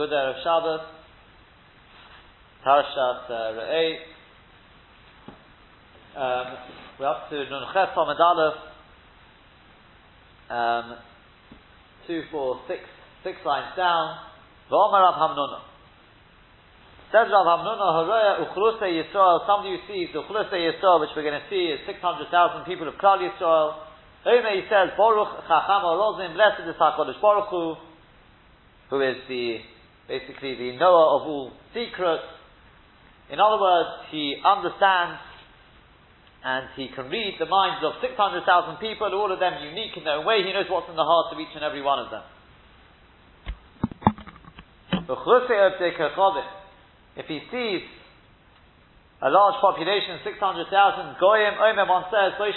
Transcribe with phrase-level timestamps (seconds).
[0.00, 0.80] Good Erev Shabbos.
[2.64, 4.00] Parashat uh, Re'eh.
[6.16, 6.46] Um,
[6.96, 8.56] we're up to Nun Ches Amid Aleph.
[10.48, 10.96] Um,
[12.06, 12.80] two, four, six,
[13.24, 14.16] six lines down.
[14.72, 15.68] V'omer Rav Hamnuna.
[17.12, 19.44] Says Rav Hamnuna, Haroya Uchluse Yisrael.
[19.44, 23.20] Somebody who sees Uchluse Yisrael, which we're going to see is 600,000 people of Klal
[23.20, 23.74] Yisrael.
[24.24, 27.74] Omer, he says, Baruch Chacham Orozim, blessed is HaKadosh Baruch Hu,
[28.88, 29.60] who is the,
[30.10, 32.26] basically the knower of all secrets.
[33.30, 35.22] In other words, he understands
[36.42, 38.42] and he can read the minds of 600,000
[38.82, 40.42] people, all of them unique in their own way.
[40.42, 42.26] He knows what's in the hearts of each and every one of them.
[47.14, 47.82] If he sees
[49.22, 52.56] a large population, 600,000, Goyim, Omer, one says, which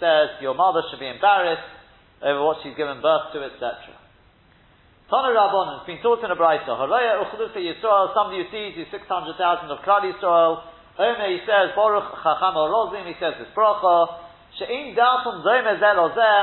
[0.00, 1.70] says, your mother should be embarrassed
[2.24, 4.01] over what she's given birth to, etc.
[5.12, 8.88] Tana Rabban, it's been taught in a Brisa, Haraya Uchlusa Yisrael, somebody who sees the
[8.88, 9.36] 600,000
[9.68, 10.64] of Klal Yisrael,
[10.96, 14.24] Omer, he says, Baruch Chacham Rozim, he says this bracha,
[14.56, 16.40] She'in Dafum Zomer Zel Ozeh,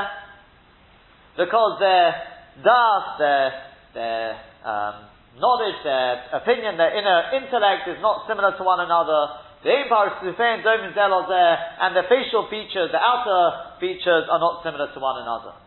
[1.34, 2.14] because their
[2.62, 3.46] das, their,
[3.90, 5.10] their, um,
[5.42, 9.34] knowledge, their opinion, their inner intellect is not similar to one another.
[9.66, 15.58] The and the facial features, the outer features are not similar to one another.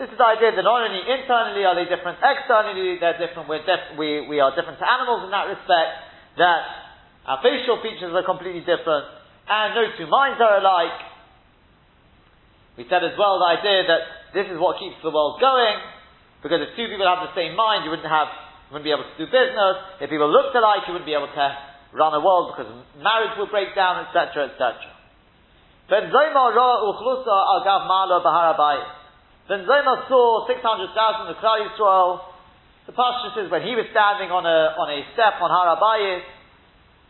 [0.00, 3.60] This is the idea that not only internally are they different, externally they're different, we're
[3.68, 5.92] def- we, we are different to animals in that respect,
[6.40, 6.60] that
[7.28, 9.04] our facial features are completely different,
[9.44, 11.04] and no two minds are alike.
[12.80, 15.76] We said as well the idea that this is what keeps the world going,
[16.40, 18.32] because if two people have the same mind, you wouldn't have,
[18.72, 20.00] you wouldn't be able to do business.
[20.00, 21.46] If people looked alike, you wouldn't be able to
[21.92, 22.72] run a world because
[23.04, 24.80] marriage will break down, etc., etc.
[29.50, 30.62] Ben Zoma saw 600,000
[31.26, 32.22] of Klal Yisrael.
[32.86, 36.22] The pastor says when he was standing on a, on a step on Harabayis,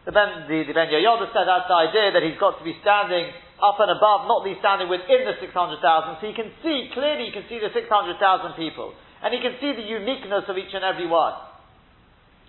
[0.08, 2.72] the Ben, the, the ben Yoda said that's the idea that he's got to be
[2.80, 3.28] standing
[3.60, 5.52] up and above, not be standing within the 600,000.
[5.52, 8.16] So he can see, clearly he can see the 600,000
[8.56, 8.96] people.
[9.20, 11.36] And you can see the uniqueness of each and every one.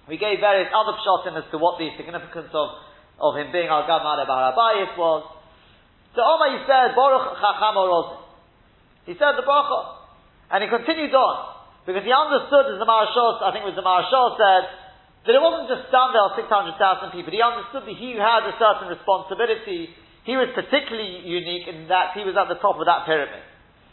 [0.07, 2.67] We gave various other shots as to what the significance of,
[3.19, 5.35] of him being Gamad Barabayis was.
[6.15, 7.75] So Omar he said, Baruch Chacham
[9.05, 10.01] He said the bracha.
[10.51, 11.61] And he continued on.
[11.87, 14.63] Because he understood, as the Marashal, I think it was the Marashal said,
[15.25, 17.33] that it wasn't just done there 600,000 people.
[17.33, 19.89] He understood that he had a certain responsibility.
[20.25, 23.41] He was particularly unique in that he was at the top of that pyramid.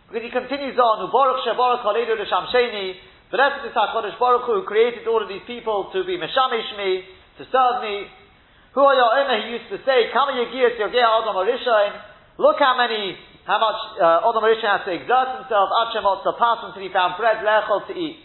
[0.08, 2.96] Because he continues on, Baruch Shebaruch Haleinu L'Sham Sheni,
[3.28, 7.04] Blessed is HaKadosh Baruch Hu, who created all of these people to be Meshamish me,
[7.36, 8.08] to serve me.
[8.72, 11.92] Who are your owner, he used to say, Kama Yegiyat Yogea Adam Arishain,
[12.40, 16.68] look how many, how much uh, Adam Arishain has to exert himself, Achemot to pass
[16.68, 18.20] until he found bread, lechol to eat.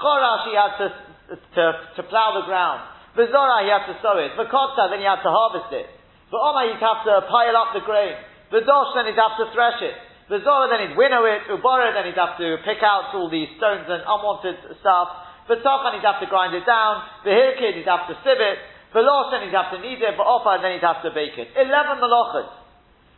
[0.00, 0.88] Chorash, he had to,
[1.36, 1.64] to,
[2.00, 2.80] to plow the ground.
[3.12, 4.32] Vizora, he had to sow it.
[4.32, 5.92] V'kotza, then he had to harvest it.
[6.32, 8.16] V'oma, he'd have to pile up the grain.
[8.48, 9.96] V'dosh, then he'd have to thresh it.
[10.32, 13.86] The then he'd winnow it, Ubara then he'd have to pick out all these stones
[13.86, 15.08] and unwanted stuff.
[15.46, 17.04] The Tochan he'd have to grind it down.
[17.22, 18.58] The he'd have to sieve it.
[18.90, 20.16] The then he'd have to knead it.
[20.16, 21.54] The Ofa then he'd have to bake it.
[21.54, 22.65] Eleven Melochas.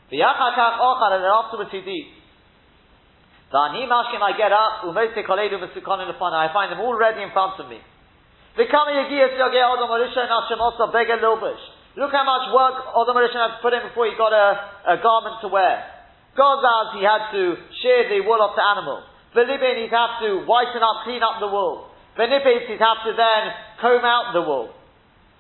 [0.08, 2.08] The Yachakach Ochan and then afterwards he'd eat.
[3.52, 6.96] The Ani Mashkim I get up, Umote Koledu Vesukon in the I find them all
[6.96, 7.80] ready in front of me.
[8.56, 11.60] The Kama Yagiyas Yageh Odom and Hashem also Beggar Lobish.
[11.96, 15.02] Look how much work Odom Arisha had to put in before he got a, a
[15.02, 15.84] garment to wear.
[16.36, 19.02] Gozaz, he had to shear the wool off the animal.
[19.34, 21.90] Velibin, he'd have to whiten up, clean up the wool.
[22.16, 23.42] Venipis, he'd have to then
[23.80, 24.70] comb out the wool.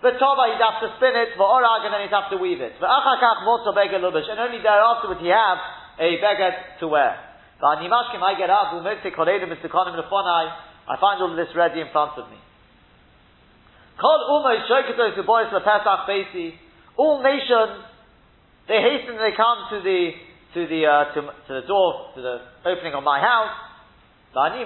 [0.02, 1.34] V'tova, he'd have to spin it.
[1.34, 2.78] V'orag, and then he'd have to weave it.
[2.78, 4.30] V'achakach moto beged lubish.
[4.30, 5.58] And only thereafter would he have
[5.98, 7.18] a beged to wear.
[7.60, 10.54] V'animashkim, I get up, v'mukti koledim v'sukonim lefonai.
[10.88, 12.38] I find all of this ready in front of me.
[13.98, 16.54] Kol umoy shoketos v'boris lepesach besi.
[16.96, 17.82] All nations,
[18.68, 20.12] they hasten, they come to the
[20.54, 23.50] to the uh, to, to, the door to the opening of my house.
[24.36, 24.62] I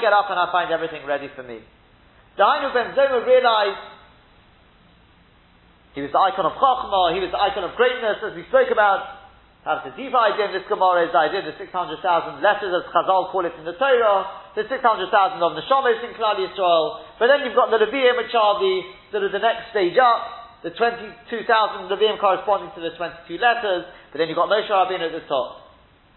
[0.00, 1.60] get up and I find everything ready for me.
[2.38, 3.82] Dainu ben Zoma realized
[5.92, 8.72] he was the icon of Chachma, he was the icon of greatness, as we spoke
[8.72, 9.20] about.
[9.62, 12.82] Perhaps the deeper idea in this Gemara is the idea of the 600,000 letters, as
[12.90, 14.26] Chazal call it in the Torah,
[14.58, 14.74] the 600,000
[15.38, 17.06] of the Neshamis in Klal Yisrael.
[17.20, 18.74] But then you've got the Levium, which are the,
[19.14, 24.18] sort of the next stage up the 22,000 Levim corresponding to the 22 letters, but
[24.18, 25.58] then you've got Moshe Rabbeinu at the top.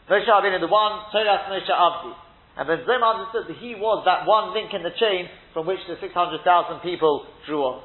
[0.06, 2.13] Moshe Rabbeinu, the one, Torah Moshe Abdi.
[2.55, 5.79] And Ben Zoma understood that he was that one link in the chain from which
[5.91, 6.39] the 600,000
[6.79, 7.83] people drew on.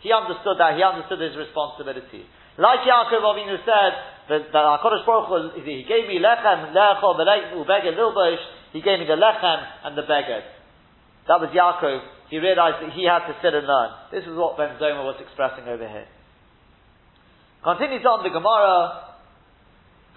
[0.00, 2.24] He understood that, he understood his responsibility.
[2.56, 3.92] Like Yaakov Avinu said,
[4.28, 8.40] that, that HaKadosh Baruch Hu, he gave me lechem, lecho, ubeged, lilbosh,
[8.72, 10.44] he gave me the lechem and the beged.
[11.28, 12.00] That was Yaakov.
[12.30, 13.90] He realized that he had to sit and learn.
[14.12, 16.08] This is what Ben Zoma was expressing over here.
[17.64, 19.07] Continues on the Gemara.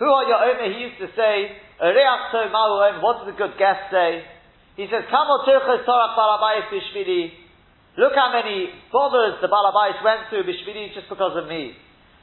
[0.01, 0.65] Who are your owner?
[0.73, 4.25] He used to say, what does a good guest say?
[4.73, 5.45] He says, Look
[8.17, 11.77] how many bothers the Balabais went through bishvili just because of me.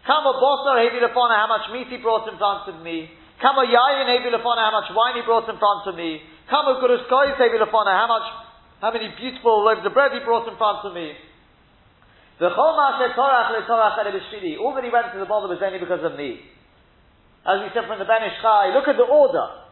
[0.06, 3.08] Kamo bosor hevi how much meat he brought in front of me.
[3.40, 6.20] Kamo yayin hevi how much wine he brought in front of me.
[6.50, 8.26] Guruskois hevi how much,
[8.80, 11.12] how many beautiful loaves of bread he brought in front of me.
[12.40, 12.76] All
[14.75, 16.40] that he went to the bother was only because of me.
[17.48, 19.64] As we said from the Ben Ish Chai, look at the order.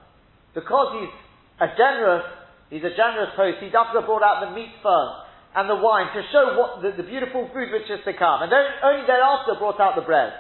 [0.57, 1.13] Because he's
[1.61, 2.25] a generous,
[2.73, 6.25] he's a generous host, he definitely brought out the meat first and the wine to
[6.33, 8.45] show what the, the beautiful food which is to come.
[8.45, 10.33] And then only thereafter brought out the bread.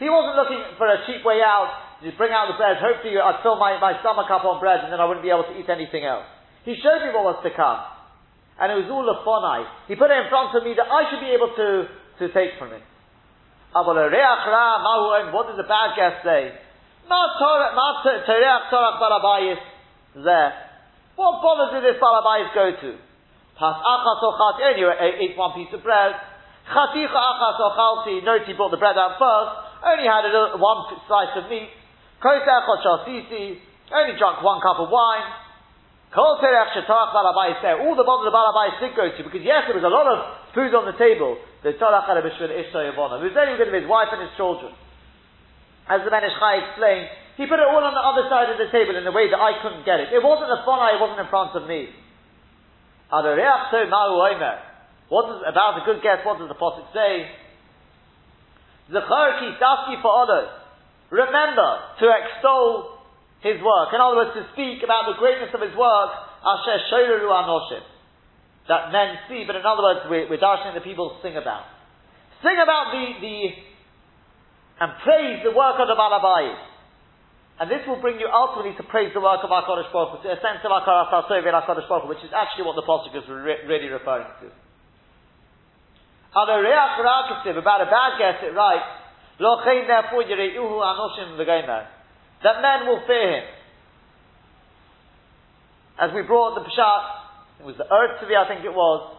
[0.00, 2.80] He wasn't looking for a cheap way out to bring out the bread.
[2.80, 5.48] Hopefully I'd fill my, my stomach up on bread and then I wouldn't be able
[5.52, 6.24] to eat anything else.
[6.64, 7.80] He showed me what was to come.
[8.56, 9.68] And it was all a fonai.
[9.92, 11.68] He put it in front of me that I should be able to,
[12.24, 12.80] to take from it.
[13.84, 16.56] What does the bad guest say?
[21.16, 22.96] What bothers did this balabayis go to?
[23.56, 24.84] Pas achas ochati, only
[25.24, 26.12] ate one piece of bread.
[26.68, 29.52] Chaticha achas ochalti, note he brought the bread out first,
[29.84, 31.70] only had a little, one slice of meat.
[32.20, 32.68] Kosech
[33.08, 33.60] sisi,
[33.92, 35.24] only drank one cup of wine.
[36.12, 37.80] Kol terech shetarach balabais there.
[37.80, 40.18] All the bother the balabais did go to, because yes, there was a lot of
[40.54, 41.36] food on the table.
[41.66, 43.18] The a bishvil ishto yavona.
[43.18, 44.70] It was only of his wife and his children.
[45.90, 48.56] As the Ben Ish Chai explained, he put it all on the other side of
[48.62, 50.14] the table in a way that I couldn't get it.
[50.14, 51.90] It wasn't a fun it wasn't in front of me.
[53.10, 53.26] What
[55.26, 57.34] does, about a good guess, what does the Prophet say?
[58.94, 59.58] Zechar ki
[60.06, 60.54] for others.
[61.10, 63.02] Remember to extol
[63.42, 63.90] his work.
[63.90, 66.14] In other words, to speak about the greatness of his work,
[66.46, 67.95] asher shoyru anoshim.
[68.68, 71.64] That men see, but in other words, we're, we're dashing the people sing about.
[72.42, 73.36] Sing about the, the,
[74.82, 76.58] and praise the work of the Balabayis.
[77.56, 80.28] And this will bring you ultimately to praise the work of our Kodesh Baruch to
[80.28, 83.88] a sense of our Kodesh Baruch which is actually what the Pasuk is re- really
[83.88, 84.52] referring to.
[86.36, 88.84] About a bad guess, it writes,
[92.42, 93.44] that men will fear him.
[95.98, 97.15] As we brought the Peshat,
[97.60, 99.16] it was the earth to the, I think it was,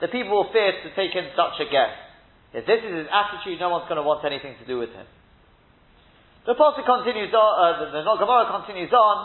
[0.00, 1.96] the people will fear to take in such a guest.
[2.52, 5.06] If this is his attitude, no one's going to want anything to do with him.
[6.46, 9.16] The Pasuk continues on, uh, the, the continues on,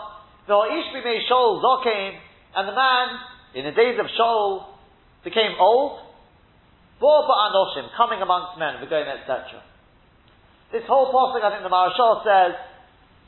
[0.50, 2.18] Ish b'mei Shaul zokein,
[2.56, 3.08] and the man,
[3.54, 4.74] in the days of Shaul,
[5.24, 6.02] became old,
[7.00, 9.62] Bo anoshim, coming amongst men, going etc.
[10.72, 12.56] This whole Pasuk, I think the Maharshal says,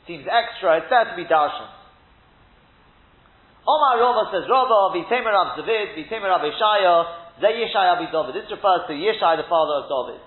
[0.06, 1.83] seems extra, it's there to be darshan.
[3.64, 8.36] Omar Rava says, Rava, v'temer Rav David, v'temer Rav Yeshaya, ze Yeshaya David.
[8.36, 10.20] This refers to Yeshai, the father of David.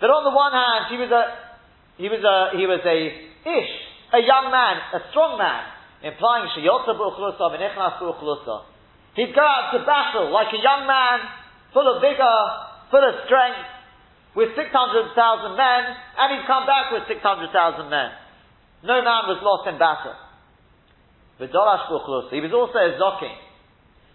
[0.00, 1.52] That on the one hand, he was a
[2.00, 2.98] he was a, he was a
[3.44, 3.72] ish,
[4.16, 5.62] a young man, a strong man,
[6.02, 8.64] implying sheyotza bu'uchlusa v'nichnas bu'uchlusa.
[9.14, 11.20] He'd go out to battle like a young man,
[11.76, 12.38] full of vigor,
[12.90, 13.68] full of strength,
[14.34, 15.12] with 600,000
[15.52, 15.82] men,
[16.16, 17.52] and he'd come back with 600,000
[17.92, 18.10] men.
[18.82, 20.16] No man was lost in battle.
[21.42, 22.30] V'dorash bu'uchlusa.
[22.30, 23.34] He was also a zokin.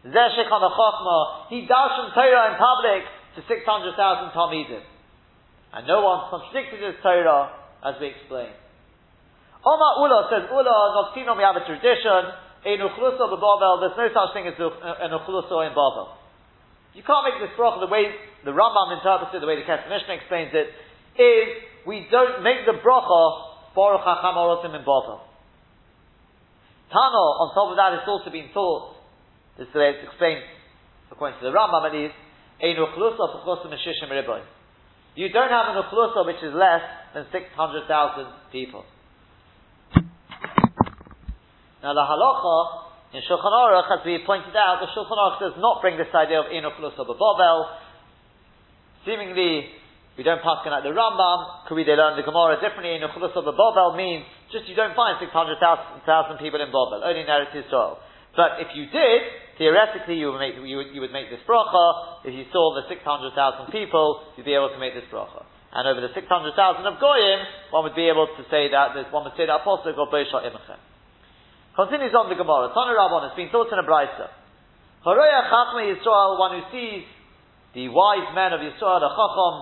[0.07, 1.51] Zeshek on the chokma.
[1.51, 3.03] He darshan Torah in public
[3.35, 4.83] to 600,000 Talmidim.
[5.75, 7.51] And no one contradicted his Torah
[7.83, 8.55] as we explained.
[9.67, 12.31] Omar Ula says, Ula, Noftinom, we have a tradition,
[12.65, 16.15] in Uchlusa Babel, there's no such thing as uh, an Uchlusa in Babel.
[16.95, 18.09] You can't make this bracha the way
[18.43, 20.71] the Rambam interprets it, the way the Kesef Mishnah explains it,
[21.19, 21.47] is
[21.85, 25.21] we don't make the bracha Baruch HaCham in Babel.
[26.97, 28.97] Tano, on top of that, it's also been taught,
[29.53, 30.41] this is the way it's explained,
[31.13, 32.17] according to the Rambam at least,
[32.57, 34.41] Ein Uchlusa Fuchusim Meshishim Riboy.
[35.13, 36.81] You don't have an Uchlusa which is less
[37.13, 38.81] than 600,000 people.
[41.85, 45.81] Now the halacha in Shulchan Aruch, as we pointed out, the Shulchan Aruch does not
[45.81, 47.69] bring this idea of of Babel.
[49.05, 49.69] Seemingly,
[50.17, 51.69] we don't pass like the Rambam.
[51.69, 52.97] Could we learn the Gemara differently?
[52.97, 55.29] Enoch of the Babel means just you don't find 600,000
[56.41, 58.01] people in Babel, only in Eretz Yisrael.
[58.33, 59.21] But if you did,
[59.61, 62.25] theoretically you would make, you would, you would make this bracha.
[62.25, 65.45] If you saw the 600,000 people, you'd be able to make this bracha
[65.77, 69.35] and over the 600,000 of Goyim, one would be able to say that, one would
[69.35, 70.79] say that Apostle or Beishah Imachem.
[71.75, 72.73] Continues on the Gemara.
[72.73, 74.31] Tana Rabban, it's been taught in a Brisa.
[75.05, 77.05] Haroya Chachme Yisrael, one who sees
[77.75, 79.55] the wise men of Yisrael, the Chacham,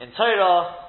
[0.00, 0.84] in Torah,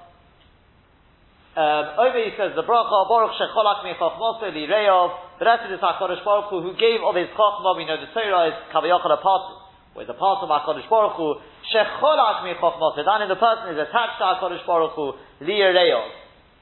[1.55, 5.39] Um, Omer says the bracha Baruch Shecholak Mechachmosa Li Reov.
[5.39, 7.79] The rest of this Hakadosh Baruch Hu, who gave of his chachma.
[7.79, 9.55] We know the Torah is Kavayachal a part,
[9.95, 11.39] with a part of Hakadosh Baruch Hu.
[11.71, 13.07] Shecholak Mechachmosa.
[13.07, 15.15] Then the person is attached to Hakadosh Baruch Hu
[15.47, 16.11] Lireov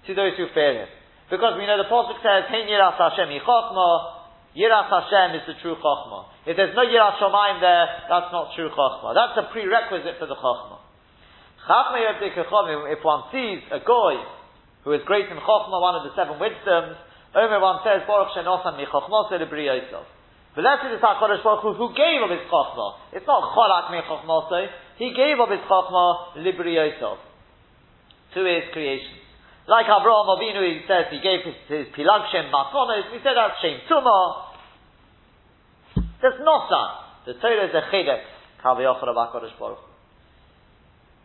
[0.05, 0.89] to those who fear him,
[1.31, 3.89] because we know the pasuk says Hein Yiras Hashem Yichachma.
[4.53, 6.29] Yiras Hashem is the true chachma.
[6.45, 9.17] If there's no Yiras Shamayim there, that's not true chachma.
[9.17, 10.82] That's a prerequisite for the chachma.
[11.63, 14.15] If one sees a goy
[14.83, 16.99] who is great in Chokhmah, one of the seven wisdoms.
[17.33, 20.05] Omer one says, Baruch Shenosan mi Chokhmah Libri Yosef.
[20.55, 23.15] Blessed is HaKadosh Baruch Hu, who gave of his Chokhmah.
[23.15, 24.67] It's not Cholak mi Chokhmah
[24.99, 27.17] He gave of his Chokhmah Libri Yosef.
[28.35, 29.23] To his creation.
[29.65, 33.07] Like Abraham Avinu, he says he gave his, his Pilag Shem Matonos.
[33.15, 34.51] We said that's Shem Tumah.
[36.21, 36.93] That's not done.
[37.25, 38.21] The Torah is a chedek.
[38.61, 39.92] Kaviyachar of HaKadosh Baruch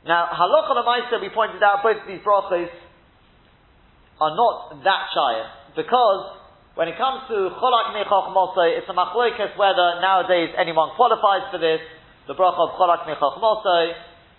[0.08, 2.72] Now, halacha lemaisa, we pointed out both these brachos
[4.16, 5.34] are not that shy
[5.76, 6.38] because
[6.74, 11.58] when it comes to cholak mechach mosai, it's a machloikas whether nowadays anyone qualifies for
[11.60, 11.84] this.
[12.26, 13.92] The bracha of cholak mechach mosai.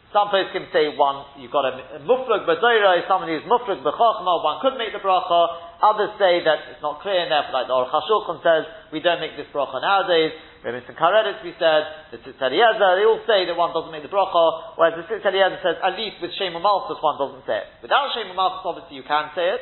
[0.09, 4.57] Some folks can say one, you've got a muflug b'doiro, somebody who's muflug b'chochma, one
[4.57, 5.69] could make the bracha.
[5.85, 9.37] Others say that it's not clear enough, like the Aruch HaShulchan says, we don't make
[9.37, 10.33] this bracha nowadays.
[10.65, 14.09] Remington Karedis, we said, the Tzitz Eliezer, they all say that one doesn't make the
[14.09, 17.69] bracha, whereas the Tzitz Eliezer says, at least with Shem Malchus one doesn't say it.
[17.85, 19.61] Without Shem Malchus, obviously you can say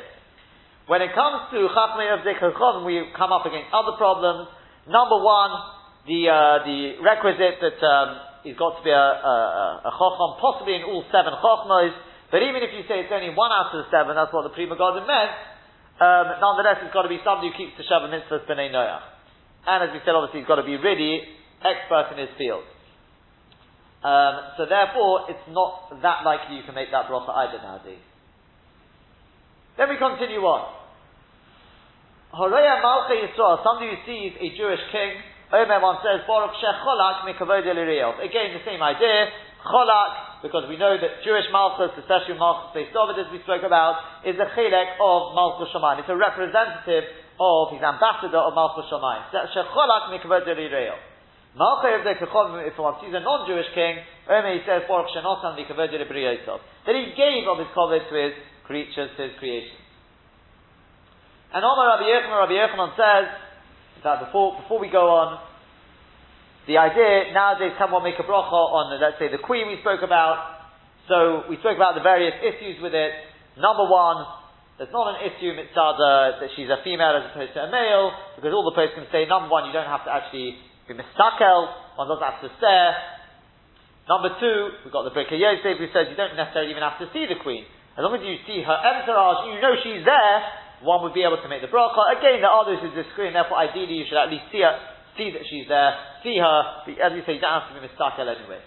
[0.88, 4.48] When it comes to Chachmei of Zekharchov, we come up against other problems.
[4.88, 5.52] Number one,
[6.08, 9.34] the, uh, the requisite that um, he's got to be a, a,
[9.84, 9.92] a
[10.40, 11.92] possibly in all seven Chachmos,
[12.32, 14.52] but even if you say it's only one out of the seven, that's what the
[14.56, 15.32] Pri Megadim meant,
[16.00, 19.04] um, nonetheless it's got to be somebody who keeps the Shabbat Mitzvahs B'nai Noach.
[19.68, 21.28] And as we said, obviously he's got to be really
[21.60, 22.64] expert in his field.
[24.00, 28.00] Um, so therefore, it's not that likely you can make that bracha either nowadays.
[29.76, 30.78] Then we continue on.
[32.30, 37.24] Horeya Malcha Yisrael, somebody who sees a Jewish king, Omer one says, Baruch Shech Cholak
[37.24, 39.32] Mikavodia Again, the same idea.
[39.64, 44.22] Cholak, because we know that Jewish Malchus, especially Malchus Beis David, as we spoke about,
[44.28, 46.04] is a chilek of Malchus Shemaim.
[46.04, 47.08] It's a representative
[47.40, 49.24] of, his ambassador of Malchus Shemaim.
[49.32, 51.00] Shech Cholak Mikavodia Lireo.
[51.56, 55.56] Malcha of the Kechon, if one sees a non-Jewish king, Omer he says, Baruch Shenosan
[55.56, 56.60] Mikavodia Libriosov.
[56.84, 58.36] That he gave of his covet to his
[58.68, 59.80] creatures, to his creation.
[61.56, 63.47] And Omar Rabbi Yochanan, Rabbi Yochanan says,
[64.04, 65.40] that before, before we go on,
[66.68, 70.68] the idea, nowadays someone make a bracha on, let's say, the queen we spoke about.
[71.08, 73.10] So, we spoke about the various issues with it.
[73.56, 74.28] Number one,
[74.76, 78.52] there's not an issue mitzada that she's a female as opposed to a male, because
[78.52, 82.06] all the posts can say, number one, you don't have to actually be mistakel, one
[82.06, 82.92] doesn't have to stare.
[84.04, 87.08] Number two, we've got the Birkei Yosef who says you don't necessarily even have to
[87.12, 87.64] see the queen.
[87.98, 90.36] As long as you see her entourage, you know she's there,
[90.82, 92.18] one would be able to make the bracha.
[92.18, 94.74] Again, are those who disagree, and therefore ideally you should at least see her,
[95.18, 96.58] see that she's there, see her,
[97.02, 98.62] as you say, you don't have to be mistakel anyway.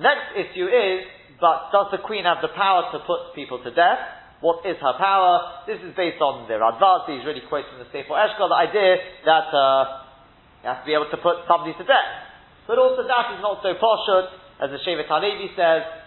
[0.00, 1.04] Next issue is,
[1.40, 4.00] but does the queen have the power to put people to death?
[4.40, 5.64] What is her power?
[5.64, 9.00] This is based on the Radvaz, he's really quoting from the Sefer Eshkol, the idea
[9.24, 10.04] that uh,
[10.60, 12.08] you have to be able to put somebody to death.
[12.68, 14.28] But also that is not so poshut,
[14.60, 16.05] as the Shevet Halevi says,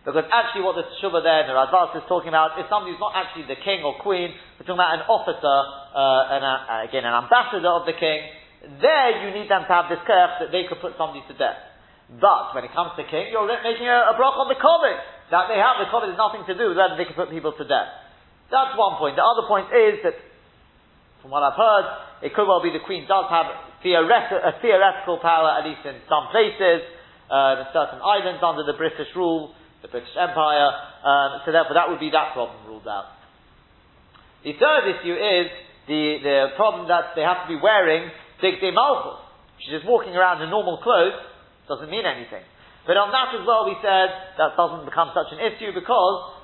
[0.00, 3.12] because actually what the Shubha there, the Radvaz is talking about, is somebody who's not
[3.12, 5.56] actually the king or queen, we're talking about an officer,
[5.92, 8.24] uh, uh, again, an ambassador of the king.
[8.80, 11.60] There you need them to have this curse that they could put somebody to death.
[12.08, 14.98] But when it comes to king, you're making a, a block on the covet.
[15.30, 17.52] That they have, the covet has nothing to do with whether they can put people
[17.54, 17.92] to death.
[18.48, 19.14] That's one point.
[19.14, 20.16] The other point is that,
[21.22, 21.86] from what I've heard,
[22.24, 26.32] it could well be the queen does have a theoretical power, at least in some
[26.32, 26.88] places,
[27.30, 30.68] uh, in certain islands under the British rule, the British Empire,
[31.04, 33.16] um, so therefore that would be that problem ruled out.
[34.44, 35.46] The third issue is
[35.88, 38.08] the, the problem that they have to be wearing
[38.40, 39.20] Digde Malchus.
[39.60, 41.16] She's just walking around in normal clothes,
[41.68, 42.44] doesn't mean anything.
[42.88, 44.08] But on that as well we said
[44.40, 46.40] that doesn't become such an issue because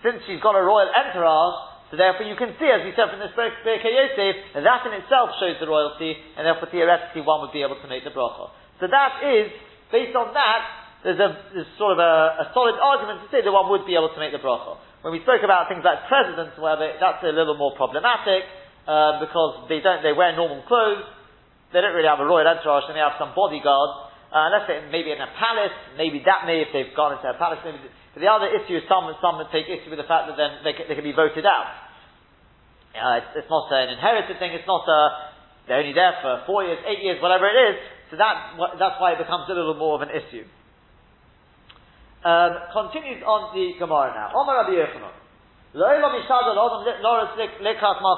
[0.00, 3.20] since she's got a royal entourage, so therefore you can see, as we said from
[3.20, 7.62] this Birkei Yosef, that in itself shows the royalty, and therefore theoretically one would be
[7.62, 8.50] able to make the bracha.
[8.80, 9.52] So that is,
[9.92, 13.52] based on that, there's a there's sort of a, a, solid argument to say that
[13.52, 14.80] one would be able to make the bracha.
[15.04, 18.48] When we spoke about things like presidents, whatever, that's a little more problematic
[18.88, 21.04] uh, because they don't they wear normal clothes.
[21.76, 22.88] They don't really have a royal entourage.
[22.88, 24.16] They have some bodyguards.
[24.32, 27.36] Uh, let's say maybe in a palace, maybe that may if they've gone into a
[27.36, 27.60] palace.
[27.68, 27.84] Maybe,
[28.16, 30.72] but the other issue is some some take issue with the fact that then they
[30.72, 31.68] can, they can be voted out.
[32.96, 34.54] Uh, it's, it's, not an inherited thing.
[34.56, 35.00] It's not a,
[35.66, 37.76] they're only there for four years, eight years, whatever it is.
[38.08, 40.46] So that that's why it becomes a little more of an issue.
[42.24, 44.32] Um, continues on the Gemara now.
[44.32, 45.12] Omar Rabbi Yochanan.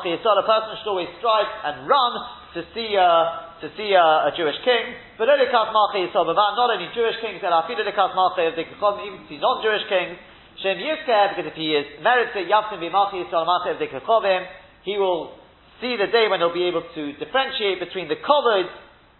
[0.07, 2.13] Yisrael, a person should always strive and run
[2.55, 4.95] to see uh, to see uh, a Jewish king.
[5.19, 10.23] But Yisrael, not only Jewish kings, even to non-Jewish kings.
[10.63, 14.47] Shem Yizkeh, because if he is merited Yavtim B'Malchi Yisrael Malchi of the Kechovim,
[14.85, 15.35] he will
[15.81, 18.71] see the day when he'll be able to differentiate between the Kovod,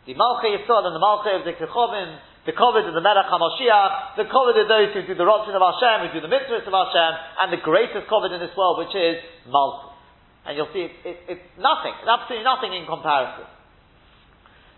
[0.07, 4.23] the Malchi Yisrael and the Malchi of the Kechovim, the covet of the Melech HaMashiach,
[4.23, 6.71] the covet of those who do the Ratzin of Hashem, who do the mitzvahs of
[6.71, 7.13] Hashem,
[7.43, 9.19] and the greatest covet in this world, which is
[9.51, 9.99] Malchus.
[10.47, 13.51] And you'll see it, it, it's nothing, it's absolutely nothing in comparison.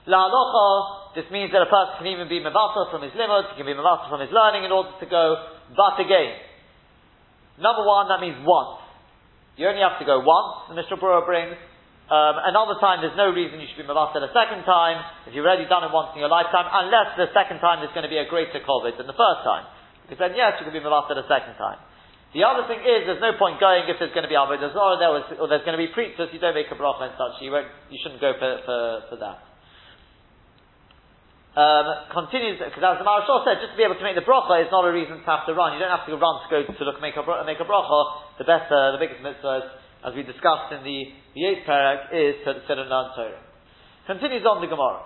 [0.09, 0.33] La
[1.13, 3.77] this means that a person can even be mevasa from his limud, he can be
[3.77, 5.37] mevasa from his learning in order to go,
[5.77, 6.41] but again,
[7.61, 8.81] number one, that means once.
[9.61, 11.61] You only have to go once, the Mishnah Berurah brings,
[12.09, 15.45] um, another time, there's no reason you should be mavasel a second time, if you've
[15.45, 18.17] already done it once in your lifetime, unless the second time there's going to be
[18.17, 19.69] a greater COVID than the first time.
[20.09, 21.77] Because then, yes, you can be mavasel a second time.
[22.33, 24.97] The other thing is, there's no point going if there's going to be avodah or,
[25.01, 27.53] there or there's going to be preachers, you don't make a bracha and such, you,
[27.53, 28.81] won't, you shouldn't go for, for,
[29.13, 29.49] for that.
[31.57, 34.61] Um, continues, because as the Maharshal said, just to be able to make the bracha
[34.65, 35.73] is not a reason to have to run.
[35.73, 38.01] You don't have to run to go to look make a, make a bracha.
[38.41, 39.69] The best, uh, the biggest mitzvah is
[40.05, 43.43] as we discussed in the, the eighth parak, is and Torah.
[44.07, 45.03] Continues on the Gemara.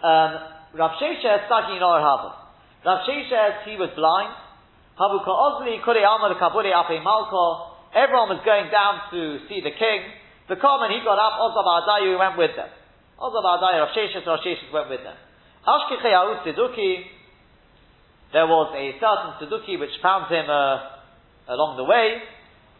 [0.00, 0.32] Um,
[0.74, 2.34] Rav Sheshes Saki Nor Hava.
[2.84, 4.32] Rav Sheshes, he was blind.
[4.98, 7.76] Kaburi Ape Malko.
[7.94, 10.00] Everyone was going down to see the king.
[10.48, 12.68] The common, he got up, Ozab Adayu went with them.
[13.20, 15.16] Ozab Adayu, Rav Sheshes, Rav Sheshes went with them.
[18.32, 22.22] There was a certain Siduki which found him uh, along the way.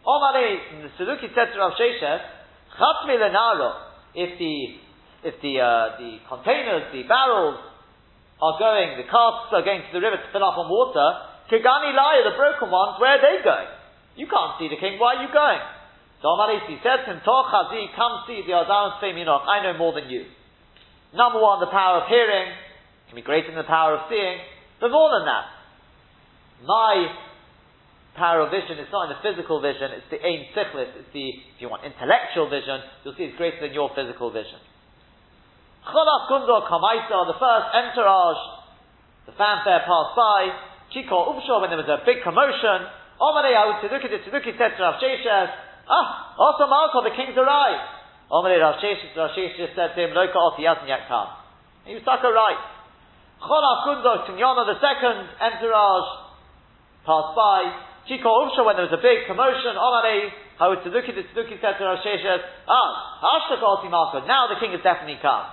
[0.05, 2.21] Omare, the Saduki said to Rav Sheshes,
[2.73, 3.73] Chatmi lenaro,
[4.15, 4.55] if the,
[5.29, 7.61] if the, uh, the containers, the barrels
[8.41, 11.05] are going, the casks are going to the river to fill up on water,
[11.53, 13.69] Kigani Laya, the broken ones, where are they going?
[14.17, 15.61] You can't see the king, why are you going?
[16.21, 16.37] So
[16.69, 20.25] he said to him, come see the Azam Feminoch, I know more than you.
[21.13, 22.53] Number one, the power of hearing
[23.07, 24.37] can be greater than the power of seeing,
[24.79, 25.45] but more than that,
[26.65, 27.30] my
[28.15, 31.25] power of vision, it's not in the physical vision, it's the ain sichlis, it's the,
[31.55, 34.59] if you want, intellectual vision, you'll see it's greater than your physical vision.
[35.87, 38.43] Cholas Kundo Kamaisa, the first entourage,
[39.25, 40.39] the fanfare passed by,
[40.91, 44.81] Chiko Upshaw, when there was a big commotion, Omarei Ahud Tzeduki, the Tzeduki said to
[44.83, 45.49] Rav Sheshes,
[45.87, 47.87] Ah, also Malko, the king's arrived.
[48.29, 51.31] Omarei Rav Sheshes, Rav Sheshes said to him, Loka Ot, he hasn't yet come.
[51.85, 52.61] He was stuck right.
[53.41, 56.09] Cholas Kundo, Tinyana, the second entourage,
[57.07, 61.61] passed by, Chiko Umsha, when there was a big commotion, Omarei, how Tzeduki, the Tzeduki
[61.61, 62.89] said to Rav Sheshes, ah,
[63.21, 65.45] Hashtaka Oti Malka, now the king has definitely come.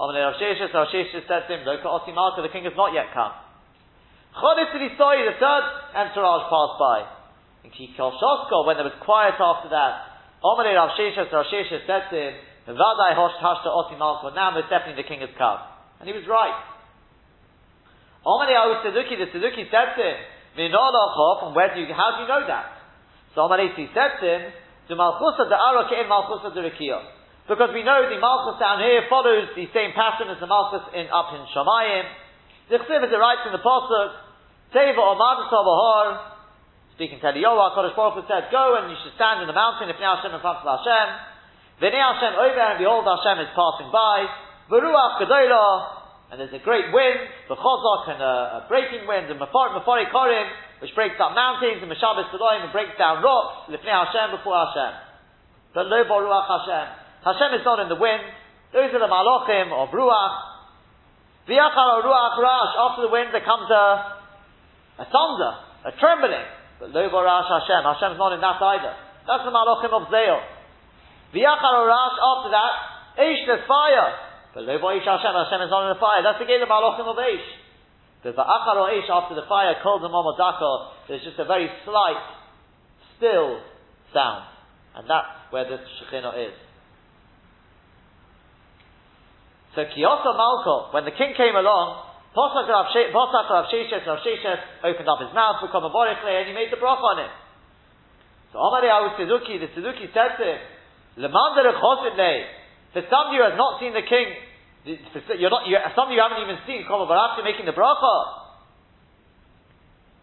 [0.00, 2.96] Omarei Rav Sheshes, Rav Sheshes said to him, Loka Oti Malka, the king has not
[2.96, 3.36] yet come.
[4.32, 6.98] Chodesh Tzilisoi, the third entourage passed by.
[7.68, 12.08] In Kikol Shosko, when there was quiet after that, Omarei Rav Sheshes, Rav Sheshes said
[12.08, 12.32] to him,
[12.64, 15.60] Vadai Hosh Hashta Oti Malka, now most definitely the king has come.
[16.00, 16.56] And he was right.
[18.24, 20.16] Omarei Ahu Tzeduki, the Tzeduki said to him,
[20.54, 22.72] from where do you, how do you know that?
[23.34, 24.52] So Amalesi said to him,
[24.88, 27.02] the in.
[27.46, 31.08] Because we know the Malchus down here follows the same pattern as the Malchus in
[31.10, 32.04] up in Shamayim.
[32.70, 34.12] The Chsiv is writes in the Pasuk,
[34.74, 36.30] Teva or Madasa
[37.00, 39.96] speaking to Eliyahu, Kodesh Baruch said, go and you should stand in the mountain, if
[40.04, 41.08] now Hashem in front of Hashem.
[41.80, 44.28] V'nei Hashem over and behold Hashem is passing by.
[44.68, 45.99] V'ruach Gedolah,
[46.30, 47.18] and there's a great wind,
[47.50, 50.46] the chozak and a, a breaking wind, and mafari korim,
[50.78, 54.94] which breaks up mountains, and meshabes Elohim, and breaks down rocks, lifnei Hashem before Hashem.
[55.74, 56.86] But lo baruach Hashem.
[57.26, 58.22] Hashem is not in the wind.
[58.70, 60.36] Those are the malachim of ruach.
[61.50, 62.72] V'yachar ruach rash.
[62.78, 63.84] After the wind, there comes a,
[65.02, 66.46] a thunder, a trembling.
[66.78, 67.82] But lo baruach Hashem.
[67.82, 68.94] Hashem is not in that either.
[69.26, 70.38] That's the malachim of Zeil.
[71.34, 72.16] V'yachar rash.
[72.22, 72.74] After that,
[73.18, 74.29] ish, there's fire.
[74.54, 76.22] But lo Hashem, Hashem is not in the fire.
[76.26, 77.48] That's the game of Malachim of Eish.
[78.22, 82.20] The Va'achar or Eish after the fire, called the Momadaka, there's just a very slight,
[83.16, 83.62] still
[84.12, 84.44] sound.
[84.96, 86.56] And that's where the Shekhinah is.
[89.74, 95.22] So Kiyosa Malko, when the king came along, Posak Rav Sheshes, Rav Sheshes opened up
[95.22, 97.30] his mouth, become a Borichle, and he made the broch on it.
[98.52, 100.58] So Amarei Ahu Tzeduki, the Tzeduki said to him,
[101.18, 102.18] Chosid
[102.92, 104.34] for some of you have not seen the king,
[105.38, 108.16] you're not, you're, some of you haven't even seen Kol Barachim making the bracha.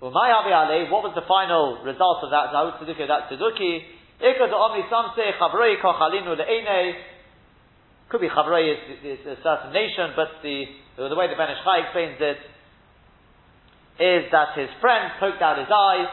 [0.01, 3.81] Well, my Ale, what was the final result of that Zawut Tzeduki, that Tzeduki?
[4.21, 6.93] Ikad Omri, some say Chavrei Kochalinu Le'ene.
[8.09, 10.65] Could be Chavrei is, is, a certain nation, but the,
[10.97, 12.39] the way the Ben Ish Chai explains it
[13.97, 16.09] is that his friend poked out his eyes,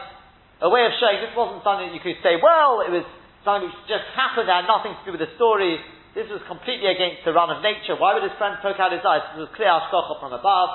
[0.61, 3.05] a way of showing this wasn't something you could say, well, it was
[3.45, 5.77] something which just happened, had nothing to do with the story.
[6.15, 7.99] This was completely against the run of nature.
[7.99, 9.35] Why would his friend poke out his eyes?
[9.35, 10.71] This was clear ashkocha from above.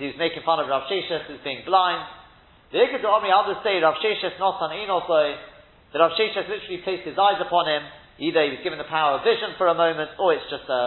[0.00, 2.00] He was making fun of Rav Sheshes as being blind.
[2.72, 5.36] The Ikad Omri, others say Rav Sheshes not on Enosoy,
[5.92, 7.84] that Rav Sheshes literally placed his eyes upon him.
[8.16, 10.82] Either he was given the power of vision for a moment, or it's just a,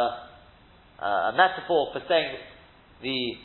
[1.06, 2.42] a metaphor for saying
[3.06, 3.38] the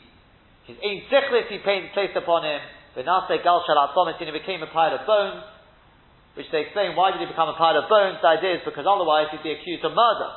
[0.72, 2.61] his sichlis he placed upon him.
[2.96, 5.44] Benase gal shalat he became a pile of bones
[6.35, 8.23] which they explain why did he become a pile of bones?
[8.23, 10.31] The idea is because otherwise he'd be accused of murder.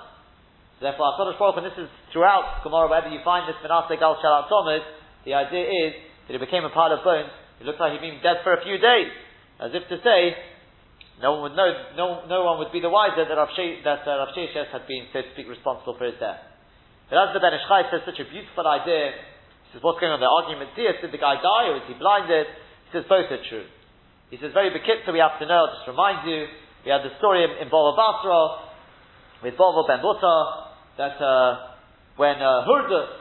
[0.79, 4.17] So therefore, HaKadosh Baruch and this is throughout Gemara, wherever you find this Menaseh Gal
[4.17, 4.81] Shalat Thomas,
[5.25, 5.91] the idea is
[6.27, 7.29] that he became a pile of bones.
[7.61, 9.13] It looks like he'd been dead for a few days.
[9.61, 10.33] As if to say,
[11.21, 14.25] no one would know, no, no one would be the wiser that Rav, that, uh,
[14.25, 16.41] Rav Sheshes had been, so to speak, responsible for his death.
[17.07, 20.11] But as the Ben Ish Chai says, such a beautiful idea, he says, what's going
[20.11, 20.19] on?
[20.19, 22.49] The argument here, did the guy die or is he blinded?
[22.89, 23.69] He says, both are true.
[24.33, 26.49] He says, very bekitza, we have to know, just remind you,
[26.81, 28.65] we had the story in Bava Basra,
[29.45, 31.77] with Bava Ben Buta, that uh,
[32.17, 33.13] when uh, Hurdus,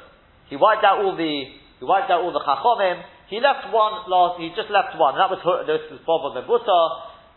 [0.49, 4.41] he wiped out all the, he wiped out all the Chachomim, he left one last,
[4.41, 6.81] he just left one, and that was, this was Bava Ben Buta,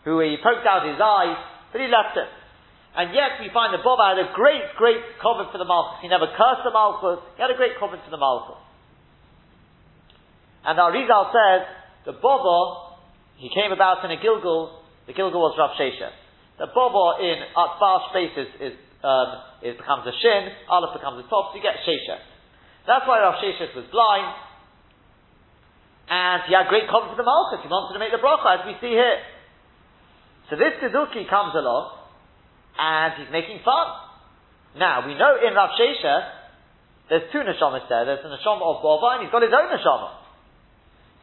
[0.08, 1.36] who he poked out his eyes,
[1.68, 2.32] but he left it.
[2.96, 6.00] And yet we find that Baba had a great, great covenant for the Malchus.
[6.00, 7.20] He never cursed the Malchus.
[7.36, 8.56] He had a great covenant for the Malchus.
[10.64, 11.68] And our Rizal says,
[12.08, 12.85] the Baba
[13.36, 14.82] he came about in a Gilgal.
[15.06, 16.10] The Gilgal was Rav Shesha.
[16.58, 19.28] The Bobo in Atbash space is, is, um,
[19.60, 22.16] becomes a Shin, Aleph becomes a top, so you get Shesha.
[22.88, 24.32] That's why Rav Shesha was blind,
[26.08, 27.60] and he had great confidence in the Malchus.
[27.60, 29.20] He wanted to make the bracha, as we see here.
[30.48, 31.92] So this Tzeduki comes along,
[32.78, 33.86] and he's making fun.
[34.80, 36.14] Now, we know in Rav Shesha,
[37.08, 38.04] there's two neshamas there.
[38.04, 40.25] There's the neshama of Bova, and he's got his own neshama.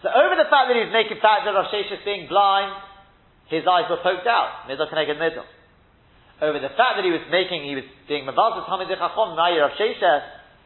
[0.04, 2.76] So over the fact that he was making fact that Rav Sheshes being blind,
[3.48, 4.68] his eyes were poked out.
[4.68, 5.48] Middle connected middle.
[6.44, 10.24] Over the fact that he was making, he was being Mabazah Tamid Chachom, Rav Sheshes,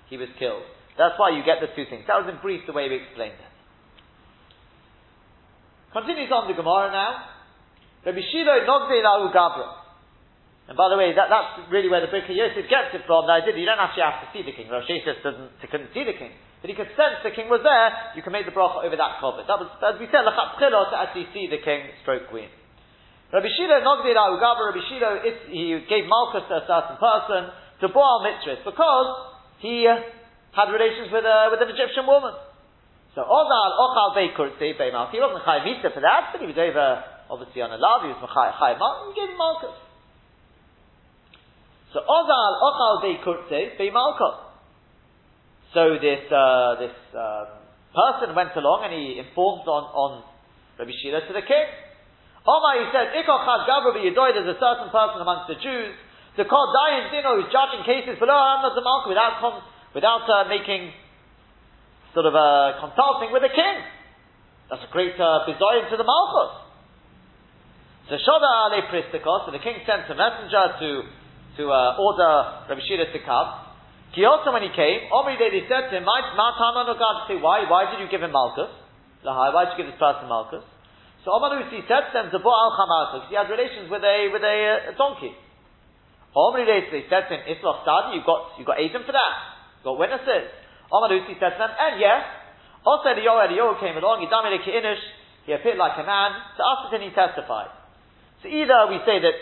[0.09, 0.65] he was killed.
[0.97, 2.09] That's why you get the two things.
[2.09, 3.53] That was in brief the way we explained it.
[5.93, 7.29] Continues on the Gemara now.
[8.09, 9.69] Rabbi Shilo Gabra.
[10.67, 13.29] And by the way, that, that's really where the Birkei Yosef gets it from.
[13.29, 14.65] The idea that you don't actually have to see the king.
[14.65, 16.33] Sheshes doesn't, couldn't see the king.
[16.61, 19.21] But he could sense the king was there, you can make the bracha over that
[19.21, 19.45] kovet.
[19.45, 22.49] That was, as we said, lachat to actually see the king stroke queen.
[23.29, 25.21] Rabbi Shilo Nogdi Ugava, Rabbi Shilo,
[25.53, 27.51] he gave Malchus to a certain person
[27.83, 29.09] to Boal Mitzvah because
[29.59, 32.33] he had relations with, a, with an Egyptian woman.
[33.13, 35.61] So Ozal Ochal Beikurtzi Beimalch, he wasn't Chai
[35.93, 39.13] for that, but he was over, obviously on a love, he was Chai Chai Malch,
[39.13, 39.77] he gave him Malchus.
[41.93, 44.46] So Ozal Ochal Beikurtzi Beimalchus.
[45.73, 47.57] So this uh, this um,
[47.97, 50.11] person went along and he informed on, on
[50.77, 51.67] Rabbi Shila to the king.
[52.47, 55.91] Omar, he said, Ikochad Gavra there's a certain person amongst the Jews,
[56.39, 59.35] the called Dayan Dino who's judging cases below Hamad Malka without,
[59.91, 60.95] without uh, making
[62.15, 63.75] sort of uh, consulting with the king.
[64.71, 66.53] That's a great uh, to the Malchus.
[68.07, 70.89] So Shoda Ale Pristikos, and the king sent a messenger to,
[71.59, 73.66] to uh, order Rabbi Shila to come.
[74.17, 77.69] He also, when he came, Omri they said to him, "My God." Say, why?
[77.69, 78.73] Why did you give him Malchus?
[79.21, 80.65] Why did you give this person Malchus?
[81.21, 84.89] So Omar said to them, "Zabo al Chamatus." He had relations with a with a,
[84.89, 85.37] a donkey.
[86.33, 89.33] Omri they said to him, "Isloch Sadi, you got you got agent for that.
[89.85, 90.49] You got witnesses."
[90.89, 92.25] Omar said to them, "And yes."
[92.89, 94.25] Also, Eliyahu Eliyahu came along.
[94.25, 95.03] He Inish.
[95.45, 96.33] He appeared like a man.
[96.57, 97.69] To us, and he testified.
[98.41, 99.37] So either we say that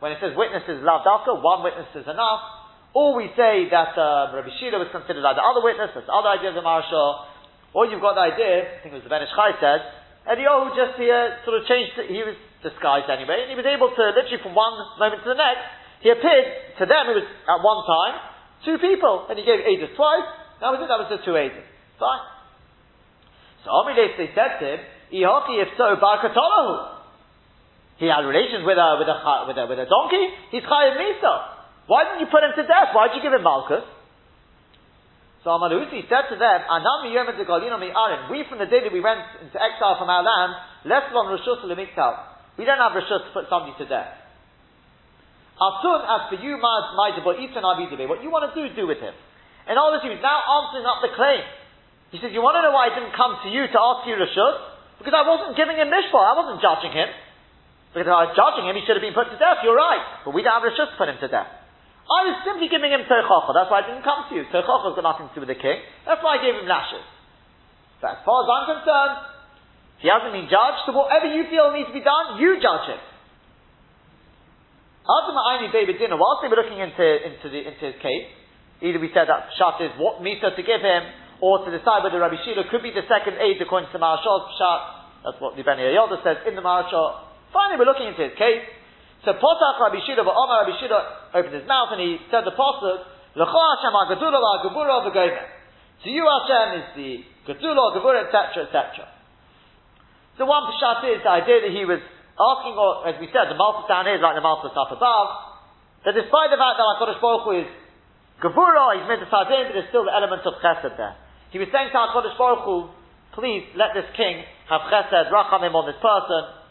[0.00, 2.63] when it says witnesses loved after, one witness is enough.
[2.94, 6.14] Or we say that uh, Rabbi Shila was considered like the other witness, that's the
[6.14, 7.26] other idea of the Marshal.
[7.74, 9.82] Or you've got the idea, I think it was the Ben Ish Chai said,
[10.30, 14.02] Eliyahu just here sort of changed, he was disguised anyway, and he was able to
[14.14, 15.66] literally from one moment to the next,
[16.06, 18.14] he appeared, to them it was at one time,
[18.62, 20.30] two people, and he gave Aedis twice,
[20.62, 21.66] that was it, that was the two Aedis.
[21.98, 22.24] Fine.
[23.66, 24.80] So Amilev, they said to him,
[25.10, 26.94] Ihoki, if so, Barkatolahu.
[27.98, 29.16] He had relations with a, with a,
[29.50, 31.53] with a, with a donkey, he's Chayav Misa.
[31.86, 32.96] Why didn't you put him to death?
[32.96, 33.84] Why did you give him Malchus?
[35.44, 40.00] So Amalusi said to them, Anam We from the day that we went into exile
[40.00, 40.56] from our land,
[40.88, 41.60] less than Rishus
[42.56, 44.24] We don't have Rishus to put somebody to death.
[45.60, 49.12] Asun, as for you, my what you want to do, do with him.
[49.68, 51.44] In other words, was now answering up the claim.
[52.10, 54.16] He says, you want to know why I didn't come to you to ask you
[54.16, 54.56] Rishus?
[54.96, 57.12] Because I wasn't giving him Mishpah, I wasn't judging him.
[57.92, 60.24] Because if I was judging him, he should have been put to death, you're right.
[60.24, 61.63] But we don't have Rishus to put him to death.
[62.04, 63.50] I was simply giving him Tochacha.
[63.56, 64.44] That's why I didn't come to you.
[64.52, 65.80] Tochacha's got nothing to do with the king.
[66.04, 67.04] That's why I gave him lashes.
[68.04, 69.16] But as far as I'm concerned,
[70.04, 73.00] He hasn't been judged, so whatever you feel needs to be done, you judge him.
[75.08, 78.28] Ultimately, David dinner, whilst they were looking into, into, the, into his case,
[78.84, 81.02] either we said that Pshat is what Misa to give him,
[81.40, 84.80] or to decide whether Rabbi Shila could be the second aid according to Marashah's Pshat,
[85.24, 87.24] that's what the Ben Yoda says in the Marashah.
[87.52, 88.64] Finally, we're looking into his case.
[89.24, 91.00] So Potach Rabbi Shila, but Omar Rabbi Shila
[91.32, 96.68] opened his mouth and he said the pasuk, L'cho Hashem ha-gedula la-gebura To you Hashem
[96.76, 97.10] is the
[97.48, 99.08] gedula, gebura, etc., etc.
[100.36, 102.04] The one pshat is the idea that he was
[102.36, 105.28] asking, or as we said, the Malchus down here is like the Malchus up above,
[106.04, 107.70] that despite the fact that HaKadosh Baruch Hu is
[108.44, 111.16] gebura, he's made the but there's still the element of chesed there.
[111.48, 112.76] He was saying to HaKadosh Baruch Hu,
[113.32, 116.63] please let this king have chesed, rachamim on this person,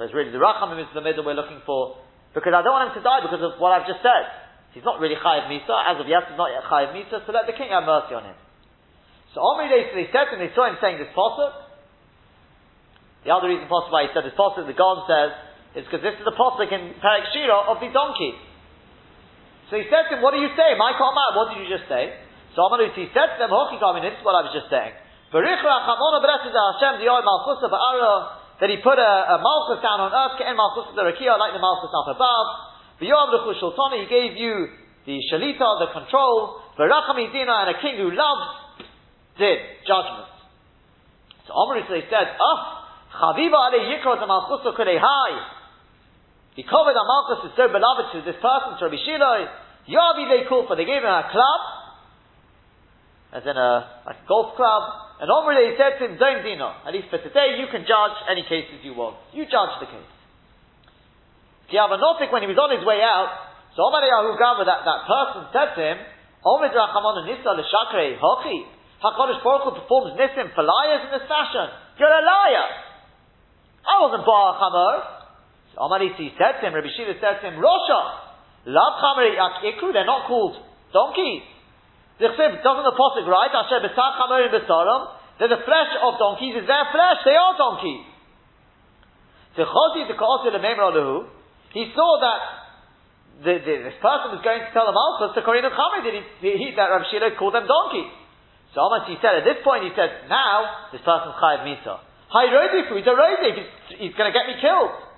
[0.00, 2.00] there's really the Rachamim is the middle we're looking for,
[2.32, 4.24] because I don't want him to die because of what I've just said.
[4.72, 7.44] He's not really Chayiv Misa, as of yet he's not yet Chayiv Misa, so let
[7.44, 8.38] the king have mercy on him.
[9.36, 11.52] So Omri they, they said to him, they saw him saying this posuk.
[13.28, 15.36] The other reason possible why he said this posuk, the God says,
[15.76, 18.40] is because this is the posuk in Perek Shira of the donkey.
[19.68, 20.80] So he said to him, what are you saying?
[20.80, 22.16] My comment, what did you just say?
[22.56, 24.96] So Omri he said to them, Hoki this is what I was just saying.
[25.28, 27.68] Barich Rachamona Hashem Diyoy Malchusa
[28.60, 31.62] that he put a, a malchus down on earth, ke'en malchus the rakia, like the
[31.64, 32.48] malchus up above.
[33.00, 34.68] V'yoav l'chu shultana, he gave you
[35.08, 38.84] the shalita, the control, v'racham dina, and a king who loves
[39.40, 40.28] did judgment.
[41.48, 42.60] So Omri said, ah,
[43.16, 45.36] chaviva ale yikra the malchus high.
[46.54, 49.48] He covered the malchus is so beloved to this person, to Rabbi Shiloi.
[49.88, 51.60] Yavi they called for, they gave him a club,
[53.32, 56.72] as in a, like a golf club, and Omri said to him, don't dino.
[56.88, 59.20] At least for today, you can judge any cases you want.
[59.36, 60.12] You judge the case.
[61.68, 63.28] Kiavanotik, when he was on his way out,
[63.76, 65.98] so Omar Yahu Gava, that, that person said to him,
[66.40, 68.64] Omid Rachamon Nisa L'Shakre Hochi.
[69.04, 71.68] HaKadosh Baruch Hu performs Nisim for liars in this fashion.
[72.00, 72.68] You're a liar.
[73.84, 74.96] I wasn't Baal Chamor.
[75.76, 78.00] So Omar said to him, Rabbi Shila said to him, Rosha,
[78.72, 79.28] Lav Chamor
[79.68, 80.56] Ikru, they're not called
[80.92, 81.44] donkeys.
[82.20, 85.02] Doesn't the Apostle write, Asher Besar Chamorim Besarim,
[85.40, 88.04] that the flesh of donkeys is their flesh, they are donkeys.
[89.56, 91.26] So Chosi Meimra Luhu.
[91.72, 92.40] he saw that
[93.40, 96.50] the, the, this person was going to tell the Malchus to Korin Chamid that, he,
[96.60, 98.12] he, that Rav Shila called them donkeys.
[98.76, 102.04] So almost he said, at this point he said, now this person's Chayav Misa.
[102.30, 105.09] Hi Rodifu, he's a Rodif, he's, he's going to get me killed.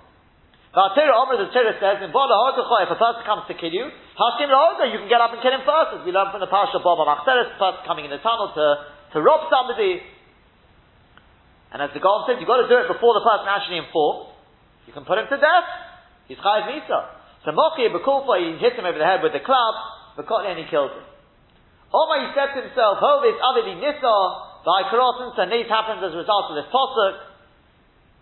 [0.73, 3.93] Uh, but Omer, the Torah says, in Bola if a person comes to kill you,
[4.17, 6.49] Hashim Lahoda, you can get up and kill him first, as we learn from the
[6.49, 8.67] Parsha Machzeres, the person coming in the tunnel to,
[9.13, 10.01] to rob somebody.
[11.77, 14.33] And as the God says, you've got to do it before the person actually informs.
[14.89, 15.69] You can put him to death.
[16.25, 17.21] He's Chayiv Misa.
[17.45, 19.75] So Mochi Bekulfa, he hit him over the head with the club,
[20.17, 21.05] Bekotli, and he killed him.
[21.93, 24.17] Omar, he said to himself, Oh, this Avidi Nisa,
[24.65, 27.32] by Karotin, so this happens as a result of this Posuk,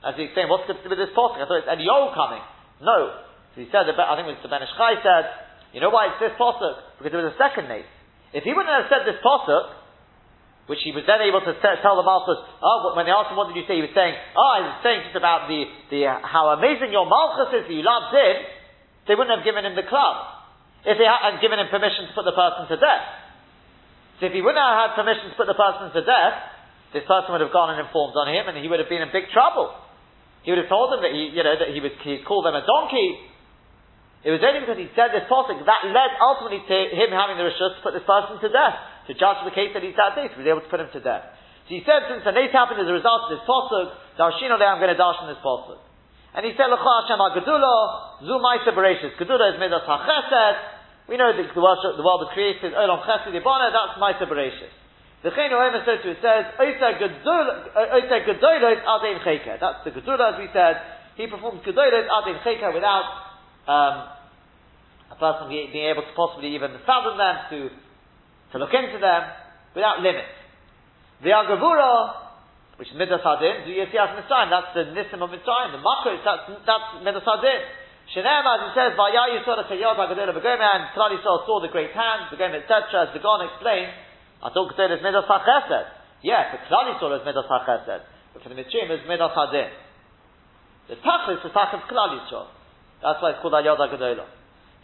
[0.01, 1.37] as he's saying, what's good to with this posuk?
[1.37, 2.41] I thought it's Eliyahu coming.
[2.81, 3.21] No.
[3.53, 5.25] So he said, I think it was the Ben Ish Chai said,
[5.77, 6.97] you know why it's this posuk?
[6.97, 7.85] Because there was a second name.
[8.33, 9.81] If he wouldn't have said this posuk,
[10.71, 13.51] which he was then able to tell the Malchus, oh, when they asked him what
[13.51, 16.55] did you say, he was saying, oh, I was saying just about the, the, how
[16.55, 18.39] amazing your Malchus is that you love Zid,
[19.11, 20.41] they wouldn't have given him the club.
[20.87, 23.05] If they hadn't given him permission to put the person to death.
[24.23, 26.37] So if he wouldn't have had permission to put the person to death,
[26.95, 29.11] this person would have gone and informed on him and he would have been in
[29.11, 29.75] big trouble.
[30.43, 32.57] He would have told them that he, you know, that he was, he called them
[32.57, 33.21] a donkey.
[34.25, 37.49] It was only because he said this posik that led ultimately to him having the
[37.49, 38.77] rishus to put this person to death,
[39.09, 41.01] to judge the case that he's had this, he was able to put him to
[41.01, 41.25] death.
[41.69, 44.81] So he said, since the nate happened as a result of this posuk, darshino I'm
[44.81, 45.81] going to darshan this posuk.
[46.33, 49.17] And he said, L'cha Hashem ha-gedula, zu ma'isa bereshis.
[49.21, 51.09] Gedula is midas ha-chesed.
[51.09, 54.73] We know that the world, the world was created, olam chesed ibana, that's ma'isa bereshis.
[55.23, 59.61] The Chenu Omer says to it says, Oita Gedolos Adein Cheka.
[59.61, 60.81] That's the Gedolah, as we said.
[61.17, 63.05] He performs Gedolos Adein Cheka without
[63.69, 64.09] um,
[65.13, 67.59] a person being able to possibly even fathom them, to,
[68.53, 69.23] to look into them,
[69.77, 70.25] without limit.
[71.21, 74.49] The Agavura, which is Midas Hadin, do you see as Mitzrayim?
[74.49, 75.77] That's the Nisim of Mitzrayim.
[75.77, 77.61] The Makos, that's, that's Midas Hadin.
[78.17, 81.93] Shenem, as it says, Vayayu saw the Kayod Hagadolah Begoma, and Tlali saw the great
[81.93, 83.93] hands, Begoma, etc., as the Gon explained,
[84.41, 85.87] I thought Keter is Midas HaChesed.
[86.25, 88.01] Yeah, for Klal Yisrael is Midas HaChesed.
[88.33, 89.69] But for the Mitzrayim is Midas HaDin.
[90.89, 92.49] The Tachlis is Tachlis Klal Yisrael.
[93.05, 94.29] That's why it's called Ayod HaGadolah.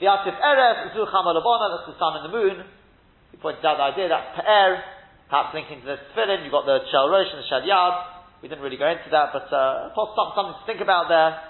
[0.01, 2.57] The Atif Erev, Zu Chamalabona, that's the sun and the moon.
[3.33, 4.85] He pointed out the idea that's Pe'er,
[5.29, 8.17] perhaps linking to the Tefillin, you've got the Shel Rosh and the Shel Yad.
[8.45, 11.41] We didn't really go into that, but uh, something, to think about there.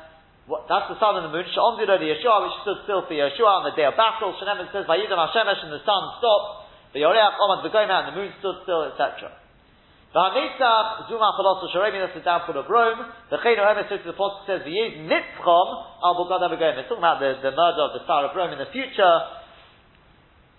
[0.47, 1.43] What, that's the sun and the moon.
[1.43, 4.31] The Yeshua, which stood still for Yeshua on the day of battle.
[4.39, 6.66] Shenem says, Vayidam Hashemesh, and the sun stopped.
[6.93, 9.33] The Yoreach Omad and the moon stood still, etc.
[10.17, 13.05] The V'hanitzach zuma philosopher sharemi, that's the downfall of Rome.
[13.29, 15.69] The Cheno to the Apostle says, the V'yiz nitzchom
[16.01, 16.81] al bugad avagom.
[16.81, 19.17] It's talking about the, the murder of the Tsar of Rome in the future.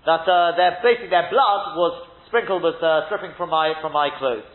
[0.05, 4.13] That uh, their, basically their blood was sprinkled with uh, dripping from my, from my
[4.13, 4.45] clothes.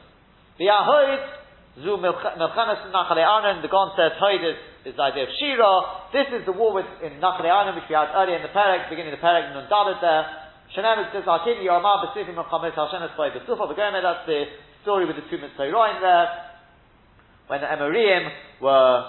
[0.61, 3.59] V'yahoid zu milchanas nachale arnon.
[3.59, 6.15] The Gon says, Hoid is, is the idea of Shira.
[6.15, 8.87] This is the war with, in nachale arnon, which we had earlier in the Perek,
[8.87, 10.52] beginning of the Perek, Nun Dalet there.
[10.73, 14.45] Shenem says, Akid Yomar B'sifim Mechamet Hashem Espoy B'sufa V'gomeh, that's the
[14.81, 16.29] story with the two Mitzvah there.
[17.47, 18.33] When the Emorim
[18.65, 19.05] were,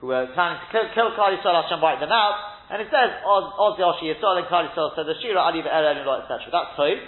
[0.00, 2.68] who were planning to kill, kill Klal Yisrael, Hashem wiped them out.
[2.68, 6.52] And it says, Oz Yoshi Yisrael and Klal Yisrael said, the Shira Ali Ve'er etc.
[6.52, 7.00] That's Tov.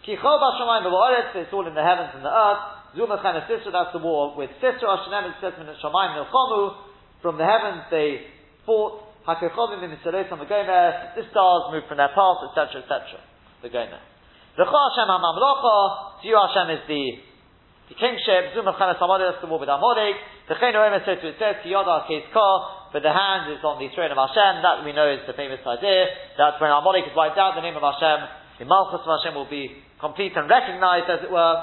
[0.00, 2.96] Ki Chol B'Shamayim B'Oretz, it's all in the heavens and the earth.
[2.96, 6.88] Zuma Chana Sisra, that's the war with Sisra, Hashem is Sisra, and Shamayim Nilchomu.
[7.20, 8.24] From the heavens they
[8.64, 9.12] fought.
[9.28, 13.22] Hakechovim in Mitzvah on the Gomer, the stars moved from their path, etc., etc
[13.62, 14.02] the Gomer.
[14.58, 17.04] The Hashem HaMamlocha, to you Hashem is the,
[17.88, 20.18] the kingship, Zum Chanas Amalek, that's the war with Amalek.
[20.50, 23.80] The Chen Omer says to it says, Kiyoda Kes Ka, but the hand is on
[23.80, 27.16] the throne of Hashem, that we know is the famous idea, that when Amalek is
[27.16, 31.08] wiped out, the name of Hashem, the Malchus of Hashem will be complete and recognized,
[31.08, 31.56] as it were.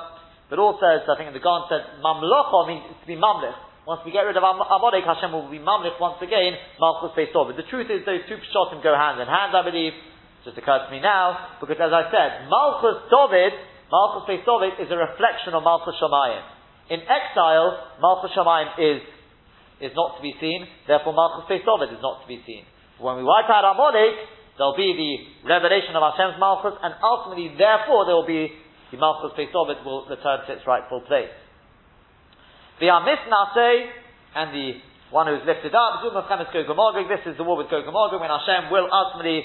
[0.50, 3.54] But also, as I think in the Gan said, Mamlocha means to be Mamlich.
[3.86, 7.54] Once we get rid of Amalek, Hashem will be Mamlich once again, Malchus based over.
[7.54, 9.94] The truth is, those two shotim go hand in hand, I believe
[10.46, 13.54] just occurred to me now, because as I said, Malchus David,
[13.92, 16.44] Malchus Beis David is a reflection of Malchus Shamayim.
[16.90, 19.02] In exile, Malchus Shamayim is,
[19.84, 22.64] is not to be seen, therefore Malchus Beis David is not to be seen.
[23.04, 24.16] When we wipe out Amalek,
[24.56, 28.52] there'll be the revelation of Hashem's Malchus, and ultimately, therefore, there will be
[28.92, 31.34] the Malchus Beis David will return to its rightful place.
[32.80, 33.92] The Amis Nase,
[34.36, 34.68] and the
[35.12, 36.14] one who's lifted up, This
[37.28, 39.44] is the war with Gog Magog, when Hashem will ultimately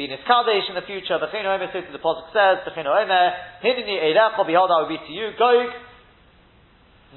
[0.00, 1.20] be Niskadesh in the future.
[1.20, 4.88] The Chino Omer says, the Pasuk says, the Chino Omer, Hinini Eirecha, behold, I will
[4.88, 5.68] be to you, Gog,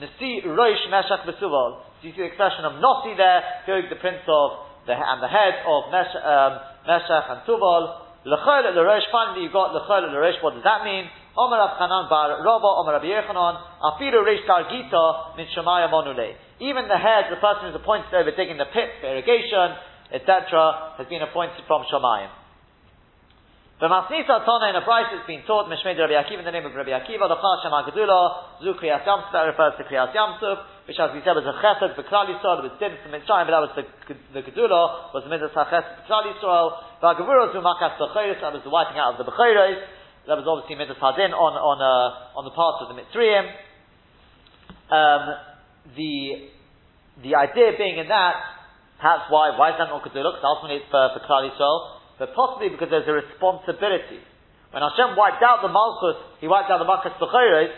[0.04, 1.80] Nasi Rosh Meshach Besuval.
[1.80, 5.32] So you see the expression of Nasi there, Gog, the prince of, the, and the
[5.32, 6.52] head of Mesh, um,
[6.84, 8.04] Meshach and Tuval.
[8.28, 11.08] Lechol L'Rosh, finally you've got Lechol L'Rosh, what does that mean?
[11.39, 16.36] Omer Rav Bar Rabba, Omer Rabbi Yechanan, Afiru Reish Gargita, Min Shemaya Monule.
[16.60, 19.72] Even the head, the person who's appointed over digging the pit for irrigation,
[20.12, 22.42] etc., has been appointed from Shemayim.
[23.84, 26.63] The Masnisa Tona in a price has been taught, Mishmed Rabbi Akiva, in the name
[26.63, 30.88] of Rabbi Akiva, the Chal Shem HaGedula, Zu Kriyas Yamsuf, that refers to Kriyas Yamsuf,
[30.88, 33.43] which as we said was a chesed for Klal Yisrael, it was din for Mitzrayim,
[33.43, 33.84] but that was the,
[34.32, 38.63] the Gedula, was the Midas HaChesed for Klal Yisrael, V'Hagavura Zu Makas B'Chayris, that was
[38.63, 39.84] the wiping out of the B'Chayris,
[40.32, 43.52] that was obviously Midas Hadin on, on, uh, on the part of the Mitzrayim.
[44.96, 45.24] Um,
[45.91, 46.48] the,
[47.19, 48.39] the idea being in that,
[48.96, 50.39] perhaps why, why is that not Gedula?
[50.39, 54.21] Because ultimately it's for, for Klal Yisrael, but possibly because there's a responsibility.
[54.73, 57.73] When Hashem wiped out the Malchus, he wiped out the Malchus B'chayres,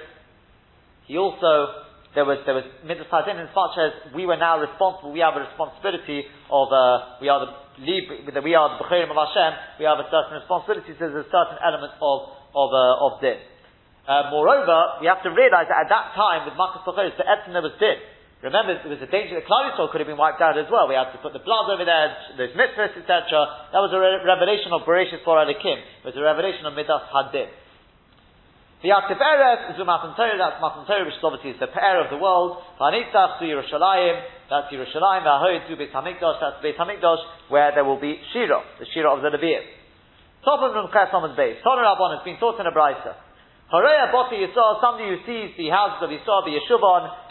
[1.08, 1.84] he also,
[2.16, 5.36] there was, there was Midas Hadin as much as we were now responsible, we have
[5.36, 7.52] a responsibility of, uh, we are the,
[7.84, 11.60] we are the B'chayrim of Hashem, we have a certain responsibility, so there's a certain
[11.60, 12.18] element of,
[12.56, 13.44] of, uh, of din.
[14.08, 17.52] Uh, moreover, we have to realize that at that time, with Malchus B'chayres, the Etzim
[17.52, 18.00] there was din.
[18.44, 20.92] Remember, there was a danger that Klal Yisrael could have been wiped out as well.
[20.92, 23.72] We had to put the blood over there, those mitzvahs, etc.
[23.72, 25.80] That was a re- revelation of Bereshit for Alikim.
[26.04, 27.50] It was a revelation of Midas Hadin.
[28.86, 32.14] The Yativ Eretz is Matan Torah, that's Matan Torah, which obviously is the pair of
[32.14, 32.62] the world.
[32.78, 37.98] Vanitzach to Yerushalayim, that's Yerushalayim, Vahoid to Beit HaMikdash, that's Beit HaMikdash, where there will
[37.98, 39.64] be Shira, the Shira of the Nevi'im.
[40.46, 41.58] Top of Nun Ches Amad Beis.
[41.66, 43.18] Toner Rabban has been taught in a Brisa.
[43.74, 47.25] Horeya Boti Yisrael, somebody who sees the houses of Yisrael, the Yeshuvon,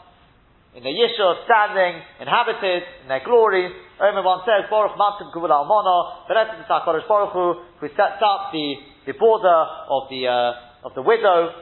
[0.74, 3.70] in the Yishuv, standing, inhabited, in their glory.
[4.02, 8.74] Omer one says, Baruch Matzim Kuvul Almona, Beretzim Tzakorish Baruch Hu, who sets up the,
[9.06, 11.54] the border of the, uh, of the widow.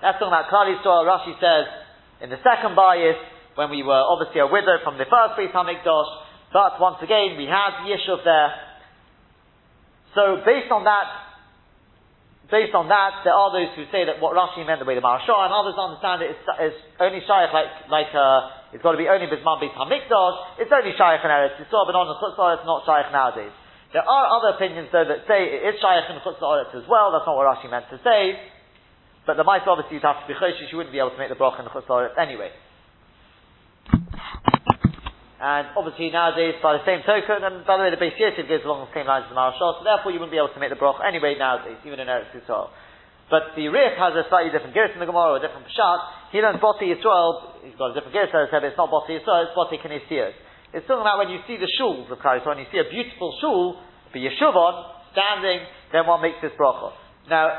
[0.00, 1.04] That's talking about Klal Yisrael.
[1.04, 1.68] Rashi says,
[2.24, 3.20] in the second bias,
[3.54, 6.10] when we were obviously a widow from the first Beit HaMikdash,
[6.52, 8.52] but once again, we had the Yishuv there.
[10.14, 11.31] So based on that,
[12.52, 15.00] based on that, there are those who say that what Rashi meant the way the
[15.00, 19.08] Marashah, and others understand it is, only shaykh like, like, uh, it's got to be
[19.08, 22.68] only Bisman Beis HaMikdash, it's only shaykh in Eretz Yisrael, but on the Chutzah it's
[22.68, 23.56] not shaykh nowadays.
[23.96, 27.08] There are other opinions though that say it is shaykh in the Chutzah as well,
[27.16, 28.36] that's not what Rashi meant to say,
[29.24, 31.32] but the mice obviously you'd have to be choshish, you wouldn't be able to make
[31.32, 32.52] the bracha in the Chutzah anyway.
[35.42, 38.62] And obviously nowadays, by the same token, and by the way, the Beis Yosef goes
[38.62, 40.70] along the same lines as the Marashal, so therefore you wouldn't be able to make
[40.70, 42.70] the broch anyway nowadays, even in Eretz Yisrael.
[43.26, 45.98] But the Rif has a slightly different gears in the Gemara, a different Peshat.
[46.30, 49.56] He learns Boti Yisrael, he's got a different gears, so it's not Boti Yisrael, it's
[49.58, 50.30] Boti Kinesios.
[50.78, 53.34] It's talking about when you see the shuls of Christ, when you see a beautiful
[53.42, 53.82] shul,
[54.14, 54.74] the Yeshuvon,
[55.10, 56.94] standing, then one makes this bracha.
[57.26, 57.50] Now,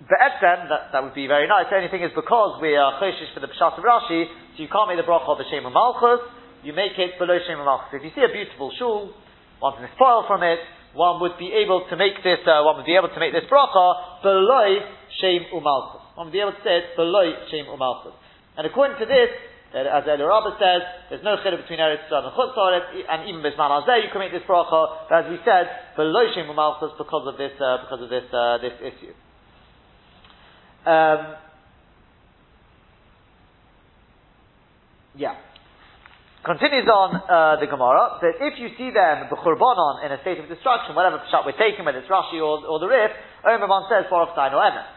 [0.00, 1.68] Be'etzem, that, that would be very nice.
[1.68, 4.72] The only thing is because we are choshish for the Pshat of Rashi, so you
[4.72, 6.24] can't make the bracha of the Shem Malchus,
[6.62, 8.00] you make it below Shem Malchus.
[8.00, 9.14] If you see a beautiful shul,
[9.60, 10.58] one can spoil from it,
[10.94, 13.44] one would be able to make this, uh, one would be able to make this
[13.50, 14.66] bracha below
[15.20, 16.16] Shem Umalchus.
[16.16, 18.16] One would be able to say it below Shem Umalchus.
[18.56, 19.30] And according to this,
[19.70, 23.68] as Eli Rabba says, there's no chiddush between Eretz Yisrael and Chutz and even Bisman
[23.68, 27.36] Azeh, you can make this bracha, but as we said, below Shem Umalchus because of
[27.36, 29.12] this, uh, because of this, uh, this issue.
[30.88, 31.36] Um,
[35.16, 35.34] yeah.
[36.48, 40.48] Continues on uh, the Gemara that if you see them b'churbanon in a state of
[40.48, 43.12] destruction, whatever shot we're taking, whether it's Rashi or, or the Rif,
[43.44, 44.88] Omerman says Baruch Tain or Emes.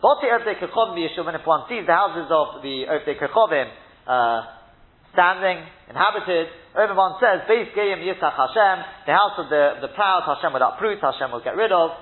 [0.00, 3.68] Boti Ovdei Kechovim Yeshuvim, if one sees the houses of the Ovdei Kechovim
[4.08, 4.48] uh,
[5.12, 5.60] standing,
[5.92, 10.80] inhabited, Omerman says Beis Geim Yisach Hashem, the house of the, the proud, Hashem without
[10.80, 11.92] fruit, Hashem will get rid of.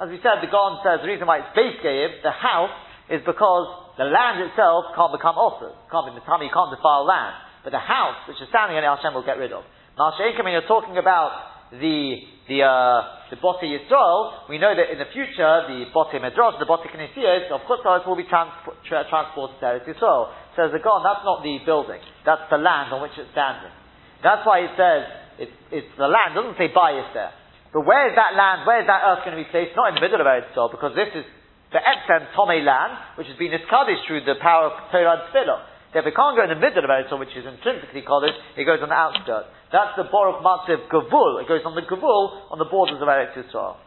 [0.00, 2.72] As we said, the Gaon says the reason why it's base geib, the house,
[3.12, 5.76] is because the land itself can't become also.
[5.92, 7.43] Can't be Matami, you can't defile land.
[7.64, 9.64] But the house, which is standing on it, Hashem will get rid of.
[9.96, 15.00] Now, when you're talking about the, the, uh, the Bote Yisrael, we know that in
[15.00, 19.56] the future, the Bote Medrash, the Bote Knesiyos of Chutzlaris will be transpo- tra- transported
[19.58, 20.28] to Eretz Yisrael.
[20.54, 22.04] Says the God, that's not the building.
[22.28, 23.72] That's the land on which it's standing.
[24.22, 25.02] That's why it says,
[25.48, 27.32] it's, it's the land, it doesn't say bias there.
[27.72, 29.74] But where is that land, where is that earth going to be placed?
[29.74, 31.24] Not in the middle of Eretz Yisrael, because this is
[31.74, 35.73] the Etzem Tome land, which has been established through the power of Torah and Tefillah.
[35.94, 38.82] Therefore, it can't go in the middle of Eretz which is intrinsically Kodesh, it goes
[38.82, 39.46] on the outskirts.
[39.70, 41.38] That's the Baruch Matziv Gavul.
[41.38, 43.78] It goes on the Gavul, on the borders of Eretz Yisrael.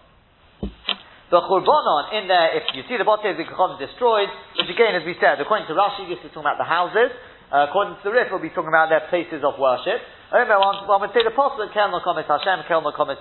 [1.28, 5.20] The Churbanon, in there, if you see the of the destroyed, which again, as we
[5.20, 7.12] said, according to Rashi, this is talking about the houses,
[7.52, 10.00] uh, according to the Rif, we'll be talking about their places of worship.
[10.32, 13.20] Omer, one, one would say the apostle, Kel no komet Hashem, Kel no komet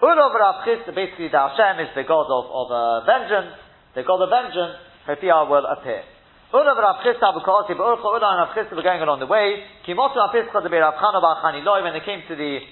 [0.00, 0.64] Ulov Rav
[0.96, 3.52] basically the Hashem is the God of, of uh, vengeance,
[3.92, 6.00] the God of vengeance, Hopia will appear.
[6.48, 10.32] Ulov Rav Chisda Bukoti, but Urcha and Rav were going along the way, Kimotu Rav
[10.32, 11.44] Chisda to be Chana Bar
[11.84, 12.64] when they came to the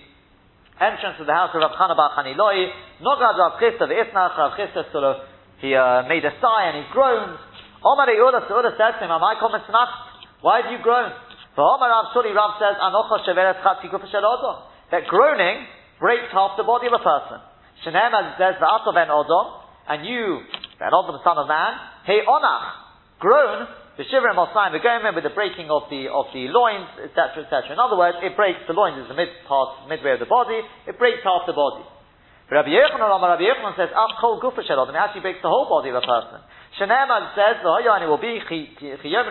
[0.81, 2.73] entrance of the house of Rav Chana Bar Chaniloi,
[3.05, 5.29] Nogad Rav Chisda, the Isnach, Rav sort of,
[5.61, 7.37] he uh, made a sigh and he groaned.
[7.85, 9.61] Omar Yehuda, so Yehuda said to him, Am I coming
[10.41, 11.13] Why have you groaned?
[11.53, 14.09] For Omar Rav Shuli, Rav says, Anocha Sheveret Chatzi Kufa
[14.89, 15.69] That groaning
[16.01, 17.45] breaks half the body of a person.
[17.85, 20.41] Shenem, as it says, the ben Odom, and you,
[20.81, 21.77] ben Odom, son of man,
[22.09, 22.86] hey onach,
[23.19, 27.73] grown, the shivrim osayim begomen with the breaking of the of the loins, etc., etc.
[27.73, 30.61] In other words, it breaks the loins is the mid part, midway of the body.
[30.87, 31.85] It breaks half the body.
[32.49, 35.49] But Rabbi Yochanan, Rabbi Yochanan says, "Af kol gufa shelod," and it actually breaks the
[35.49, 36.41] whole body of a person.
[36.79, 39.27] Shenemad says, "The hoyani will be chiyom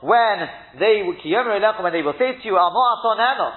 [0.00, 3.52] when they when they will say to you, "Amo aton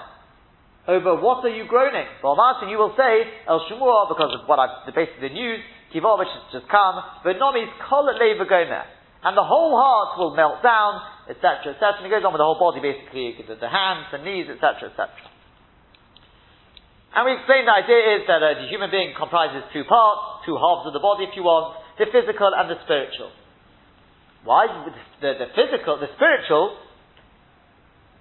[0.87, 2.05] over what are you groaning?
[2.21, 5.59] Well, Martin, you will say, El Shemua, because of what I've, the of the news,
[5.93, 8.85] Kivovich has just come, but Nomi's kol gomer.
[9.25, 11.97] And the whole heart will melt down, etc., etc.
[11.97, 15.09] And he goes on with the whole body, basically, the, hands, the knees, etc., etc.
[17.17, 20.53] And we explained the idea is that uh, the human being comprises two parts, two
[20.53, 23.33] halves of the body, if you want, the physical and the spiritual.
[24.45, 24.69] Why?
[25.23, 26.77] The, the physical, the spiritual,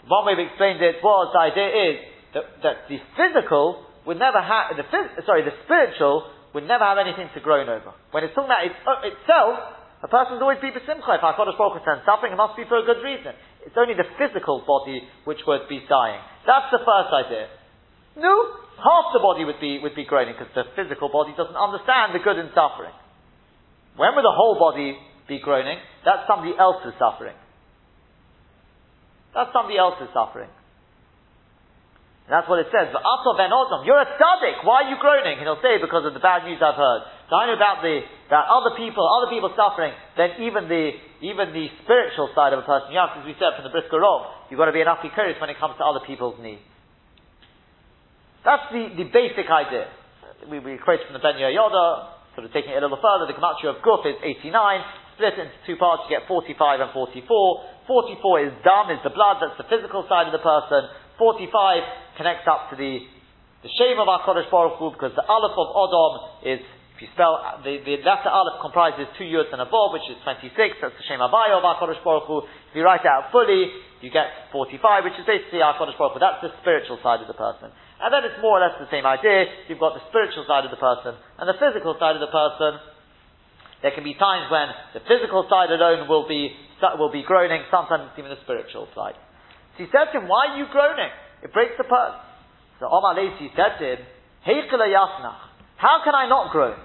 [0.08, 1.96] one way we explained it was, the idea is,
[2.32, 6.96] that, that the physical would never have, the phys- sorry, the spiritual would never have
[6.96, 7.92] anything to groan over.
[8.14, 9.73] When it's talking about uh, itself,
[10.04, 11.16] a person's always be besimcha.
[11.16, 13.32] If HaKadosh Baruch Hu sends suffering, it must be for a good reason.
[13.64, 16.20] It's only the physical body which would be dying.
[16.44, 17.48] That's the first idea.
[18.20, 18.30] No,
[18.76, 22.20] half the body would be, would be groaning because the physical body doesn't understand the
[22.20, 22.92] good in suffering.
[23.96, 25.80] When would the whole body be groaning?
[26.04, 27.34] That's somebody else's suffering.
[29.32, 30.52] That's somebody else's suffering.
[32.28, 32.92] And that's what it says.
[32.92, 34.68] You're a tzaddik.
[34.68, 35.40] Why are you groaning?
[35.40, 37.02] And he'll say, because of the bad news I've heard.
[37.32, 40.92] I know about the, about other people, other people suffering, then even the,
[41.24, 44.52] even the spiritual side of a person, Yes, as we said from the Brisker Rov,
[44.52, 46.60] you've got to be an apikoris when it comes to other people's needs.
[48.44, 49.88] That's the, the basic idea.
[50.52, 53.32] We, we quote from the Ben Yoda, sort of taking it a little further, the
[53.32, 54.52] Gematria of Guf is 89,
[55.16, 56.52] split into two parts, you get 45
[56.84, 57.24] and 44.
[57.88, 60.92] 44 is dam, is the blood, that's the physical side of the person.
[61.16, 63.00] 45 connects up to the,
[63.62, 66.12] the shame of our Kodesh Baruch Hu, because the Aleph of Odom
[66.44, 66.60] is,
[66.94, 70.06] if you spell, uh, the, the letter Aleph comprises two Yuds and a Vav, which
[70.06, 72.46] is 26, that's the Shem Havaya of our Kodesh Baruch Hu.
[72.46, 73.66] If you write it out fully,
[73.98, 76.22] you get 45, which is basically our Kodesh Baruch Hu.
[76.22, 77.74] That's the spiritual side of the person.
[77.98, 79.50] And then it's more or less the same idea.
[79.66, 82.78] You've got the spiritual side of the person and the physical side of the person.
[83.82, 86.54] There can be times when the physical side alone will be,
[86.94, 89.18] will be groaning, sometimes even the spiritual side.
[89.74, 91.10] So he said to him, why are you groaning?
[91.42, 92.22] It breaks the purse.
[92.78, 94.00] So Omar Lacey said to him,
[95.84, 96.80] How can I not groan?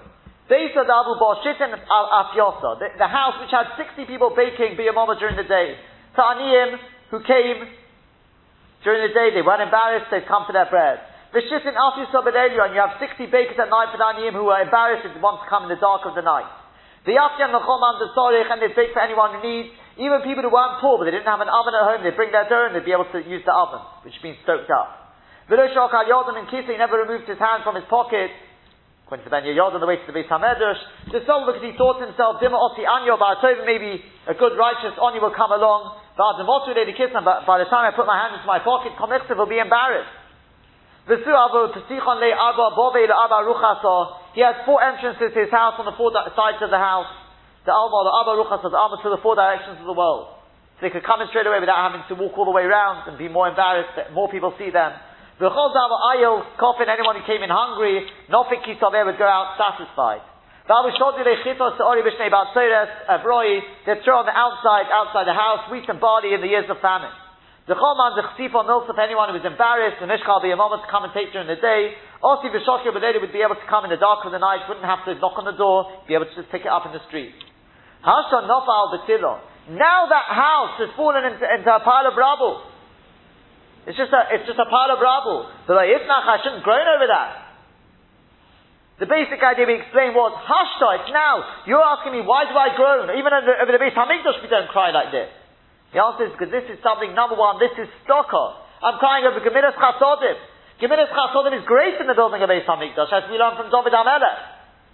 [0.52, 5.80] Shitin Al Afyosa, the house which had 60 people baking Biyamama during the day.
[6.12, 6.76] Ta'aniyim,
[7.08, 7.64] who came
[8.84, 11.00] during the day, they weren't embarrassed, they'd come for their bread.
[11.32, 15.08] Vishitin Afyosa Bedelio, and you have 60 bakers at night for Ta'aniyim who are embarrassed
[15.08, 16.50] and want to come in the dark of the night.
[17.08, 19.72] The Afyan Mechoman the Sorich, and they bake for anyone who needs.
[19.96, 22.36] Even people who weren't poor, but they didn't have an oven at home, they'd bring
[22.36, 25.16] their dough and they'd be able to use the oven, which means stoked up.
[25.48, 28.28] Viloshok Al Yodan and Kisa, he never removed his hand from his pocket.
[29.10, 30.78] According to Ben Yod on the way to the Beis Hamedrash,
[31.10, 33.98] the soul because he thought to himself, Dima Oti Anyo Ba'atov, maybe
[34.30, 36.38] a good righteous Oni will come along, but
[37.42, 40.14] by the time I put my hand into my pocket, Komechsev will be embarrassed.
[41.10, 41.18] He
[44.46, 47.10] has four entrances to his house on the four sides of the house.
[47.66, 50.38] The Alma, the Abba Ruchas, the Alma to the four directions of the world.
[50.78, 53.10] So they could come in straight away without having to walk all the way around
[53.10, 54.94] and be more embarrassed that more people see them.
[55.40, 60.20] V'chol dava ayil, coffin, anyone who came in hungry, nofik kisaveh would go out satisfied.
[60.68, 60.76] They'd
[64.04, 67.10] throw on the outside, outside the house, wheat and barley in the years of famine.
[67.66, 70.88] The choman, the chsifon milsuf, anyone who was embarrassed, the mishkal be a moment to
[70.92, 71.96] come and take during the day.
[72.22, 74.84] Osi v'shokir b'ledi would be able to come in the dark of the night, wouldn't
[74.84, 77.00] have to knock on the door, be able to just pick it up in the
[77.08, 77.32] street.
[78.04, 79.40] Hasha nofal b'tilo.
[79.72, 82.69] Now that house has fallen into, into a pile of rubble.
[83.88, 85.48] It's just a, it's just a pile of rubble.
[85.64, 87.50] So like, Isnach, I shouldn't groan over that.
[89.00, 91.64] The basic idea we explained was, Hashta, it's now.
[91.64, 93.08] You're asking me, why do I groan?
[93.16, 95.32] Even over the, the base Hamikdash, we don't cry like this.
[95.96, 98.60] The answer is because this is something, number one, this is stocker.
[98.84, 100.36] I'm crying over Gemilas Chasodim.
[100.84, 103.96] Gemilas Chasodim is great in the building of Beis Hamikdash, as we learned from David
[103.96, 104.38] HaMelech.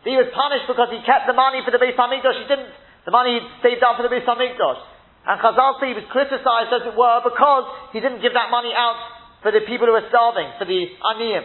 [0.07, 2.39] He was punished because he kept the money for the Beis Hamikdash.
[2.39, 2.71] He didn't,
[3.03, 4.96] the money he saved up for the Beis Hamikdash.
[5.27, 8.71] And Chazal say he was criticized, as it were, because he didn't give that money
[8.71, 8.95] out
[9.43, 11.43] for the people who were starving, for the aniyim.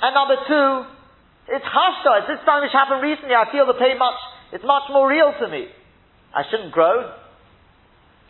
[0.00, 0.68] And number two,
[1.52, 2.24] it's hashta.
[2.24, 3.36] It's this time which happened recently.
[3.36, 4.16] I feel the pain much,
[4.56, 5.68] it's much more real to me.
[6.32, 7.12] I shouldn't grow.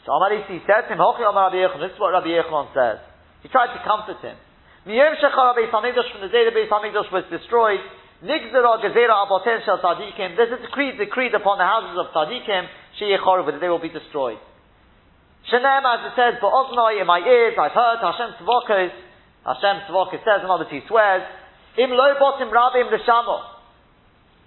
[0.03, 1.01] So Amarisi said to him,
[1.79, 2.99] this is what Rabbi Yechon says.
[3.45, 4.35] He tried to comfort him.
[4.83, 7.81] From the day the Beis Hamikdash was destroyed,
[8.25, 9.79] Nigzera Gezera Aboten Shel
[10.37, 12.67] there's a decree decreed upon the houses of Tzadikim,
[13.01, 14.39] Sheyechoru, that they will be destroyed.
[15.49, 18.93] Shenem, as it says, Ba'oznoi, in my ears, I've heard, Hashem Tzvokos,
[19.49, 21.25] Hashem Tzvokos says, in other words, he swears,
[21.79, 23.41] Im lo botim rabim l'shamo.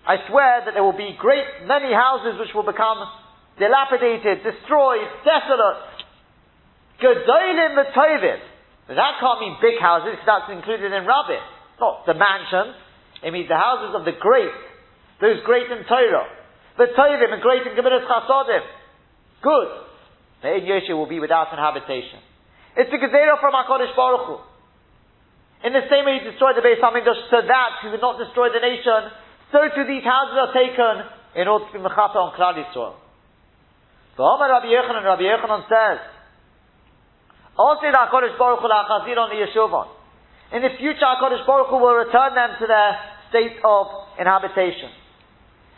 [0.05, 2.99] I swear that there will be great many houses which will become
[3.57, 5.97] dilapidated, destroyed, desolate.
[7.01, 8.39] Gedolim v'tovim.
[8.89, 11.41] That can't mean big houses, because that's included in rabim.
[11.79, 12.75] Not the mansions.
[13.23, 14.51] It means the houses of the great,
[15.21, 16.42] those great in Torah.
[16.77, 18.63] The Tovim and great in Gemilas Chasodim.
[19.41, 19.69] Good.
[20.41, 22.19] The In Yoshe will be without inhabitation.
[22.75, 24.35] It's the Gezerah from HaKadosh Baruch Hu.
[25.63, 28.49] In the same way he destroyed the Beis HaMikdash so that he would not destroy
[28.49, 29.13] the nation,
[29.53, 30.93] so too these houses are taken
[31.39, 32.97] in order to be Mechata on Klal Yisrael.
[34.17, 35.99] So Omar Rabbi Yechanan, Rabbi Yechanan says,
[37.55, 39.85] also the HaKadosh Baruch Hu la'achazir on the Yeshuvah.
[40.57, 42.91] In the future, HaKadosh Baruch Hu will return them to their
[43.29, 44.89] state of inhabitation.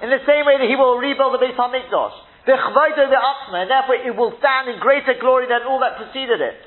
[0.04, 2.16] In the same way that he will rebuild the Beis HaMikdash.
[2.46, 6.42] The the Atzma, and therefore it will stand in greater glory than all that preceded
[6.42, 6.58] it.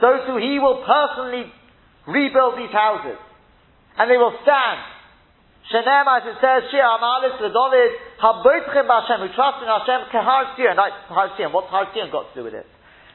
[0.00, 1.48] So too he will personally
[2.04, 3.16] rebuild these houses.
[3.96, 4.80] And they will stand.
[5.72, 10.76] Shenem, as it says, Shir Amalis David, Haboitchem Hashem, who trust in Hashem, Kehar Sion.
[10.76, 12.66] Har Sion, what's Har got to do with it?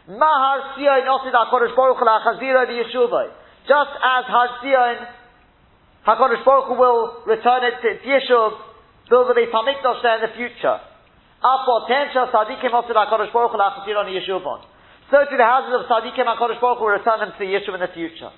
[0.07, 3.29] Mahar Sion, Osid HaKodesh Baruch Hu, Chazira, the Yeshuvah.
[3.67, 4.95] Just as Har Sion
[6.07, 8.05] HaKadosh Baruch Hu will return it to its
[9.09, 10.79] build the Beis HaMikdash there in the future.
[15.07, 17.73] So to the houses of Sadiqim HaKadosh Baruch Hu will return them to the Yeshuv
[17.75, 18.31] in the future.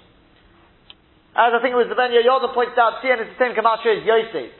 [1.33, 4.01] As I think it was the Ben Yoda pointed out, Tzion is the same Gematria
[4.01, 4.51] as Yosef.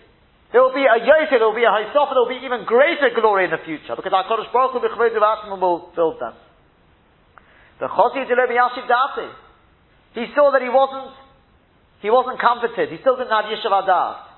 [0.52, 3.12] There will be a Yosef, there will be a Haisof, there will be even greater
[3.14, 6.34] glory in the future, because HaKadosh Baruch Hu will build them.
[7.80, 8.26] The Chosi
[10.14, 11.14] He saw that he wasn't
[12.02, 12.90] he wasn't comforted.
[12.90, 14.29] He still didn't have Yishav Adas.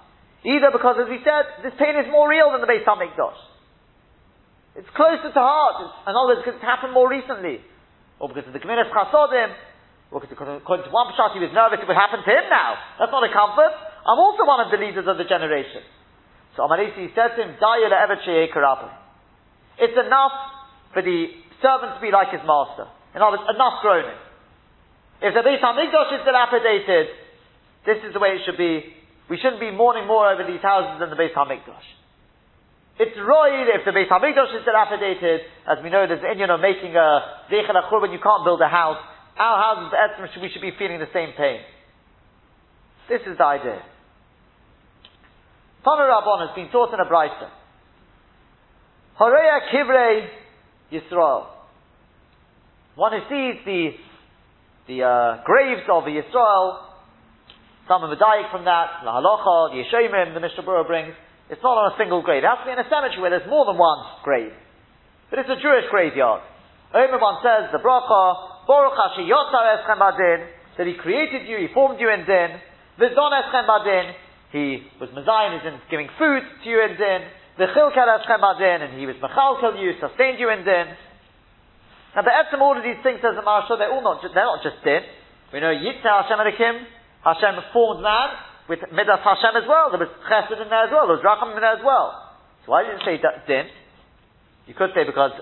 [0.41, 3.37] Either because, as we said, this pain is more real than the Beis HaMikdash.
[4.73, 5.85] It's closer to heart.
[5.85, 7.61] It's, in other words, because it's happened more recently.
[8.17, 9.53] Or because of the Gemilas Chasodim.
[10.09, 12.75] Or because according to one Pshat, he was nervous it would happen to him now.
[12.97, 13.73] That's not a comfort.
[14.01, 15.85] I'm also one of the leaders of the generation.
[16.57, 17.55] So Amarisi says to him,
[19.79, 20.35] It's enough
[20.91, 21.19] for the
[21.61, 22.89] servant to be like his master.
[23.15, 24.19] In other words, enough groaning.
[25.21, 27.07] If the Beis HaMikdash is dilapidated,
[27.85, 29.00] this is the way it should be.
[29.29, 31.87] We shouldn't be mourning more over these houses than the Beis Hamikdash.
[32.99, 36.95] It's royal if the Beis Hamikdash is dilapidated, as we know there's Indian of making
[36.95, 37.09] a
[37.49, 38.99] Zeichel when you can't build a house.
[39.37, 41.61] Our houses, we should be feeling the same pain.
[43.09, 43.81] This is the idea.
[45.83, 47.49] Tana Rabban has been taught in a Brisa.
[49.19, 50.27] Horeya Kivrei
[50.91, 51.47] Yisrael.
[52.95, 53.89] One who sees the,
[54.87, 56.90] the uh, graves of Yisrael,
[57.91, 61.11] some of the Daik from that, the Halacha, the Yeshomim, the Mishnah brings,
[61.51, 62.39] it's not on a single grave.
[62.39, 64.55] It has to be in a cemetery where there's more than one grave.
[65.27, 66.39] But it's a Jewish graveyard.
[66.95, 70.39] Omer one says, the bracha, Baruch Hashem Yotzar Eschem Badin,
[70.79, 72.63] that he created you, he formed you in din,
[72.95, 74.15] Vizon Eschem Badin,
[74.55, 77.27] he was Mazayin, in giving food to you in din,
[77.59, 80.87] V'chilkel Eschem Badin, and he was Mechalkel you, sustained you in din.
[82.15, 84.63] Now, the Etzim, all of these things, says the Marshal, they're all not, they're not
[84.63, 85.03] just din.
[85.51, 86.87] We know Yitzhak Hashem Elikim,
[87.23, 88.29] Hashem formed man,
[88.71, 89.91] with Midas Hashem as well.
[89.91, 91.11] There was Chesed in there as well.
[91.11, 92.15] There was Racham in there as well.
[92.63, 93.67] So why didn't say din?
[94.69, 95.35] You could say because,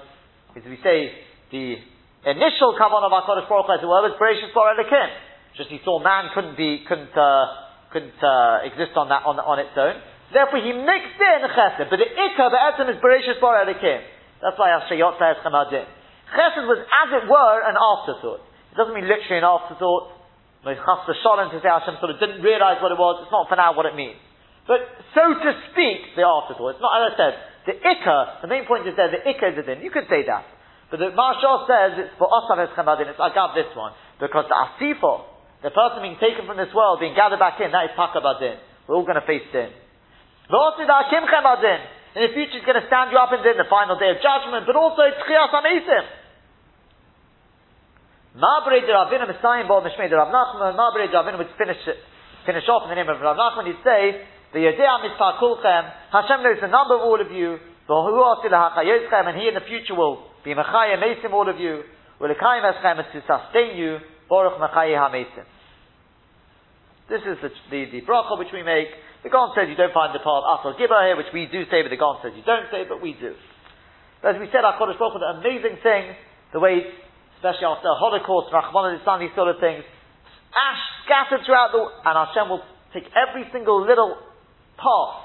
[0.57, 1.13] as we say,
[1.53, 1.77] the
[2.25, 5.09] initial kavan of HaKadosh Baruch Hu, as it were, was Bereshit Bar Elikim.
[5.53, 7.45] Just he saw man couldn't be, couldn't, uh,
[7.91, 9.99] couldn't, uh, exist on that, on, on its own.
[10.33, 11.85] Therefore he mixed in Chesed.
[11.85, 14.01] But the Ikka, the Etzim is Bereshit Bar Elikim.
[14.41, 15.85] That's why Hashayot says Chamadin.
[16.33, 18.41] Chesed was, as it were, an afterthought.
[18.71, 20.18] It doesn't mean literally an afterthought.
[20.63, 23.23] Chas Shalom to say Hashem sort of didn't realize what it was.
[23.23, 24.19] It's not for now what it means.
[24.67, 24.83] But
[25.15, 26.77] so to speak, the afterthought.
[26.77, 27.33] It's not, as I said,
[27.65, 29.81] the Ikka, the main point is there, the Ikka is a din.
[29.81, 30.45] You could say that.
[30.91, 33.93] But the Marshal says it's for Osam Eschemadin, it's Agav this one.
[34.19, 35.25] Because the Asifo,
[35.63, 38.59] the person being taken from this world, being gathered back in, that is Pakabadin.
[38.85, 39.71] We're all going to face sin.
[42.09, 44.65] In the future, he's going to stand you up in the final day of judgment,
[44.65, 46.18] but also Tchias Amesim.
[48.35, 51.81] Mabre de Ravina Messiah Bo Mishmei de Rav Nachman, Mabre de Ravina would finish
[52.45, 54.21] finish off in the name of Rav Nachman, he'd say,
[54.53, 57.57] the Yedea Mitzvah Kulchem, Hashem knows the number of all of you,
[57.89, 61.81] and he in the future will be Mechaya Mesim all of you,
[62.19, 63.97] will Ekayim Eschem to sustain you,
[64.29, 65.45] Baruch Mechaya HaMesim.
[67.09, 68.87] This is the, the, the bracha which we make.
[69.23, 71.65] The Gon says you don't find the part of Asal Gibah here, which we do
[71.73, 73.33] say, but the Gon says you don't say, but we do.
[74.21, 76.13] But as we said, our Kodesh Baruch the amazing thing,
[76.53, 76.85] the way
[77.39, 79.87] especially after Holocaust, Rahman al these sort of things,
[80.51, 84.19] ash scattered throughout the, and Hashem will take every single little
[84.75, 85.23] part,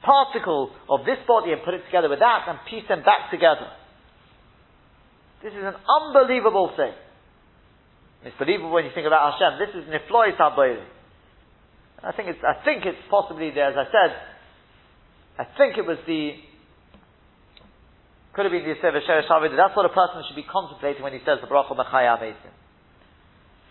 [0.00, 3.68] particle of this body and put it together with that and piece them back together.
[5.44, 6.96] This is an unbelievable thing.
[8.24, 9.60] It's believable when you think about Hashem.
[9.60, 10.80] This is Niflois Habayim.
[12.00, 14.10] I think it's, I think it's possibly as I said,
[15.36, 16.32] I think it was the
[18.34, 21.22] could have been the Yisef Sheresh That's what a person should be contemplating when he
[21.22, 22.54] says the Bracha Mechaya Amesim.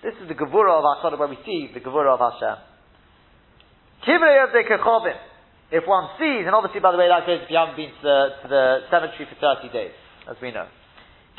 [0.01, 2.59] This is the Gevura of HaKadosh, where we see the Gevura of Hashem.
[4.07, 5.16] The.
[5.72, 8.03] If one sees, and obviously, by the way, that goes if you haven't been to
[8.03, 9.95] the, to the cemetery for 30 days,
[10.30, 10.68] as we know.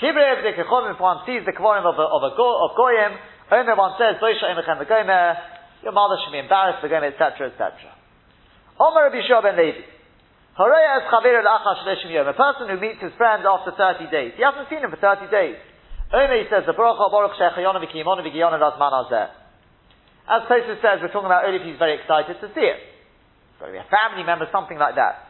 [0.01, 3.15] The if one sees the Kvorim of, a, of, a go, of Goyim,
[3.53, 7.73] Omer one says, your mother should be embarrassed, Gomer, etc., etc.
[8.81, 9.94] Omer Rabbi Shua ben Levi.
[10.55, 14.39] A person who meets his friend after 30 days.
[14.39, 15.59] He hasn't seen him for 30 days.
[16.15, 17.35] Only he says, the Baruch Baruch.
[20.25, 22.79] As Tosfos says, we're talking about only if he's very excited to see it.
[22.79, 25.27] It's got to be a family member, something like that.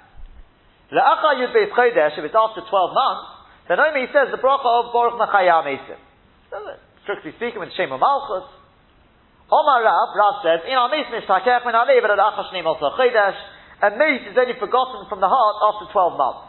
[0.93, 4.61] Le'acha Yud Beis Chodesh, if it's after 12 months, then only he says, the Baruch
[4.61, 5.97] of Baruch Nachayam Esim.
[7.09, 8.45] Strictly speaking, with Shem Malchus.
[9.49, 13.41] Omar Rav, Rav says, in our Meis Mishtakech, when I live at Acha also Chodesh,
[13.85, 16.45] a mate is only forgotten from the heart after 12 months.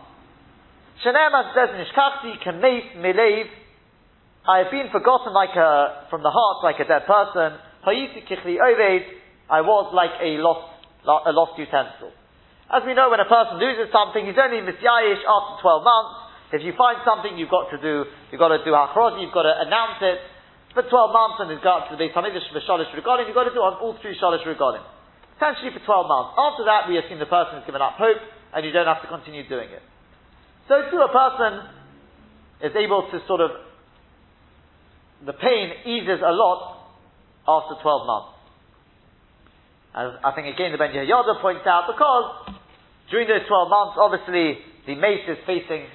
[1.04, 3.52] Shanema says in Ishkachti, Kameis Milev,
[4.48, 7.60] I have been forgotten like a, from the heart like a dead person.
[7.84, 9.04] Hayiti Kichli Oved,
[9.52, 12.16] I was like a lost, a lost utensil.
[12.72, 16.16] As we know, when a person loses something, he's only misyayish after 12 months.
[16.56, 19.44] If you find something, you've got to do, you've got to do hachroz, you've got
[19.44, 20.24] to announce it
[20.72, 23.54] for 12 months and it's got to be something for shalish regarding, you've got to
[23.54, 24.82] do on all three shalish regarding.
[25.36, 26.32] Essentially for 12 months.
[26.40, 28.24] After that, we assume the person has given up hope
[28.56, 29.84] and you don't have to continue doing it.
[30.72, 31.52] So too, a person
[32.64, 33.52] is able to sort of,
[35.28, 36.88] the pain eases a lot
[37.48, 38.32] after 12 months.
[39.96, 42.56] As I think again the Ben Yehoyada points out, because
[43.12, 45.86] during those 12 months, obviously, the mace is facing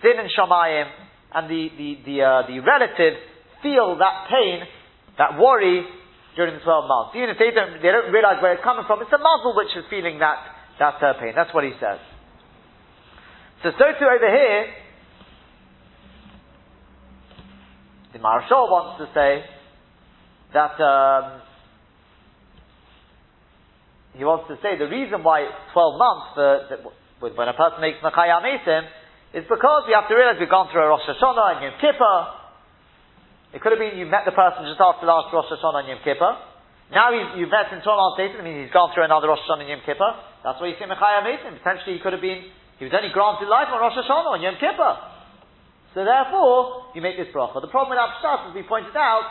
[0.00, 0.88] Din and Shamayim,
[1.34, 3.20] and the, the, the, uh, the relatives
[3.62, 4.68] feel that pain,
[5.18, 5.84] that worry,
[6.36, 7.12] during the 12 months.
[7.16, 9.72] Even if they don't, they don't realize where it's coming from, it's the muzzle which
[9.76, 10.38] is feeling that,
[10.78, 11.32] that uh, pain.
[11.36, 12.00] That's what he says.
[13.62, 14.66] So, so too over here,
[18.12, 19.44] the Marshal wants to say
[20.52, 21.40] that um,
[24.14, 28.44] he wants to say the reason why 12 months for, when a person makes Machayam
[28.44, 28.84] Esim
[29.32, 32.41] is because we have to realize we've gone through a Rosh Hashanah and Yom Kippur,
[33.52, 36.00] it could have been you met the person just after last Rosh Hashanah and Yom
[36.00, 36.32] Kippur.
[36.92, 39.64] Now you've met him 12 months later, that means he's gone through another Rosh Hashanah
[39.64, 40.12] and Yom Kippur.
[40.44, 41.60] That's why you see Mechaya Mesim.
[41.60, 42.48] Potentially he could have been,
[42.80, 44.92] he was only granted life on Rosh Hashanah on Yom Kippur.
[45.92, 47.60] So therefore, you make this bracha.
[47.60, 49.28] The problem with Abshas, as we pointed out,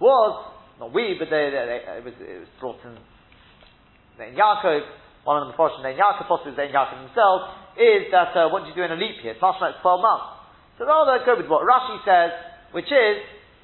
[0.00, 0.48] was,
[0.80, 2.96] not we, but they, they, they, it, was, it was brought in,
[4.24, 4.80] in Yaakov,
[5.28, 7.40] one of the Mephoshim named Yaakov, possibly named Yaakov himself,
[7.76, 9.36] is that uh, what do you do in a leap year?
[9.36, 10.40] It's much like 12 months.
[10.80, 12.32] So rather go with what Rashi says,
[12.72, 13.20] which is,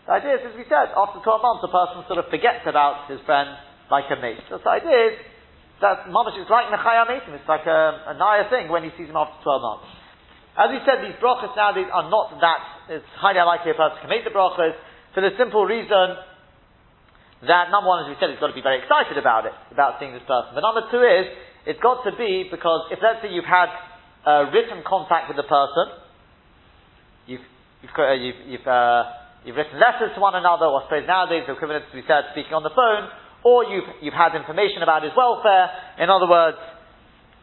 [0.07, 3.11] the idea is, as we said, after 12 months, a person sort of forgets about
[3.11, 3.59] his friend
[3.91, 4.39] like a mate.
[4.47, 5.15] So the idea is
[5.83, 7.35] that Mamash is like Mechaya Mesim.
[7.35, 9.87] It's like a, a Naya thing when he sees him after 12 months.
[10.57, 14.09] As we said, these brachas nowadays are not that, it's highly unlikely a person can
[14.09, 14.73] make the brachas
[15.13, 16.17] for the simple reason
[17.45, 20.01] that number one, as we said, he's got to be very excited about it, about
[20.01, 20.57] seeing this person.
[20.57, 21.29] But number two is,
[21.69, 23.69] it's got to be because if let's say you've had
[24.25, 25.93] uh, written contact with the person,
[27.29, 27.45] you've,
[27.85, 31.47] you've, uh, you've, you've uh, You've written letters to one another, or I suppose nowadays
[31.47, 33.07] the equivalent to be said speaking on the phone,
[33.47, 35.71] or you've, you've had information about his welfare.
[36.03, 36.59] In other words,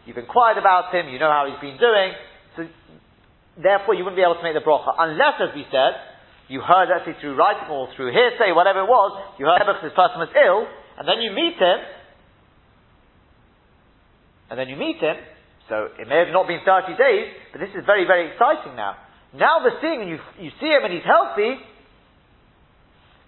[0.03, 2.11] you've inquired about him, you know how he's been doing,
[2.59, 2.67] so
[3.55, 4.91] therefore you wouldn't be able to make the bracha.
[4.99, 5.95] Unless, as we said,
[6.51, 9.79] you heard, let's say through writing or through hearsay, whatever it was, you heard because
[9.79, 10.67] this person was ill,
[10.99, 11.79] and then you meet him,
[14.51, 15.15] and then you meet him,
[15.71, 18.99] so it may have not been 30 days, but this is very, very exciting now.
[19.31, 21.63] Now the seeing, and you, you see him and he's healthy,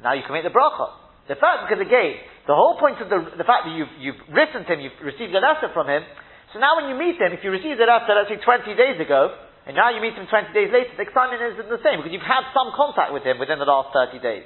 [0.06, 0.94] now you can make the bracha.
[1.26, 4.62] The fact, because again, the whole point of the, the fact that you've, you've written
[4.62, 6.06] to him, you've received a letter from him,
[6.54, 9.02] so now when you meet him, if you received a letter, let's say 20 days
[9.02, 9.34] ago,
[9.66, 12.24] and now you meet him 20 days later, the excitement isn't the same, because you've
[12.24, 14.46] had some contact with him within the last 30 days.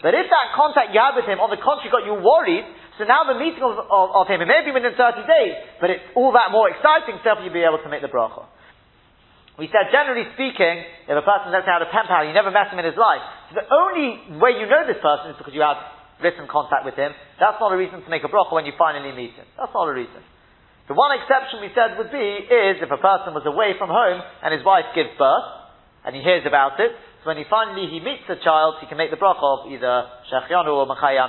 [0.00, 2.64] But if that contact you had with him, on the contrary, got you worried,
[2.96, 5.92] so now the meeting of, of, of him, it may be within 30 days, but
[5.92, 8.48] it's all that more exciting, so you'll be able to make the bracha.
[9.54, 12.74] We said, generally speaking, if a person, say, had a pen pal, you never met
[12.74, 13.22] him in his life.
[13.50, 15.78] So the only way you know this person is because you had
[16.18, 17.14] written contact with him.
[17.38, 19.46] That's not a reason to make a bracha when you finally meet him.
[19.54, 20.22] That's not a reason.
[20.90, 24.20] The one exception we said would be is if a person was away from home
[24.42, 25.48] and his wife gives birth
[26.04, 26.92] and he hears about it.
[27.24, 29.94] So when he finally he meets the child, he can make the bracha of either
[30.28, 31.24] Shechianu or Machaya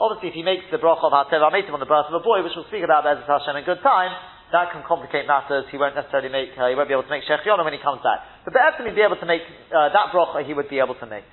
[0.00, 2.56] Obviously, if he makes the bracha of Hatev on the birth of a boy, which
[2.56, 4.10] we'll speak about Bezat Hashem in good time,
[4.52, 5.64] that can complicate matters.
[5.70, 8.02] He won't necessarily make, uh, he won't be able to make Shechionu when he comes
[8.02, 8.26] back.
[8.44, 11.06] But Be'etzim he'd be able to make, uh, that bracha he would be able to
[11.06, 11.24] make.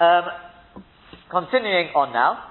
[0.00, 0.24] Um,
[1.30, 2.50] continuing on now.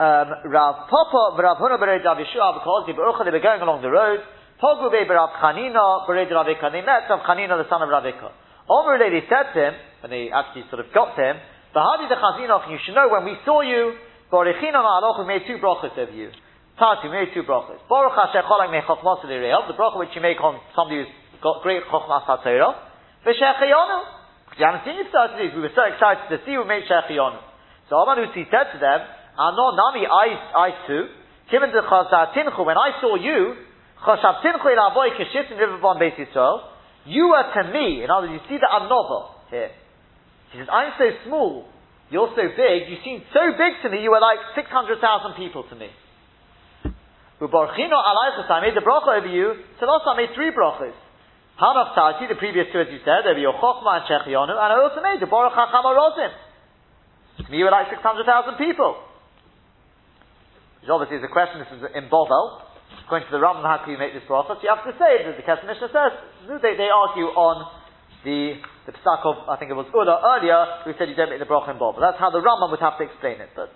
[0.00, 4.20] Um, Rav Papa, Rav Huna Rav Yeshua, because they were going along the road,
[4.56, 8.32] Pogu Be Rav Chanina, Bered Rav They met Rav Chanina, the son of Rav Ika.
[8.70, 11.36] Omer they said to him, when they actually sort of got to him,
[11.76, 13.94] Bahadi the Chazinov, you should know when we saw you,
[14.32, 16.30] Barichina Ma'aloch, we made two brachas of you.
[16.78, 17.84] Tati, we made two brachas.
[17.84, 21.12] Baruch Hashem Cholak Me Chochmas the bracha which you make on somebody who's
[21.44, 23.98] got great Chochmas HaTorah, V'Shechayonu.
[24.48, 26.88] Because you haven't seen for 30 days, we were so excited to see we made
[26.88, 27.40] Shechayonu.
[27.92, 29.00] So Amanusi said to them,
[29.36, 31.12] Ano Nami, I, I too,
[31.52, 33.52] Kiven de Chazatinchu, when I saw you,
[34.00, 36.72] Chashavtinchu el Avoy Kishit in Riverbon Beis Yisrael,
[37.04, 39.70] you were to me, in other words, you see the Anova here.
[40.52, 41.68] He says, I'm so small,
[42.08, 45.76] you're so big, you seem so big to me, you were like 600,000 people to
[45.76, 45.88] me.
[47.42, 49.58] Ubarchino alaychus, I made the bracha over you.
[49.82, 50.94] So also I made three brachas.
[51.58, 54.78] Hanaf Tati, the previous two as you said, over your Chochma and Shechionu, and I
[54.78, 56.30] also made the Baruch HaCham Rozim.
[57.50, 58.94] You were like 600,000 people.
[60.80, 62.62] Which obviously is a question, this is in Bovel.
[63.06, 64.54] According to the Rambam, how can you make this bracha?
[64.54, 66.12] So you have to say, as the Kesef Mishnah says,
[66.62, 67.66] they, they argue on
[68.22, 71.42] the, the psak of, I think it was Ula earlier, who said you don't make
[71.42, 71.98] the bracha in Bovel.
[71.98, 73.74] That's how the Rambam would have to explain it, but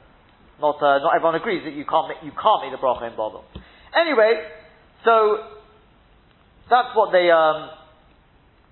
[0.60, 3.12] not, uh, not everyone agrees that you can't make, you can't make the bracha in
[3.12, 3.44] Babel.
[3.92, 4.40] Anyway,
[5.04, 5.40] so
[6.68, 7.70] that's what they um,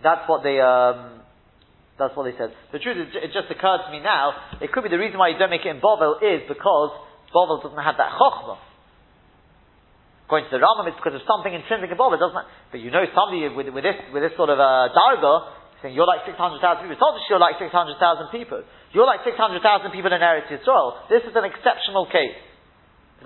[0.02, 1.22] that's what they um,
[1.98, 2.50] that's what they said.
[2.72, 4.58] The truth is, it just occurred to me now.
[4.60, 6.90] It could be the reason why you don't make it in Babel is because
[7.30, 8.58] Babel doesn't have that chokhmah.
[10.26, 12.16] According to the Rambam, it's because of something intrinsic in Babel.
[12.16, 12.48] doesn't.
[12.72, 15.52] But you know, somebody with, with this with this sort of uh, darga
[15.84, 16.96] saying you're like six hundred thousand people.
[16.96, 18.64] It's not just you're like six hundred thousand people.
[18.94, 19.58] You're like 600,000
[19.90, 21.10] people in Eretz Yisrael.
[21.10, 22.38] This is an exceptional case.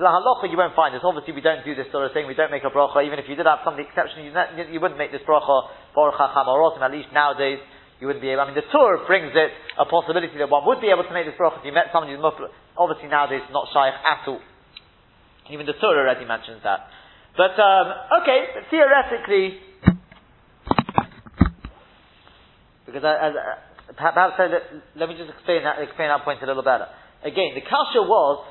[0.00, 1.04] The halacha you won't find this.
[1.04, 2.24] Obviously, we don't do this sort of thing.
[2.24, 3.04] We don't make a bracha.
[3.04, 4.32] Even if you did have something exceptional, you,
[4.72, 7.60] you wouldn't make this bracha Baruch HaCham At least nowadays,
[8.00, 8.46] you wouldn't be able.
[8.46, 11.26] I mean, the Tur brings it a possibility that one would be able to make
[11.26, 12.48] this bracha if you met somebody who's Muslim.
[12.78, 14.40] Obviously, nowadays, it's not shaykh at all.
[15.52, 16.88] Even the Tur already mentions that.
[17.36, 17.86] But um,
[18.22, 19.60] okay, but theoretically,
[22.86, 24.36] because as, as perhaps
[24.96, 26.88] let me just explain that, explain that point a little better.
[27.24, 28.44] Again, the kasha was,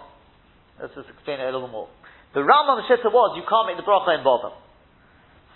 [0.82, 1.88] let's just explain it a little more.
[2.34, 4.54] The Rambam Shitta was, you can't make the bracha in Bovel.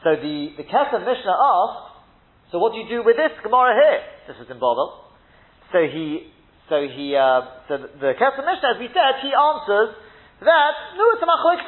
[0.02, 1.86] So the, the Kesef Mishnah asked,
[2.50, 4.02] so what do you do with this Gemara here?
[4.26, 5.14] This is in Bovel.
[5.70, 6.32] So he,
[6.70, 9.94] so he, uh, so the Kesef Mishnah, as we said, he answers
[10.42, 11.62] that, no, it's a machloik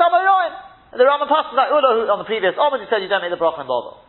[0.97, 3.41] The Rambam passes like Ula on the previous Omid, he said you don't make the
[3.41, 4.01] bracha in Bovel.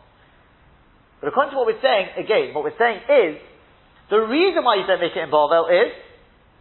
[1.21, 3.33] But according to what we're saying, again, what we're saying is,
[4.09, 5.91] the reason why you don't make it in Bovel is,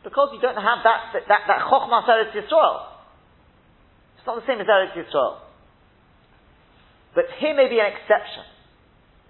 [0.02, 2.76] because you don't have that, that, that, that Eretz Yisrael.
[4.16, 5.40] It's not the same as Eretz Yisrael.
[7.14, 8.44] But here may be an exception.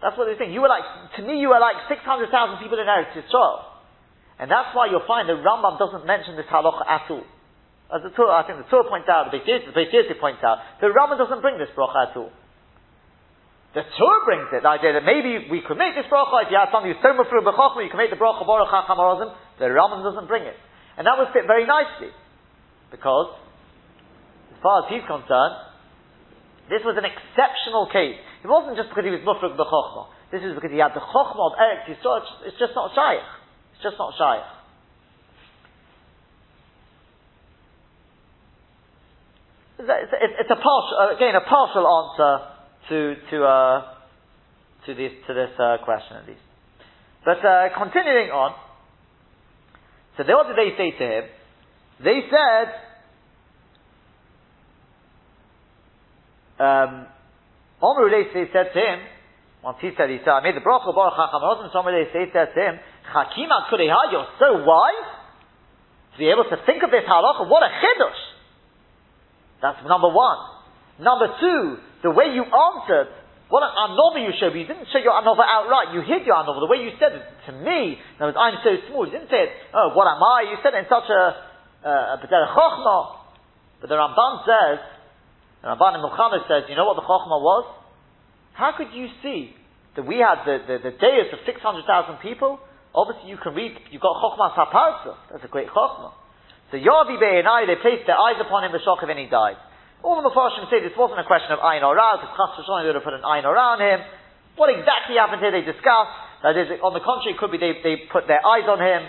[0.02, 0.52] That's what they're saying.
[0.52, 0.84] You were like,
[1.16, 2.30] to me, you were like 600,000
[2.62, 3.74] people in Eretz Yisrael.
[4.38, 7.22] And that's why you'll find the Rambam doesn't mention this halacha at all.
[7.94, 10.90] As the Tur, I think the Tur points out, the Beis Yosef points out, the
[10.90, 12.32] Rambam doesn't bring this bracha at all.
[13.75, 16.59] The Tur brings it, the idea that maybe we could make this bracha, if you
[16.62, 20.07] have something who's so mafru b'chochma, you can make the bracha baruch ha'chamarozim, the Rambam
[20.07, 20.55] doesn't bring it.
[20.95, 22.14] And that would fit very nicely.
[22.95, 23.35] Because,
[24.55, 25.59] as far as he's concerned,
[26.70, 28.14] this was an exceptional case.
[28.47, 30.07] It wasn't just because he was mufruk b'chochma.
[30.31, 31.91] This is because he had the chochma of Eretz.
[32.47, 33.27] It's just not shaykh.
[33.75, 34.47] It's just not shaykh.
[39.83, 42.53] It's, a partial, again, a partial answer
[42.89, 43.95] to to uh,
[44.87, 46.41] to this to this uh, question at least.
[47.24, 48.55] But uh, continuing on,
[50.16, 51.24] so what did they say to him?
[52.05, 52.66] They said,
[56.61, 57.07] um,
[57.80, 58.99] Omer they said to him,
[59.62, 62.55] once he said, he said, I made the bracha baruch hachamazim, so Omer they said
[62.55, 62.78] to him,
[63.09, 65.09] Chakima kudeha, you're so wise
[66.12, 67.49] to be able to think of this halacha.
[67.49, 68.22] What a chiddush!
[69.62, 70.53] That's number one.
[70.99, 71.61] Number two,
[72.03, 73.11] the way you answered,
[73.51, 75.92] what an anova you showed, but you didn't show your anova outright.
[75.92, 76.64] You hid your anova.
[76.64, 79.05] The way you said it to me, in other I'm so small.
[79.05, 80.49] You didn't say it, oh, what am I?
[80.49, 81.22] You said it in such a,
[81.86, 83.05] uh, a chokhmah.
[83.84, 84.78] But the Ramban says,
[85.61, 87.68] the Ramban in Muhammad says, you know what the chokhmah was?
[88.55, 89.53] How could you see
[89.99, 92.59] that we had the, the, the dais of 600,000 people?
[92.95, 95.18] Obviously you can read, you've got chokhmah saparsa.
[95.30, 96.14] That's a great chokhmah.
[96.70, 99.61] So Yavi Be'enai, they placed their eyes upon him, the shock of and he died.
[100.05, 102.84] All the Mepharshim say this wasn't a question of Ayin or Ra, because Chas V'shon
[102.84, 104.05] would have put an Ayin or on him.
[104.61, 106.14] What exactly happened here, they discussed.
[106.44, 109.00] That is, on the contrary, it could be they, they put their eyes on him,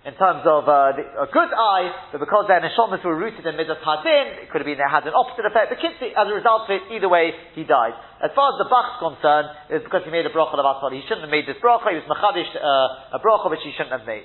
[0.00, 3.52] in terms of uh, the, a good eye, but because their neshamas were rooted in
[3.52, 5.68] midas hadin, it could have been it had an opposite effect.
[5.68, 7.92] The kid, as a result of it, either way, he died.
[8.24, 10.88] As far as the bach's concerned, it was because he made a bracha of asfar.
[10.88, 11.92] He shouldn't have made this bracha.
[11.92, 14.24] He was machadish uh, a bracha which he shouldn't have made.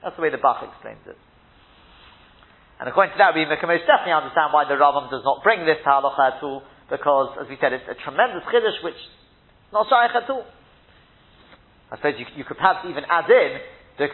[0.00, 1.20] That's the way the bach explains it.
[2.80, 5.68] And according to that, we can most definitely understand why the Rambam does not bring
[5.68, 9.12] this halacha at all, because, as we said, it's a tremendous chiddush which is
[9.68, 10.48] not shaykh at all.
[11.92, 13.60] I suppose you, you could perhaps even add in
[14.00, 14.06] the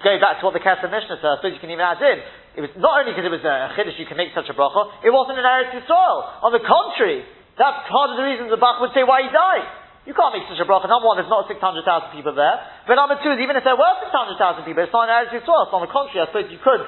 [0.00, 2.24] Going back to what the Kesef Mishnah says, I suppose you can even add in.
[2.56, 5.04] It was not only because it was a chiddush you can make such a bracha,
[5.04, 6.44] it wasn't an Eretz Yisrael.
[6.44, 7.24] On the contrary,
[7.56, 9.79] that's part of the reason the Bach would say why he died.
[10.10, 10.90] You can't make such a bracha.
[10.90, 12.58] Number one, there's not 600,000 people there.
[12.82, 15.70] But number two even if there were 600,000 people, it's not an Eretz Yisrael.
[15.70, 16.82] So on the contrary, I suppose you could.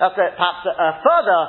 [0.00, 1.40] That's a, perhaps a, a further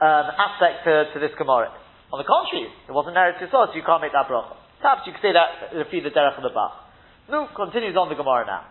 [0.00, 1.68] um, aspect to, to, this Gemara.
[2.08, 4.56] On the contrary, it wasn't Eretz Yisrael, so you can't make that bracha.
[4.80, 6.88] Perhaps you could say that feed the derech the Bach.
[7.28, 8.64] No, continues on the Gemara now.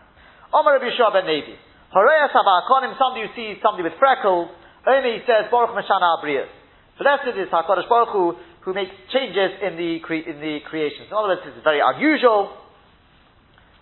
[0.49, 1.61] Omar Rabbi Yeshua ben Levi.
[1.93, 4.49] Horeya Sabakonim, somebody who sees somebody with freckles,
[4.89, 6.49] only he says, Baruch Mashana Abrias.
[6.97, 8.33] Blessed is HaKadosh Baruch Hu,
[8.67, 11.07] who makes changes in the, cre- in the creations.
[11.07, 12.51] In other words, this is very unusual.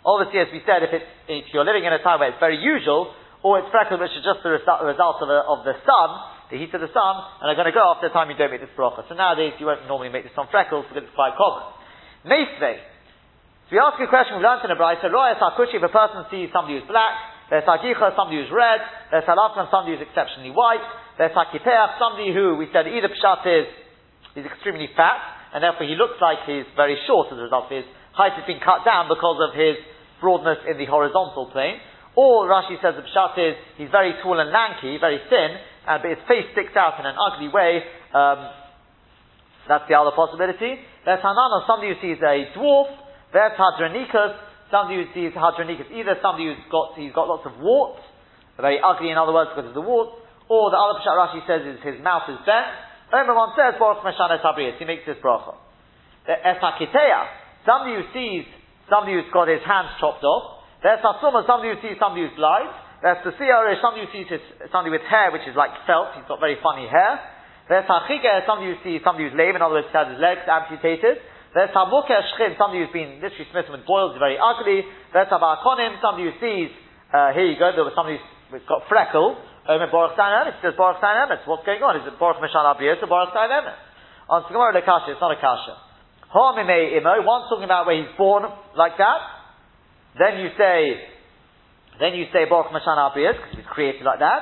[0.05, 2.61] Obviously, as we said, if, it's, if you're living in a time where it's very
[2.61, 3.09] usual,
[3.41, 6.09] or it's freckles which is just the result, result of, a, of the sun,
[6.53, 8.53] the heat of the sun, and are going to go after the time you don't
[8.53, 9.01] make this bracha.
[9.09, 11.65] So nowadays, you won't normally make this on freckles because it's quite common.
[12.29, 12.77] Meisvei,
[13.65, 16.29] so we ask a question, we learned in a Brisa, Roya Sakushi, if a person
[16.29, 17.17] sees somebody who's black,
[17.49, 20.85] there's Sagicha, somebody who's red, there's Halafkan, somebody who's exceptionally white,
[21.17, 23.65] there's Sakipeach, somebody who, we said, either Pshat is,
[24.35, 25.17] he's extremely fat,
[25.55, 28.47] and therefore he looks like he's very short as a result of his height has
[28.47, 29.75] been cut down because of his
[30.23, 31.79] broadness in the horizontal plane,
[32.15, 36.15] or Rashi says the Pshat is, he's very tall and lanky, very thin, uh, but
[36.15, 37.83] his face sticks out in an ugly way,
[38.15, 38.39] um,
[39.67, 40.79] that's the other possibility.
[41.03, 42.87] There's Hanana, somebody who sees a dwarf,
[43.35, 44.39] there's hadronikus,
[44.71, 47.99] somebody who sees hadronikus, either somebody who's got, he's got lots of warts,
[48.55, 50.15] very ugly in other words because of the warts,
[50.47, 52.71] or the other Pshat Rashi says is his mouth is bent.
[53.13, 55.57] Omer one says, Baruch Meshanet Habriyas, he makes this bracha.
[56.25, 57.21] The Esakiteya,
[57.65, 58.45] somebody who sees
[58.89, 60.65] somebody who's got his hands chopped off.
[60.81, 62.69] There's Hasuma, somebody who sees somebody who's blind.
[63.01, 64.41] There's the Tasiyah, somebody who sees his,
[64.73, 67.21] somebody with hair which is like felt, he's got very funny hair.
[67.69, 71.17] There's Hachika, somebody who sees somebody who's lame, in other words, has his legs amputated.
[71.53, 74.85] There's Hamuker Shchim, somebody who's been literally smitten with boils, very ugly.
[75.13, 76.69] There's Habakonim, somebody who sees,
[77.09, 79.37] uh, here you go, there was somebody who's got freckle.
[79.65, 80.61] Omer Baruch Stein Emes.
[80.61, 81.41] Says Baruch Stein Emes.
[81.49, 81.97] What's going on?
[81.97, 83.73] Is it Baruch Mishan Abiyos or Baruch Stein Emes?
[84.29, 85.77] On Gemara it's not a kasha.
[86.33, 88.43] Ha'mimei imo, one's talking about where he's born
[88.75, 89.21] like that.
[90.17, 90.99] Then you say,
[92.01, 94.41] Then you say Baruch Mashana Abriyas, because he was created like that.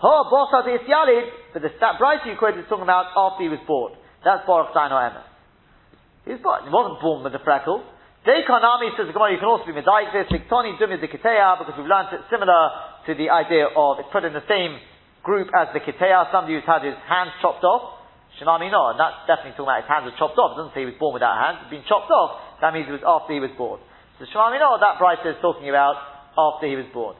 [0.00, 3.52] Ha Bosa de Yalid, but the that bright you quoted is talking about after he
[3.52, 3.92] was born.
[4.24, 5.28] That's Baruch Zain or Emes.
[6.24, 7.84] He, was he wasn't born with the freckles.
[8.24, 11.88] Dekanami says the Gemara, you can also be Medaik this, Viktoni Dumi Kiteya, because we've
[11.88, 14.76] learned it similar to the idea of, it's put in the same
[15.22, 18.00] group as the Kiteya, somebody who's had his hands chopped off.
[18.38, 20.54] Shinami no, and that's definitely talking about his hands were chopped off.
[20.54, 22.60] It doesn't say he was born without hands, it's been chopped off.
[22.62, 23.82] That means it was after he was born.
[24.16, 25.96] So Shemami no, that Bryce is talking about
[26.36, 27.16] after he was born.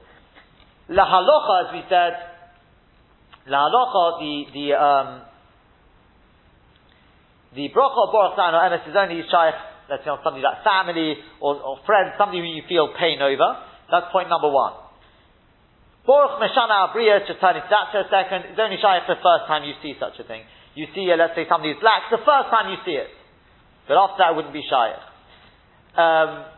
[0.89, 2.13] La halacha, as we said,
[3.47, 5.09] la halacha, the, the, um,
[7.55, 9.59] the bracha of Baruch or Emes is only shaykh,
[9.91, 13.59] let's say on somebody like family or, or friends, somebody who you feel pain over.
[13.91, 14.80] That's point number one.
[16.11, 20.19] Baruch Meshana Abriya, to a second, is only shaykh the first time you see such
[20.19, 20.43] a thing.
[20.75, 23.07] You see, uh, let's say somebody who's black, the first time you see it.
[23.87, 24.91] But after that, it wouldn't be shy.
[25.95, 26.51] Um,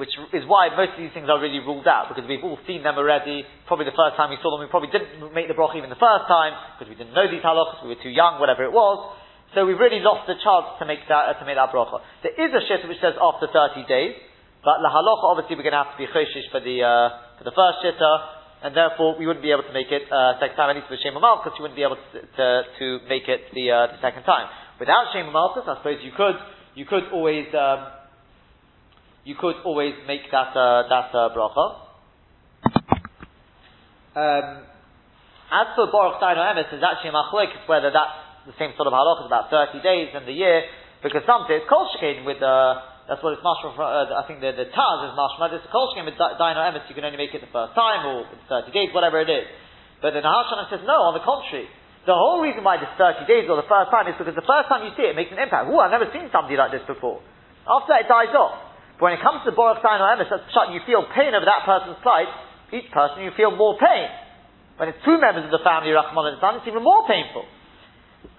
[0.00, 2.80] which is why most of these things are really ruled out, because we've all seen
[2.80, 3.44] them already.
[3.68, 6.00] Probably the first time we saw them, we probably didn't make the bracha even the
[6.00, 9.12] first time, because we didn't know these halachas, we were too young, whatever it was.
[9.52, 12.00] So we've really lost the chance to make that, uh, to make that bracha.
[12.24, 14.16] There is a shitta which says after 30 days,
[14.64, 17.44] but la halacha, obviously we're going to have to be choshish for the, uh, for
[17.44, 20.70] the first shitta, and therefore we wouldn't be able to make it, uh, second time,
[20.70, 22.46] at least with Shem because you wouldn't be able to, to,
[22.78, 24.50] to make it the, uh, the second time.
[24.78, 26.38] Without Shem I suppose you could,
[26.74, 27.90] you could always, um,
[29.24, 31.66] you could always make that uh, that uh, bracha.
[34.14, 34.62] Um,
[35.50, 38.94] as for Baruch Daino Emes, there's actually a machlokes whether that's the same sort of
[38.94, 40.64] halach, about 30 days in the year,
[41.02, 41.88] because some say it's kol
[42.24, 45.64] with, uh, that's what it's mashma uh, I think the, the Taz is mashma, it's
[45.72, 48.92] kol with Daino Emes, you can only make it the first time, or 30 days,
[48.92, 49.48] whatever it is.
[49.98, 51.66] But the Nahashana says, no, on the contrary.
[52.06, 54.70] The whole reason why this 30 days or the first time is because the first
[54.70, 55.68] time you see it, it makes an impact.
[55.68, 57.20] Ooh, I've never seen somebody like this before.
[57.68, 58.56] After that, it dies off.
[58.96, 60.30] But when it comes to Baruch Zayin or Emes,
[60.72, 62.30] you feel pain over that person's plight,
[62.72, 64.08] each person you feel more pain.
[64.78, 67.44] When it's two members of the family, Rahman and Son, it's even more painful.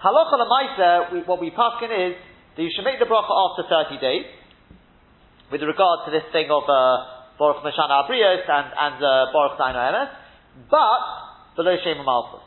[0.00, 2.14] Halacha Lamaisa, what we pass in is
[2.56, 4.26] that you should make the bracha after 30 days,
[5.50, 9.74] with regard to this thing of uh, Baruch Meshana Abrios and, and uh, Baruch Zayin
[9.74, 10.10] or Emes,
[10.70, 11.02] but
[11.56, 12.46] below Shem Malchus.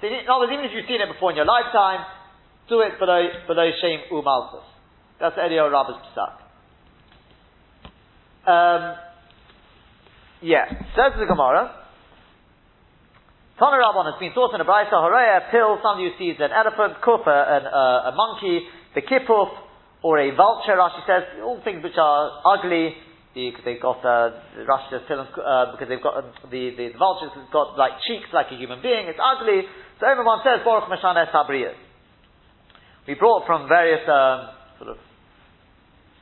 [0.00, 2.04] So in other words, even if you've seen it before in your lifetime,
[2.68, 4.64] do it below, below Shem Umalchus.
[5.20, 6.32] That's Eliyahu Rabba's Psak.
[8.46, 8.96] Um,
[10.42, 11.82] yeah, says the Gemara.
[13.58, 17.32] Tana Rabban has been taught in a Brisa, Horeya, pill, somebody sees an elephant, kufa,
[17.32, 18.60] an, uh, a monkey,
[18.94, 19.48] the kipuf,
[20.06, 22.94] or a vulture, Rashi says, all things which are ugly,
[23.34, 27.50] because they've got, uh, Rashi says, uh, because they've got, the, the, the vultures have
[27.50, 29.66] got like cheeks like a human being, it's ugly,
[29.98, 31.74] so everyone says, Baruch Meshana Sabriyas.
[33.10, 34.98] We brought from various, um, sort of,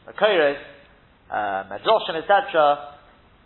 [0.08, 0.56] Akoros,
[1.28, 2.96] um, Medroshim, etc.,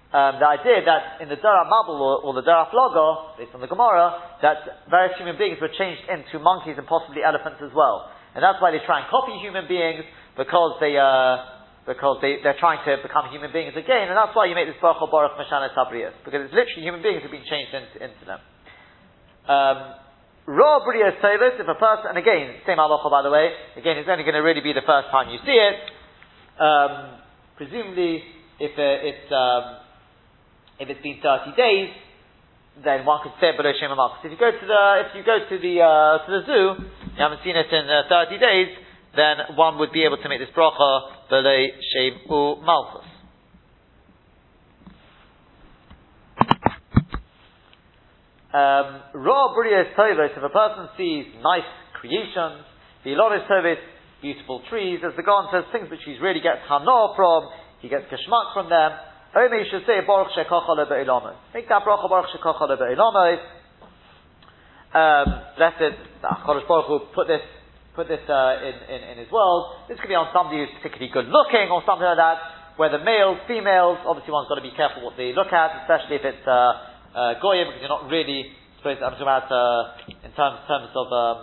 [0.08, 3.60] um, the idea that in the Dara Mabul or, or, the Dara Flogo, based on
[3.60, 8.08] the Gemara, that various human beings were changed into monkeys and possibly elephants as well.
[8.32, 10.06] And that's why they try and copy human beings,
[10.38, 14.46] because they, uh, because they, they're trying to become human beings again, and that's why
[14.46, 17.74] you make this Baruch Baruch Mashana Tabriyas, because it's literally human beings have been changed
[17.74, 18.40] into, into them.
[19.50, 19.78] Um,
[20.46, 24.22] Raw Briyas if a person, and again, same halacha by the way, again, it's only
[24.22, 25.76] going to really be the first time you see it.
[26.56, 27.26] Um,
[27.58, 28.22] Presumably,
[28.62, 29.82] if uh, it's um,
[30.78, 31.90] if it's been thirty days,
[32.86, 34.22] then one could say below Shem Malchus.
[34.22, 37.18] If you go to the if you go to the uh, to the zoo, you
[37.18, 38.78] haven't seen it in uh, thirty days,
[39.16, 43.08] then one would be able to make this bracha below Shem U Malchus.
[48.48, 51.68] Um, Raw Briya's Tovos, if a person sees nice
[52.00, 52.64] creations,
[53.04, 53.76] the Loris Tovos,
[54.22, 57.50] beautiful trees, as the Gaon says, things which he really gets hana from,
[57.80, 58.92] he gets kishmak from them.
[59.36, 61.36] Only you should say Baruch Shekachale Be'ilamos.
[61.52, 63.38] Make that bracha Baruch Shekachale Be'ilamos.
[64.96, 67.44] Um, blessed, Baruch Hu put this,
[67.98, 69.90] put this uh, in, in, in his world.
[69.90, 72.78] This could be on somebody who's particularly good looking or something like that.
[72.78, 76.24] Whether males, females, obviously one's got to be careful what they look at, especially if
[76.30, 76.54] it's uh,
[77.10, 80.94] uh, Goya, because you're not really supposed to, I'm talking about uh, in terms, terms
[80.94, 81.38] of um,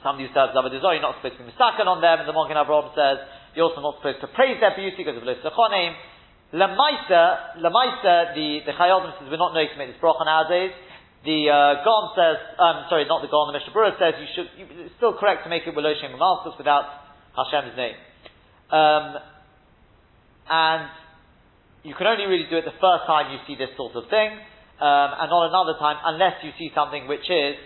[0.00, 2.56] somebody who serves Avodah you're not supposed to be mistaken on them, and the Magen
[2.56, 3.20] Avraham says,
[3.52, 5.92] you're also not supposed to praise their beauty because of Lisachonim.
[6.56, 10.72] Lamaisa, Lamaisa, the, the Chayyim says, we're not knowing to make this bracha nowadays.
[11.24, 14.48] The uh, Gon says, um, sorry, not the Gon, the Mishnah Berurah says you should,
[14.60, 16.84] you, it's still correct to make it with Shem Malchus without
[17.32, 17.96] Hashem's name.
[18.68, 19.16] Um,
[20.44, 20.82] and
[21.82, 24.36] you can only really do it the first time you see this sort of thing,
[24.84, 27.56] um, and not another time unless you see something which is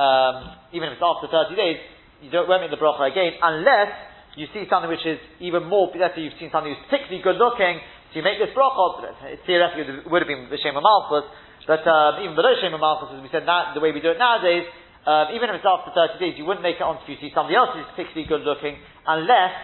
[0.00, 1.78] um, even if it's after 30 days,
[2.24, 3.92] you don't, won't make the bracha again, unless
[4.36, 7.36] you see something which is even more, let's say you've seen something who's particularly good
[7.36, 7.76] looking,
[8.12, 9.04] So you make this bracha,
[9.44, 11.28] theoretically it would have been the Shema Malchus,
[11.66, 14.18] but um, even below Shema Malchus, as we said, now, the way we do it
[14.18, 14.66] nowadays,
[15.06, 17.56] um, even if it's after 30 days, you wouldn't make it on you see somebody
[17.56, 19.54] else who's particularly good looking, unless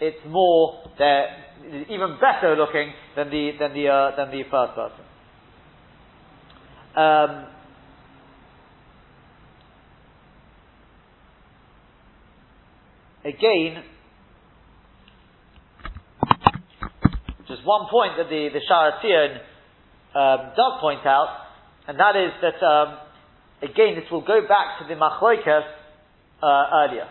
[0.00, 0.84] it's more,
[1.88, 5.04] even better looking than the, than the, uh, than the first person.
[6.96, 7.46] Um,
[13.24, 13.84] again,
[17.48, 19.00] just one point that the, the Shara
[20.16, 21.44] um, does point out,
[21.84, 22.96] and that is that, um,
[23.60, 25.68] again, this will go back to the Machloikas
[26.40, 27.04] uh, earlier.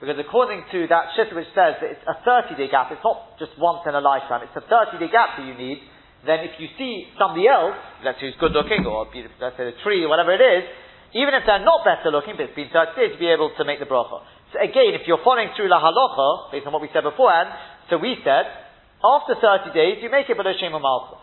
[0.00, 3.36] Because according to that shitta which says that it's a 30 day gap, it's not
[3.36, 5.82] just once in a lifetime, it's a 30 day gap that you need,
[6.24, 9.76] then if you see somebody else, let's say who's good looking, or let's say a
[9.84, 10.64] tree, or whatever it is,
[11.14, 13.62] even if they're not better looking, but it's been 30 days, to be able to
[13.68, 14.24] make the bracha.
[14.54, 17.52] So again, if you're following through la halacha, based on what we said beforehand,
[17.90, 18.48] so we said,
[19.02, 21.17] after 30 days, you make it below Shem Malchus.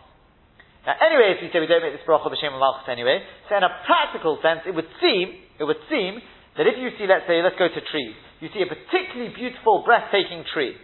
[0.86, 3.19] Now, anyway, if you say we don't make this bracha b'Shem Malchus anyway,
[3.49, 6.21] so in a practical sense, it would seem, it would seem
[6.57, 9.81] that if you see, let's say, let's go to trees, you see a particularly beautiful,
[9.81, 10.77] breathtaking tree,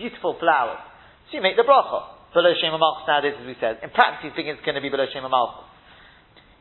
[0.00, 0.80] beautiful flowers,
[1.28, 3.84] so you make the bracha below Shem Malchus nowadays, as we said.
[3.84, 5.68] In practice, you think it's going to be below Shem Malchus.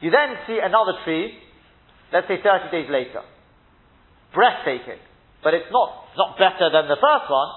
[0.03, 1.31] You then see another tree,
[2.11, 3.23] let's say 30 days later,
[4.35, 4.99] breathtaking
[5.43, 7.49] but it's not, it's not better than the first one,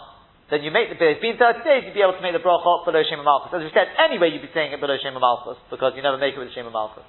[0.52, 2.84] then you make the, it's been 30 days, you'd be able to make the bracha
[2.84, 3.56] below Shema Malchus.
[3.56, 6.36] As we said, anyway, you'd be saying it below Shema Malchus, because you never make
[6.36, 7.06] it with Shema Malchus.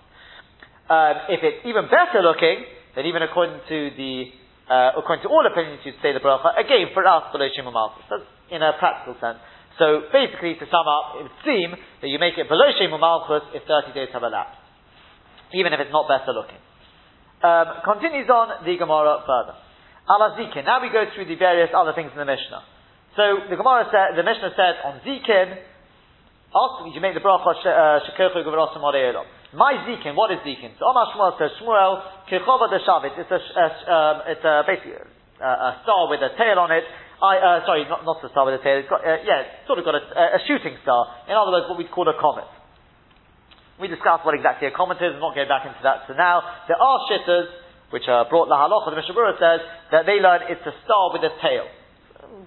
[0.87, 2.63] Um, if it's even better looking,
[2.95, 4.31] then even according to the,
[4.71, 8.07] uh, according to all opinions, you'd say the bracha, again, for us, below Shema Malchus.
[8.07, 9.43] That's in a practical sense.
[9.75, 13.51] So basically, to sum up, it would seem that you make it below Shema Malchus
[13.51, 14.63] if 30 days have elapsed.
[15.51, 16.61] Even if it's not better looking.
[17.43, 19.59] Um, continues on the Gemara further.
[20.07, 20.63] Ala Zikin.
[20.63, 22.74] Now we go through the various other things in the Mishnah.
[23.15, 25.55] So the Gemara said, the Mishnah said on Zikin,
[26.51, 29.23] ask you make the bracha uh, shekochu gavrosim oreilom.
[29.55, 30.75] My Zikin, what is Zikin?
[30.75, 33.15] So Omar Shmuel says Shmuel kechova de Shavit.
[33.15, 34.99] It's a, um, it's a basically
[35.39, 36.83] a, a, star with a tail on it.
[37.23, 38.83] I, uh, sorry, not, not a star with a tail.
[38.83, 40.03] It's got, uh, yeah, it's sort of got a,
[40.35, 41.07] a, shooting star.
[41.31, 42.51] In other words, what we'd call a comet.
[43.79, 45.15] We discussed what exactly a comet is.
[45.15, 46.03] I'm not going back into that.
[46.11, 47.47] So now there are shitters
[47.95, 49.61] which are brought la halacha, the Mishnah says
[49.95, 51.63] that they learn it's a star with a tail.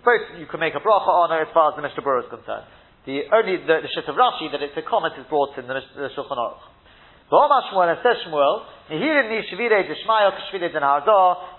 [0.04, 2.66] Both you can make a bracha on as far as the Mishnah is concerned.
[3.06, 5.80] The only the, the Shit of Rashi that it's a comet is brought in the,
[5.96, 6.60] the Shulchan Aruch.
[7.32, 8.64] V'omar Shmuel and says Shmuel,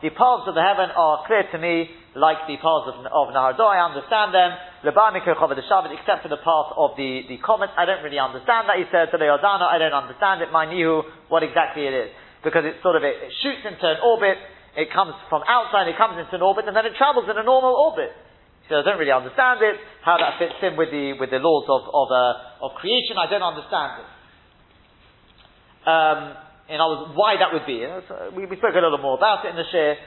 [0.02, 3.66] the paths of the heaven are clear to me like the paths of, of Nahardo.
[3.70, 4.52] I understand them.
[4.82, 8.78] Except for the path of the, the comet, I don't really understand that.
[8.82, 10.52] He says to the Yodana, I don't understand it.
[10.52, 12.10] My nihu, what exactly it is
[12.44, 14.40] because it's sort of it, it shoots into an orbit,
[14.78, 17.46] it comes from outside, it comes into an orbit, and then it travels in a
[17.46, 18.14] normal orbit.
[18.70, 21.66] So I don't really understand it, how that fits in with the with the laws
[21.66, 23.18] of of, uh, of creation.
[23.18, 24.10] I don't understand it.
[25.90, 26.20] Um,
[26.70, 27.82] in other words, why that would be.
[28.38, 29.98] We, we, spoke a little more about it in the share.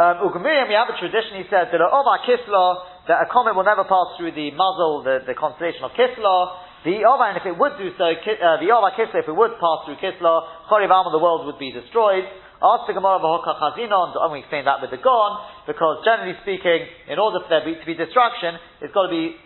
[0.00, 3.84] Um, we have a tradition, he says, that Omar Kisla, that a comet will never
[3.84, 6.36] pass through the muzzle, the, the constellation of Kisla,
[6.84, 9.56] the Ova, and if it would do so, uh, the Ova Kisla, if it would
[9.60, 12.24] pass through Kisla, Choriv the world would be destroyed.
[12.56, 16.88] Ask the Gemara Vahoka Chazinon, and we explain that with the Gon, because generally speaking,
[17.08, 19.36] in order for there to be destruction, it's got to be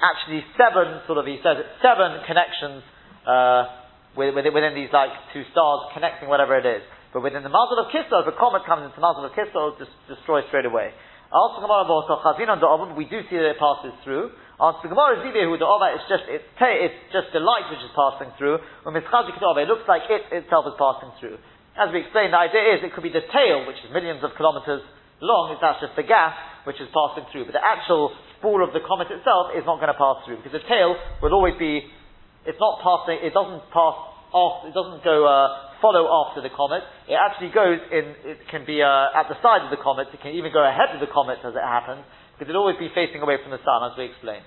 [0.00, 2.80] actually seven, sort of, he says it, seven connections,
[3.28, 3.68] uh,
[4.16, 6.80] within these like two stars connecting whatever it is.
[7.12, 9.76] But within the muzzle of Kisla, if a comet comes into the muzzle of Kisla,
[9.76, 10.96] it'll just destroy straight away.
[11.30, 11.86] The Gemara
[12.96, 14.32] we do see that it passes through.
[14.60, 18.58] Answer Gemara Ova is just it's, it's just the light which is passing through.
[18.58, 21.38] It looks like it itself is passing through.
[21.78, 24.34] As we explained, the idea is it could be the tail, which is millions of
[24.34, 24.82] kilometers
[25.22, 26.34] long, is that's just the gas
[26.64, 27.46] which is passing through.
[27.46, 30.56] But the actual spool of the comet itself is not going to pass through because
[30.56, 31.84] the tail will always be
[32.48, 33.96] it's not passing it doesn't pass
[34.32, 36.84] off it doesn't go uh, follow after the comet.
[37.08, 40.20] It actually goes in it can be uh, at the side of the comet, it
[40.24, 43.20] can even go ahead of the comet as it happens because it'll always be facing
[43.20, 44.44] away from the sun, as we explained.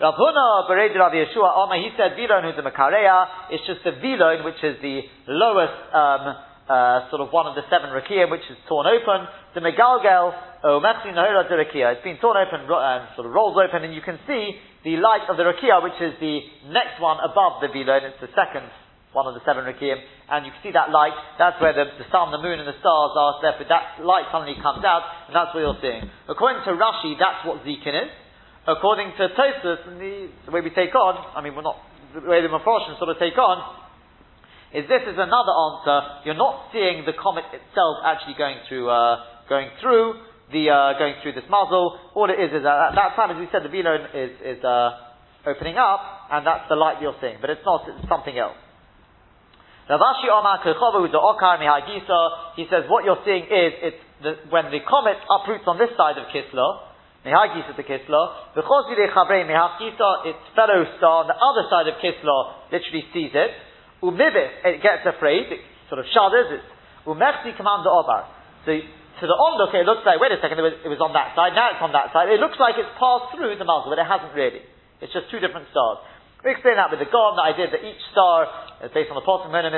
[0.00, 3.92] Rav Huna Bered Rav Yeshua Oma, he said Vilon who's a Makareya, it's just the
[4.00, 6.40] Vilon, which is the lowest, um,
[6.72, 9.28] uh, sort of one of the seven Rakia, which is torn open.
[9.52, 10.32] The Megalgel,
[10.64, 13.92] oh, Mechli Nahira de Rakia, it's been torn open and sort of rolls open, and
[13.92, 14.56] you can see
[14.88, 18.32] the light of the Rakia, which is the next one above the Vilon, it's the
[18.32, 18.72] second
[19.12, 20.00] one of the seven Rakim,
[20.32, 22.80] and you can see that light, that's where the, the sun, the moon, and the
[22.80, 26.08] stars are, therefore that light suddenly comes out, and that's what you're seeing.
[26.24, 28.08] According to Rashi, that's what Zikin is.
[28.68, 31.80] According to Tosus, and the, the, way we take on, I mean, we're not,
[32.12, 33.56] the way the Mephoshim sort of take on,
[34.76, 36.28] is this is another answer.
[36.28, 40.14] You're not seeing the comet itself actually going through, uh, going through
[40.52, 41.98] the uh, going through this muzzle.
[42.14, 45.48] All it is is at that time, as we said, the velo is is uh,
[45.48, 47.38] opening up, and that's the light you're seeing.
[47.40, 48.58] But it's not; it's something else.
[49.90, 50.62] Rav Ashi Omar
[52.54, 56.14] He says what you're seeing is it's the, when the comet uproots on this side
[56.14, 56.89] of Kisla.
[57.24, 58.28] Mehagisa to.
[58.56, 63.50] Because its fellow star on the other side of Kisla literally sees it.
[64.00, 65.60] Umibis, it gets afraid, it
[65.92, 66.48] sort of shudders.
[66.56, 66.64] It's
[67.04, 68.24] Umechsi commander Obar.
[68.64, 71.12] So to the onlooker, it looks like, wait a second, it was, it was on
[71.12, 72.32] that side, now it's on that side.
[72.32, 74.64] It looks like it's passed through the muzzle, but it hasn't really.
[75.04, 76.00] It's just two different stars.
[76.40, 78.48] We explain that with the God, the idea that each star
[78.80, 79.52] is based on the Potem.
[79.52, 79.68] That our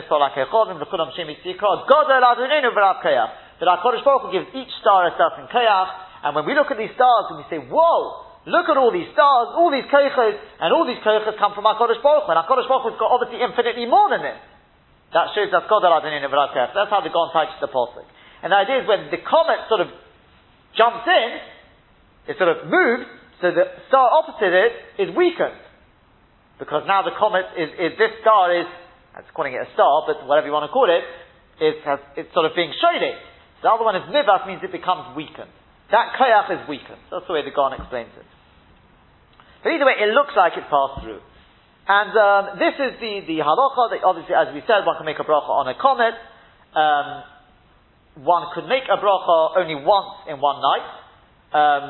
[3.83, 7.35] Kodesh Baruch gives each star a certain Kayach, and when we look at these stars
[7.35, 11.03] and we say, whoa, look at all these stars, all these Kayachos, and all these
[11.03, 14.23] Kayachos come from our Baruch and our Kodesh Baruch has got obviously infinitely more than
[14.23, 14.39] this.
[15.13, 16.73] That shows Adonenu V'Rav Kayach.
[16.73, 18.07] That's how the God touches the Pasuk.
[18.43, 19.91] And the idea is when the comet sort of
[20.79, 21.31] jumps in,
[22.33, 23.07] it sort of moves,
[23.43, 24.73] so the star opposite it
[25.03, 25.59] is weakened.
[26.59, 28.67] Because now the comet is, is this star is,
[29.15, 31.03] I'm calling it a star, but whatever you want to call it,
[31.61, 33.19] is, has, it's sort of being shaded.
[33.63, 35.51] The other one is nivas, means it becomes weakened.
[35.93, 36.99] That kayach is weakened.
[37.13, 38.25] That's the way the Gon explains it.
[39.63, 41.21] But either way, it looks like it passed through.
[41.87, 45.21] And um, this is the, the halacha, that obviously, as we said, one can make
[45.21, 46.17] a bracha on a comet.
[46.73, 50.87] Um, one could make a bracha only once in one night.
[51.53, 51.87] Um,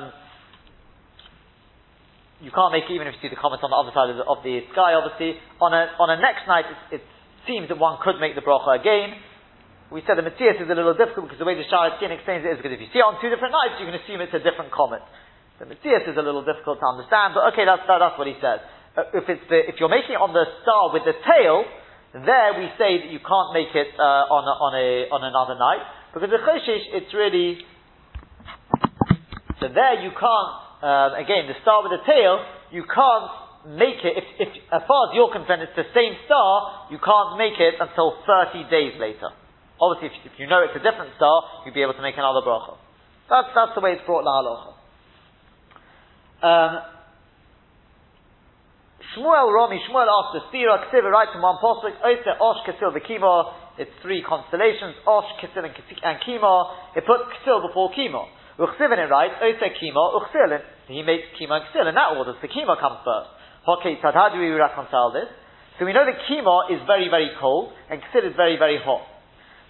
[2.43, 4.19] you can't make it even if you see the comments on the other side of
[4.19, 5.39] the, of the sky, obviously.
[5.62, 7.03] On a, on a next night, it, it,
[7.43, 9.19] seems that one could make the bracha again.
[9.93, 12.48] We said the Matthias is a little difficult because the way the Shara Skin explains
[12.48, 14.32] it is because if you see it on two different nights, you can assume it's
[14.32, 15.05] a different comet.
[15.60, 18.40] The Matthias is a little difficult to understand, but okay, that's, that, that's what he
[18.40, 18.64] says.
[18.97, 21.69] Uh, if, it's the, if you're making it on the star with the tail,
[22.24, 25.60] there we say that you can't make it uh, on, a, on, a, on another
[25.60, 25.85] night,
[26.16, 27.60] because the Choshish, it's really,
[29.60, 30.52] so there you can't
[30.82, 32.43] um, again, the star with the tail,
[32.74, 36.90] you can't make it, if, if, as far as you're concerned, it's the same star,
[36.90, 39.31] you can't make it until 30 days later.
[39.82, 42.46] Obviously, if, if you know it's a different star, you'd be able to make another
[42.46, 42.78] bracha.
[43.26, 44.70] That's, that's the way it's brought la halacha.
[46.42, 46.72] Um,
[49.12, 53.02] Shmuel Rami, Shmuel asked the Stira, Ksiva, right from one posuk, Oise, Osh, Kisil, the
[53.02, 56.96] Kima, it's three constellations, Osh, Kisil, and, and Kima.
[56.96, 58.24] It puts Kisil before Kima.
[58.59, 60.62] Uchsivin it right, Oise, Kima, Uchsilin.
[60.88, 61.88] He makes kima and ksil.
[61.88, 63.30] In that order, the kima comes first.
[63.80, 65.30] Okay, so how do we reconcile this?
[65.78, 69.06] So we know that kima is very, very cold, and ksil is very, very hot.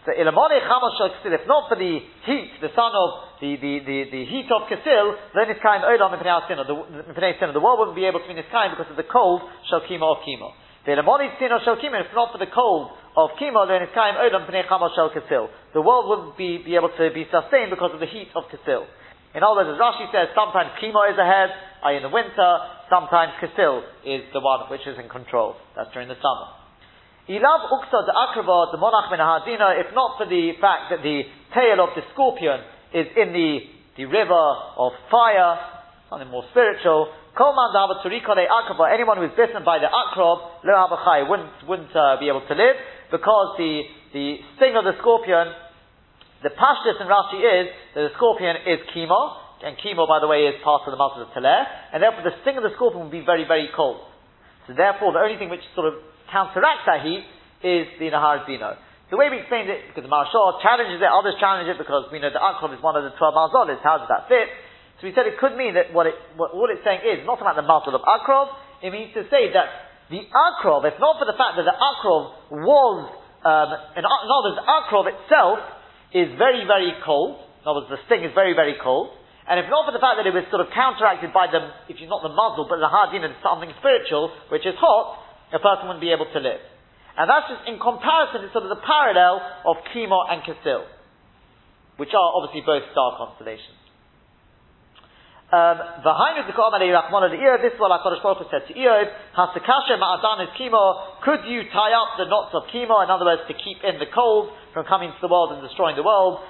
[0.03, 3.73] So ilamone chamas shel ksil, if not for the heat, the sun of, the, the,
[3.87, 8.19] the, the heat of ksil, then it's of olam the, the world wouldn't be able
[8.19, 10.51] to be kind because of the cold shel kima of kima.
[10.87, 14.19] The ilamone sin shel kima, if not for the cold of kima, then it's of
[14.19, 15.47] olam chamas shel ksil.
[15.73, 18.91] The world wouldn't be, be able to be sustained because of the heat of ksil.
[19.35, 21.49] In other words, as Rashi says, sometimes Kimo is ahead,
[21.89, 21.97] i.e.
[21.97, 22.51] in the winter,
[22.93, 25.57] sometimes Kasil is the one which is in control.
[25.75, 26.62] That's during the summer.
[27.29, 29.21] Ilav uksa de akrava the monach ben
[29.79, 31.23] if not for the fact that the
[31.55, 32.61] tail of the scorpion
[32.93, 33.59] is in the,
[33.97, 34.45] the river
[34.77, 35.59] of fire,
[36.11, 41.69] something more spiritual, Kolman akrava, anyone who is bitten by the akrab, lo habachai, wouldn't,
[41.69, 42.77] wouldn't uh, be able to live,
[43.11, 43.83] because the,
[44.13, 45.47] the sting of the scorpion
[46.43, 50.51] the pashtus in Rashi is that the scorpion is chemo, and chemo, by the way,
[50.51, 51.63] is part of the muscle of Taler,
[51.95, 54.03] and therefore the sting of the scorpion would be very, very cold.
[54.67, 56.03] So therefore, the only thing which sort of
[56.33, 57.23] counteracts that heat
[57.63, 58.75] is the Nahar Dino.
[59.13, 62.17] The way we explained it, because the Maharsha challenges it, others challenge it because we
[62.17, 64.49] know the Akrov is one of the 12 Marzolis, how does that fit?
[64.99, 67.37] So we said it could mean that what, it, what all it's saying is, not
[67.37, 68.49] about the Marzol of Akrov,
[68.81, 72.57] it means to say that the Akrov, if not for the fact that the Akrov
[72.65, 72.99] was,
[73.45, 73.69] um,
[74.01, 75.61] in, other the Akrov itself
[76.17, 77.37] is very, very cold.
[77.63, 79.13] In other words, the sting is very, very cold.
[79.45, 81.61] And if not for the fact that it was sort of counteracted by the,
[81.91, 85.22] if you're not the muzzle, but the hardin and something spiritual, which is hot,
[85.53, 86.61] a person wouldn't be able to live.
[87.17, 90.89] And that's just in comparison, it's sort of the parallel of Kimo and Kasil,
[92.01, 93.83] which are obviously both star constellations.
[95.53, 100.53] Um, this is what HaKadosh Baruch Hu said to ma'adan is
[101.21, 104.09] could you tie up the knots of chemo, in other words, to keep in the
[104.17, 106.41] cold from coming to the world and destroying the world,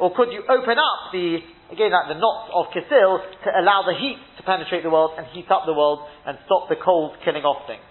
[0.00, 3.96] or could you open up the, again, like the knots of Kisil to allow the
[3.96, 7.44] heat to penetrate the world and heat up the world and stop the cold killing
[7.44, 7.84] off things?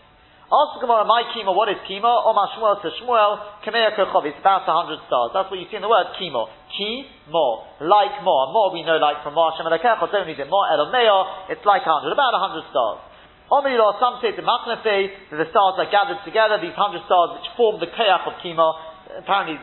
[0.54, 2.06] Ask the Gemara, my kima, what is kima?
[2.06, 5.34] Omar Shmuel to Shmuel, Kameya Kochov, it's about a hundred stars.
[5.34, 6.46] That's what you see in the word kima.
[6.70, 7.66] Ki, more.
[7.82, 8.54] Like more.
[8.54, 10.46] More we know like from Mar Hashem Elokechot, don't need it.
[10.46, 12.14] More Elomeo, it's like a hundred.
[12.14, 13.02] About a hundred stars.
[13.50, 17.50] Omri some say the Matnafe, that the stars are gathered together, these hundred stars which
[17.58, 18.78] form the Kayach of kima.
[19.26, 19.58] Apparently,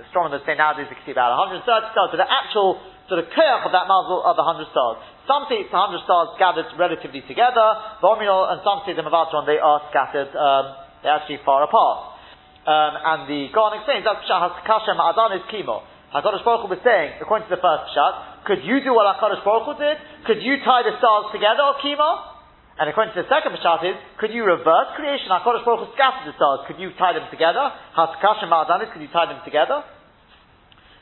[0.00, 2.80] astronomers say nowadays can see about 130 stars, but the actual
[3.12, 4.96] sort of chaos of that mazel of the 100 stars.
[5.28, 7.68] Some say it's 100 stars gathered relatively together,
[8.00, 10.64] and some say the Mavatron, they are scattered, um,
[11.04, 12.16] they're actually far apart.
[12.64, 15.84] Um, and the Gaon explains that's Pshat Kashem Ma'adan is Kimo.
[16.14, 19.44] HaKadosh Baruch Hu was saying, according to the first Pshat, could you do what HaKadosh
[19.44, 20.00] Baruch Hu did?
[20.24, 22.32] Could you tie the stars together, Kimo?
[22.80, 25.28] And according to the second Pshat is, could you reverse creation?
[25.28, 26.64] HaKadosh Baruch Hu scattered the stars.
[26.70, 27.60] Could you tie them together?
[27.92, 29.84] Haskasha Ma'adanis, could you tie them together?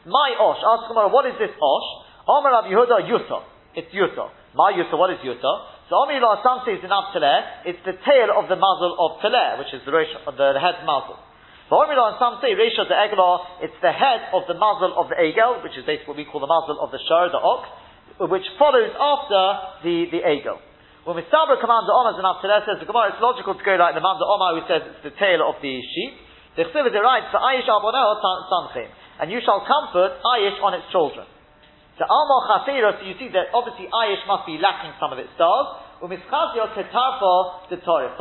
[0.06, 0.62] My Osh.
[0.64, 1.89] Ask Gemara, what is this Osh?
[2.24, 3.44] Omer Rav Yehuda Yuta.
[3.77, 4.32] It's Yuta.
[4.56, 5.52] My Yuta, what is Yuta?
[5.90, 9.59] So Omer Yilah, some says in Teleh, it's the tail of the muzzle of Teleh,
[9.59, 11.18] which is the, the, the head muzzle.
[11.68, 15.10] But Omer and some say Resha the Eglah, it's the head of the muzzle of
[15.10, 17.62] the Egel, which is basically what we call the muzzle of the Shur, the ox,
[18.27, 19.43] which follows after
[19.86, 20.59] the, the Egel.
[21.06, 23.97] When Mistabra commands the Omar and Absaleh says the Gemara, it's logical to go like
[23.97, 26.12] the man Omar who says it's the tail of the sheep.
[26.59, 28.90] The Chsiv is writes, the Aish Sanchim,
[29.20, 31.28] and you shall comfort Aish on its children.
[32.01, 35.28] So Alma Chafira, so you see that obviously Aish must be lacking some of its
[35.36, 35.84] stars.
[36.01, 38.16] Umischazio Ketarfo the Torah.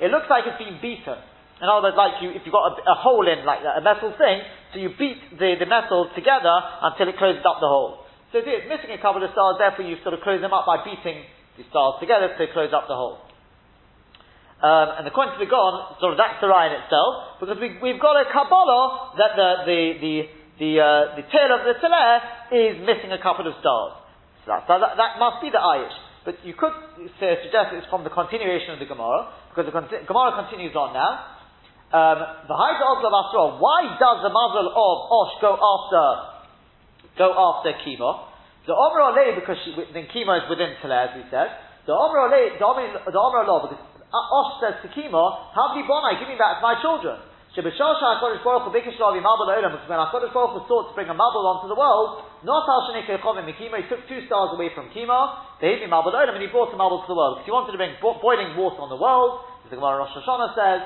[0.00, 1.20] It looks like it's been beaten.
[1.60, 3.84] In other words, like you, if you've got a, a hole in like that, a
[3.84, 4.40] metal thing,
[4.72, 6.52] so you beat the, the metal together
[6.84, 8.04] until it closes up the hole.
[8.32, 10.84] So it's missing a couple of stars, therefore you sort of close them up by
[10.84, 11.24] beating
[11.56, 13.25] the stars together to close up the hole.
[14.56, 18.00] Um, and according to the Gon, sort of that's the in itself, because we, we've
[18.00, 20.14] got a Kabbalah that the, the, the,
[20.56, 20.88] the, uh,
[21.20, 22.16] the tail of the Teleh
[22.56, 24.00] is missing a couple of stars.
[24.48, 25.92] So, that, that, that, must be the Ayish.
[26.24, 26.72] But you could
[27.20, 30.96] say, suggest it's from the continuation of the Gemara, because the con- Gemara continues on
[30.96, 31.36] now.
[31.92, 32.18] Um,
[32.48, 36.04] the Haida of why does the muzzle of Osh go after,
[37.20, 38.32] go after Kimo?
[38.64, 41.52] The Omer Olei, because she, then Kimo is within Teleh, as we said.
[41.86, 46.28] The Omer Olei, the Omer, the Omer because Osh says to Kimo, Havli Bonai, give
[46.30, 47.18] me back my children.
[47.56, 50.94] Shebeshasha HaKadosh Baruch Hu Bikish Lavi Mabel Olam, because when HaKadosh Baruch Hu sought to
[50.94, 54.52] bring a Mabel onto the world, not Al Shanei Kechovim Kimo, he took two stars
[54.52, 57.16] away from Kimo, they hit me Mabel Olam, and he brought a Mabel to the
[57.16, 60.04] world, because he wanted to bring bo- boiling water on the world, as the Gemara
[60.04, 60.80] Rosh Hashanah says,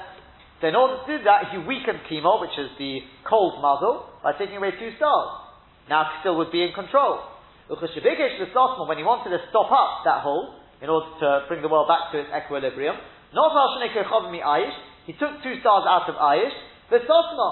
[0.60, 4.36] so in order to do that, he weakened Kimo, which is the cold muzzle, by
[4.36, 5.40] taking away two stars.
[5.88, 7.24] Now still would be in control.
[7.66, 11.88] When he wanted to stop up that hole in order to uh, bring the world
[11.88, 12.96] back to its equilibrium,
[15.06, 16.56] he took two stars out of Aish,
[16.90, 17.50] the Sosma,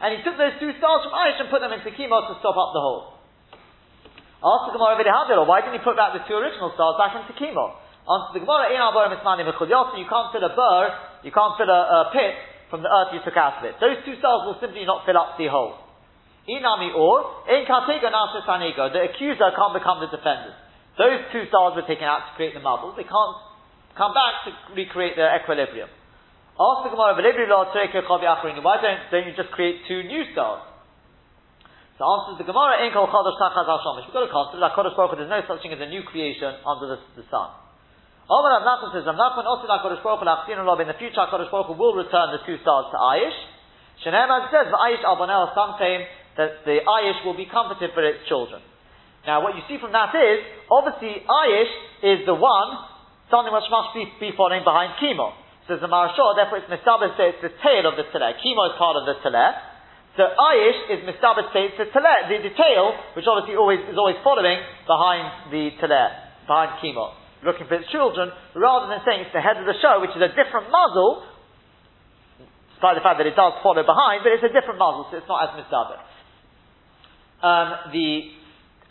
[0.00, 2.54] and he took those two stars from Aish and put them into Kimo to stop
[2.54, 3.16] up the hole.
[4.44, 5.00] Ask the Gemara
[5.48, 7.74] why didn't he put back the two original stars back into Kimo?
[8.06, 10.84] Answer the Gemara, you can't fill a burr,
[11.26, 12.34] you can't fill a, a pit
[12.70, 13.74] from the earth you took out of it.
[13.82, 15.74] Those two stars will simply not fill up the hole.
[16.46, 20.54] Inami or, in Katega Nasa the accuser can't become the defendant.
[20.96, 22.96] Those two stars were taken out to create the marble.
[22.96, 23.36] They can't
[23.96, 25.92] come back to recreate the equilibrium.
[26.56, 30.64] Ask the Gemara, why don't, don't you just create two new stars?
[32.00, 35.60] So answers the Gemara, in We've got to consider that Kodesh Baruch there's no such
[35.60, 37.52] thing as a new creation under the, the sun.
[38.28, 41.96] Omar Rav says, Rav also Kodesh Baruch Hu, in the future Kodesh Baruch Hu will
[41.96, 43.36] return the two stars to Aish.
[44.00, 46.04] As says, the Aish Albanel, some claim
[46.36, 48.60] that the Ayish will be comforted for its children.
[49.26, 50.38] Now, what you see from that is,
[50.70, 51.74] obviously, Ayish
[52.06, 52.70] is the one,
[53.26, 55.34] something which must be, be following behind Kimo.
[55.66, 58.38] Says the Maharsha, therefore it's Mistabas it's the tail of the Teleh.
[58.38, 59.50] Kimo is part of the Teleh.
[60.14, 64.14] So Ayish is Mistabas it's the Teleh, the, the tail, which obviously always, is always
[64.22, 67.18] following behind the Teleh, behind Kimo.
[67.42, 70.22] Looking for its children, rather than saying it's the head of the show, which is
[70.22, 71.26] a different muzzle,
[72.78, 75.26] despite the fact that it does follow behind, but it's a different muzzle, so it's
[75.26, 75.98] not as Mistabas.
[77.42, 78.08] Um, the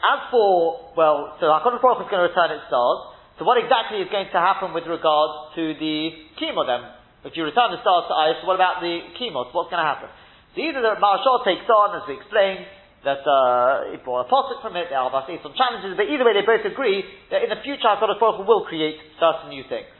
[0.03, 2.99] as for well, so Hakadosh Baruch is going to return its stars.
[3.39, 5.95] So what exactly is going to happen with regard to the
[6.39, 6.87] chemo then?
[7.27, 9.49] If you return the stars to so what about the chemo?
[9.51, 10.07] What's going to happen?
[10.55, 12.63] So either the Maharsha takes on, as we explained,
[13.03, 16.33] that uh, it brought a posture from it, there are some challenges, but either way
[16.33, 19.94] they both agree that in the future HaKadosh Baruch will create certain new things.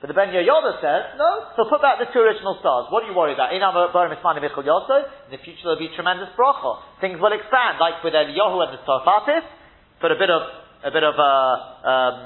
[0.00, 2.92] But the Ben Yehoyada says, no, so put back the two original stars.
[2.92, 3.56] What are you worried about?
[3.56, 6.84] In the future there'll be tremendous bracha.
[7.00, 9.48] Things will expand, like with Eliyahu and the Sarfatis.
[10.04, 10.42] Put a bit of,
[10.84, 12.16] a bit of, uh, um,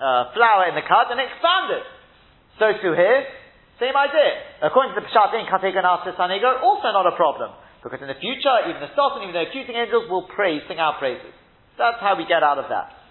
[0.00, 1.86] uh, flour in the cud and expand it.
[2.58, 3.28] So too here,
[3.78, 4.64] same idea.
[4.64, 7.52] According to the Peshat in Kateganasa Sanigo, also not a problem.
[7.84, 10.80] Because in the future, even the stars and even the accusing angels will praise, sing
[10.80, 11.36] our praises.
[11.76, 13.03] That's how we get out of that.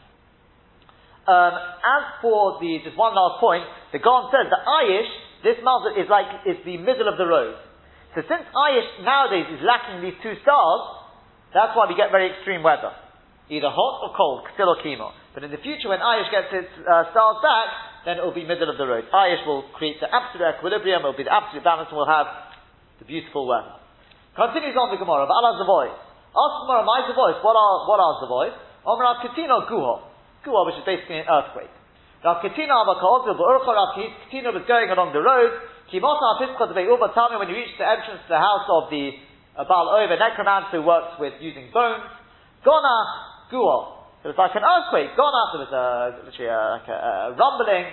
[1.24, 3.64] Um, as for the, just one last point,
[3.96, 5.12] the Gaon says that Ayish,
[5.44, 7.56] this muzzle is like, is the middle of the road.
[8.12, 10.84] So since Ayish nowadays is lacking these two stars,
[11.56, 12.92] that's why we get very extreme weather.
[13.48, 15.16] Either hot or cold, still or chemo.
[15.32, 17.68] But in the future, when Ayish gets its uh, stars back,
[18.04, 19.08] then it will be middle of the road.
[19.08, 22.28] Ayish will create the absolute equilibrium, it will be the absolute balance, and we'll have
[23.00, 23.80] the beautiful weather.
[24.36, 25.96] Continues on the Gemara, but Allah Zavois.
[26.36, 28.54] Ask Gemara, my Zavois, what are, what are Zavois?
[28.84, 30.13] Omar Katino Guho.
[30.46, 31.72] Guho, which is basically an earthquake.
[32.24, 35.52] Rav Katina Abakahozil, but Urcha Rav Katina was going along the road.
[35.92, 38.88] Kimota Pischa de Uba, tell me when you reach the entrance to the house of
[38.88, 39.12] the
[39.60, 42.08] uh, Baal Oiv, necromancer who works with using bones.
[42.64, 44.08] Gona Guho.
[44.24, 45.20] It was like an earthquake.
[45.20, 45.86] Gona, there was a,
[46.24, 47.92] literally a, like a, a rumbling.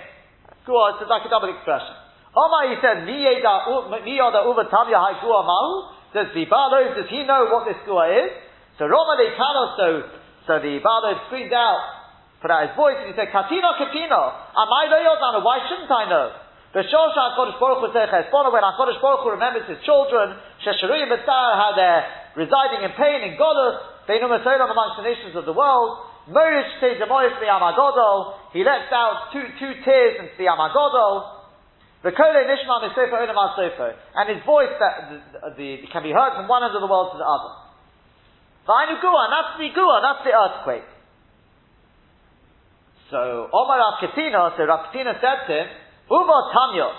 [0.63, 1.91] Guho, it's like a double expression.
[2.31, 5.99] Omar, he said, Niyada Uva Tamya Hai Guho Mahu.
[6.11, 8.31] Does the Baalov, does he know what this Gua is?
[8.79, 9.87] So Roma de Kano, so,
[10.47, 12.00] so the Baalov screamed out,
[12.41, 14.21] put out his voice, and he said, Katino, Katino,
[14.57, 15.45] am I Yodana?
[15.45, 16.27] Why shouldn't I know?
[16.73, 21.73] The Shosha HaKadosh Baruch Hu when HaKadosh Baruch Hu remembers his children, Shesharuyim B'tzar, how
[21.75, 22.03] they're
[22.35, 25.99] residing in pain, in Godus, Beinum Esolam amongst the nations of the world,
[26.31, 31.41] Morish says Demois Amagodol, he lets out two, two tears into the Amagodol,
[32.03, 33.93] V'kole nishma misofo olam sofo.
[34.15, 37.13] And his voice that the, the, can be heard from one end of the world
[37.13, 37.53] to the other.
[38.65, 40.87] V'ainu gua, that's the gua, that's the earthquake.
[43.11, 45.67] So, Omar Rav so Rav said to him,
[46.07, 46.89] Uva Tanya,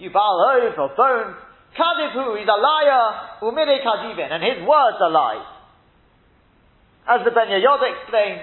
[0.00, 1.36] you Baal Hov or bones,
[1.76, 5.44] Kadibhu, he's a liar, Umire Kadivin, and his words are lies.
[7.04, 8.40] As the Ben Yehoyada explains,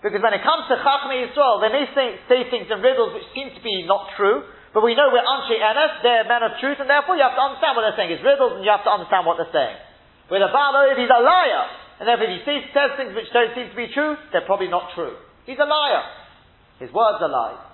[0.00, 3.28] because when it comes to Chachmei Yisrael, they may say, say things in riddles which
[3.36, 6.80] seem to be not true, but we know we're Anshe Enes, they're men of truth,
[6.80, 8.16] and therefore you have to understand what they're saying.
[8.16, 9.76] It's riddles, and you have to understand what they're saying.
[10.32, 11.64] With a Baal he's a liar,
[12.00, 14.96] and therefore if he says things which don't seem to be true, they're probably not
[14.96, 15.27] true.
[15.48, 16.04] He's a liar.
[16.76, 17.64] His words are lies.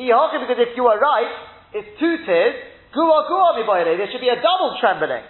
[0.00, 1.28] He yarka because if you are right,
[1.76, 2.56] it's two tears,
[2.96, 5.28] gua gua there should be a double trembling.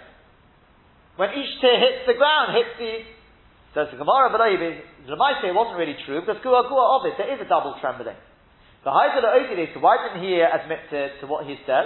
[1.19, 2.93] When each tear hits the ground, hits the
[3.75, 7.43] Says the Gemara might say it wasn't really true because gua gua it, there is
[7.43, 8.15] a double trembling.
[8.87, 11.85] The Haidar Ogile, so why didn't he admit to, to what he said?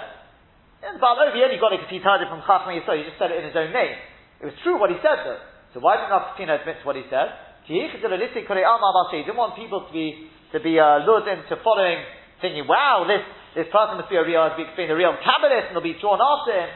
[0.85, 3.17] And Baal Ovi only got it because he heard it from Chachma Yisrael, he just
[3.17, 3.97] said it in his own name.
[4.39, 5.41] It was true what he said though.
[5.73, 7.54] So why didn't Rav admit to what he said?
[7.67, 11.97] He didn't want people to be, to be uh, lured into following,
[12.41, 13.25] thinking, wow, this,
[13.57, 15.97] this person must be a real, as we explained, a real Kabbalist and will be
[15.97, 16.69] drawn after him.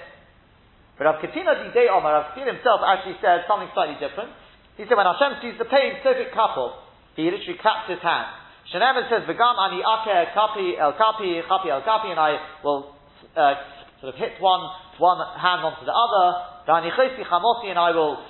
[0.97, 4.33] But Rav Katina Didei Omar, Rav Katina himself actually said something slightly different.
[4.75, 6.73] He said, when Hashem sees the pain, so it couple,
[7.15, 8.39] he literally claps his hands.
[8.73, 12.93] Shenemet says, "V'gam ani ake kapi el kapi kapi el kapi," and I will
[13.35, 13.53] uh,
[13.99, 14.61] sort of hit one
[15.01, 16.25] one hand onto the other.
[16.69, 18.21] V'ani chosi chamosi, and I will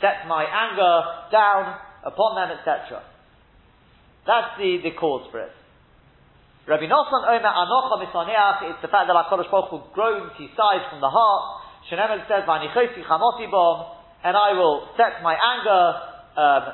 [0.00, 3.04] set my anger down upon them, etc.
[4.26, 5.52] That's the, the cause for it.
[6.66, 10.84] Rabbi Nosson Omer Anocha Misaneach, it's the fact that HaKadosh Baruch Hu groans, he sighs
[10.90, 11.64] from the heart.
[11.88, 15.82] Shenemet says, V'ani chosi chamosi bom, and I will set my anger
[16.36, 16.64] um,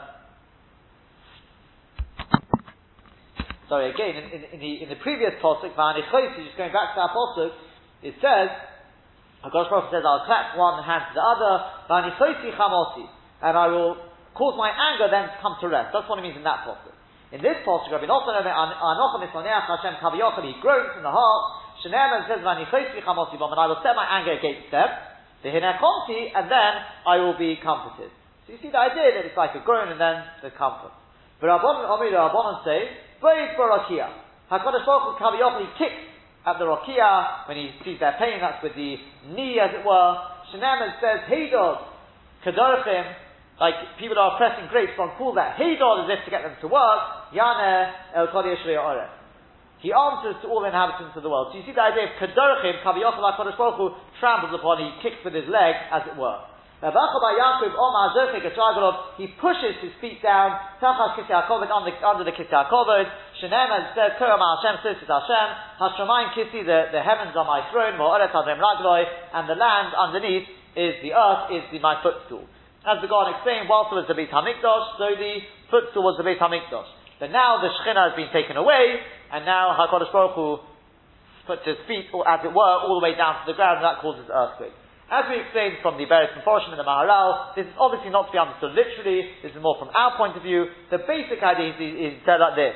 [3.68, 7.10] Sorry, again, in, in, in the, in the previous posuk, just going back to that
[7.10, 7.50] posuk,
[8.02, 8.48] it says,
[9.42, 11.54] HaKadosh Baruch says, I'll clap one hand to the other,
[12.54, 13.10] chamosi,
[13.42, 13.96] and I will
[14.36, 15.92] cause my anger then to come to rest.
[15.92, 16.92] That's what it means in that posuk.
[17.32, 21.42] In this posuk, Rabbi Nosson Hashem Kaviyachal, he groans in the heart,
[21.84, 24.88] Sheneman says, Vanichosi chamosi, and I will set my anger against them,
[25.42, 26.72] the Hinekomti, and then
[27.06, 28.10] I will be comforted.
[28.46, 30.94] So you see the idea that it's like a groan and then the comfort.
[31.40, 32.88] But Rabbanon, Rabbanon say,
[33.20, 34.08] Boid Barakia.
[34.50, 36.02] HaKadosh Baruch he kicks
[36.46, 38.96] at the Rakia when he sees their pain, that's with the
[39.34, 40.14] knee as it were.
[40.54, 41.82] Shenaman says, Heydod,
[42.46, 43.04] Kedorachim,
[43.56, 46.68] like people are pressing grapes on pull that Heydod as if to get them to
[46.68, 48.60] work, Yana El Kodiyah
[49.80, 51.52] He answers to all the inhabitants of the world.
[51.52, 55.32] So you see the idea of Kedorachim, Kaviyot, HaKadosh Baruch tramples upon, he kicks with
[55.32, 56.36] his leg, as it were.
[56.76, 56.92] He
[59.40, 60.52] pushes his feet down,
[60.84, 63.08] under the, under the Kisya Kovod.
[63.40, 65.48] Shenem has said, Kuram Hashem, says to Hashem,
[65.80, 70.44] Hashemayim Kisi, the, the heavens are my throne, and the land underneath
[70.76, 72.44] is the earth, is the, my footstool.
[72.86, 75.42] As the God explained, whilst it was the Beit HaMikdash, so the
[75.74, 76.86] footstool was the Beit HaMikdash.
[77.18, 79.02] But now the Shekhinah has been taken away,
[79.34, 80.62] and now HaKadosh Baruch Hu
[81.50, 83.86] puts his feet, or as it were, all the way down to the ground, and
[83.90, 84.74] that causes earthquake.
[85.10, 88.32] As we explained from the various portion in the Maharal, this is obviously not to
[88.34, 90.66] be understood literally, this is more from our point of view.
[90.90, 92.74] The basic idea is, is said like this.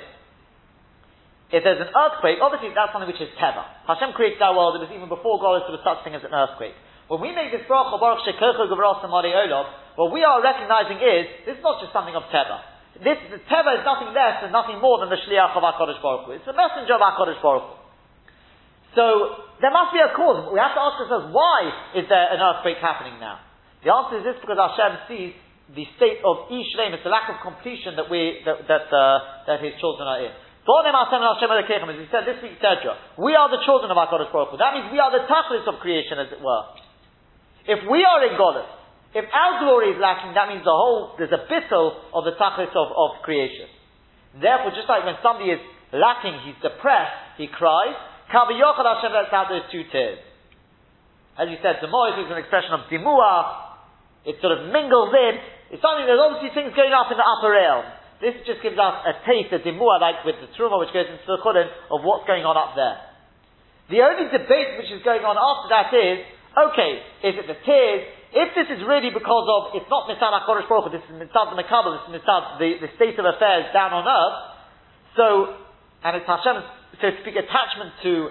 [1.51, 3.67] If there's an earthquake, obviously that's something which is teva.
[3.83, 6.31] Hashem created our world, it was even before God there was such thing as an
[6.31, 6.79] earthquake.
[7.11, 9.67] When we make this bracha, Baruch Shekocho Olam,
[9.99, 12.63] what we are recognizing is, this is not just something of teva.
[13.03, 16.31] This, the teva is nothing less and nothing more than the shliach of HaKadosh Baruch
[16.31, 16.39] Hu.
[16.39, 17.75] It's the messenger of HaKadosh Baruch Hu.
[18.95, 19.05] So,
[19.59, 20.55] there must be a cause.
[20.55, 23.43] We have to ask ourselves, why is there an earthquake happening now?
[23.83, 25.35] The answer is this because Hashem sees
[25.75, 29.59] the state of Ishleim, it's the lack of completion that we, that, that, uh, that
[29.59, 30.31] his children are in.
[30.31, 34.63] As he said this week, Tedra, we are the children of HaKadosh Baruch Hu.
[34.63, 36.80] That means we are the tachlis of creation, as it were.
[37.67, 38.69] If we are in Golis,
[39.13, 42.71] if our glory is lacking, that means the whole, there's a bittle of the tachlis
[42.71, 43.67] of, of creation.
[44.39, 47.99] Therefore, just like when somebody is lacking, he's depressed, he cries,
[48.31, 50.23] Kavi Yochel Hashem lets out those two tears.
[51.35, 53.75] As you said, Demois is an expression of dimua,
[54.23, 55.35] it sort of mingles in,
[55.75, 57.87] it's something, there's obviously things going up in the upper realm.
[58.23, 61.27] This just gives us a taste, a dimua, like with the truma which goes into
[61.27, 63.03] the chulin, of what's going on up there.
[63.91, 66.19] The only debate which is going on after that is,
[66.57, 66.91] okay,
[67.27, 68.03] is it the tears?
[68.31, 71.59] If this is really because of, it's not Mitzad HaKodesh Baruch this is Mitzad the
[71.59, 74.39] Mekabel, this is Mitzad the, the state of affairs down on earth,
[75.19, 75.27] so,
[76.07, 76.67] and it's Hashem's,
[77.03, 78.31] so to speak, attachment to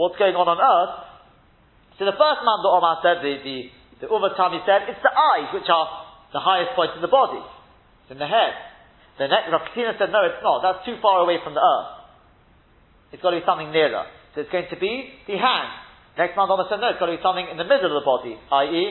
[0.00, 1.14] what's going on on earth,
[1.98, 3.56] so the first man, the Omar said, the, the,
[4.02, 5.86] the umm Uvatami said, it's the eyes which are
[6.34, 7.38] the highest point in the body.
[8.02, 8.54] It's in the head.
[9.14, 10.58] The next, Rav said, no, it's not.
[10.66, 11.90] That's too far away from the earth.
[13.14, 14.10] It's got to be something nearer.
[14.34, 15.70] So it's going to be the hand.
[16.14, 18.38] Next one said, no, it's got to be something in the middle of the body,
[18.38, 18.82] i.e.,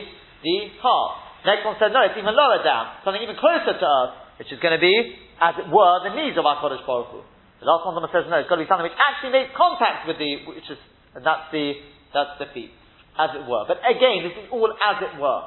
[0.44, 1.12] the heart.
[1.48, 4.60] Next one said, no, it's even lower down, something even closer to us, which is
[4.60, 4.92] going to be,
[5.40, 7.20] as it were, the knees of our Kodesh Baruch Hu.
[7.60, 10.20] The last one says, no, it's got to be something which actually makes contact with
[10.20, 10.76] the, which is,
[11.16, 11.80] and that's the,
[12.12, 12.72] that's the feet,
[13.16, 13.64] as it were.
[13.64, 15.42] But again, this is all as it were.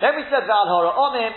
[0.00, 1.34] Then we said, Val Hora Omim,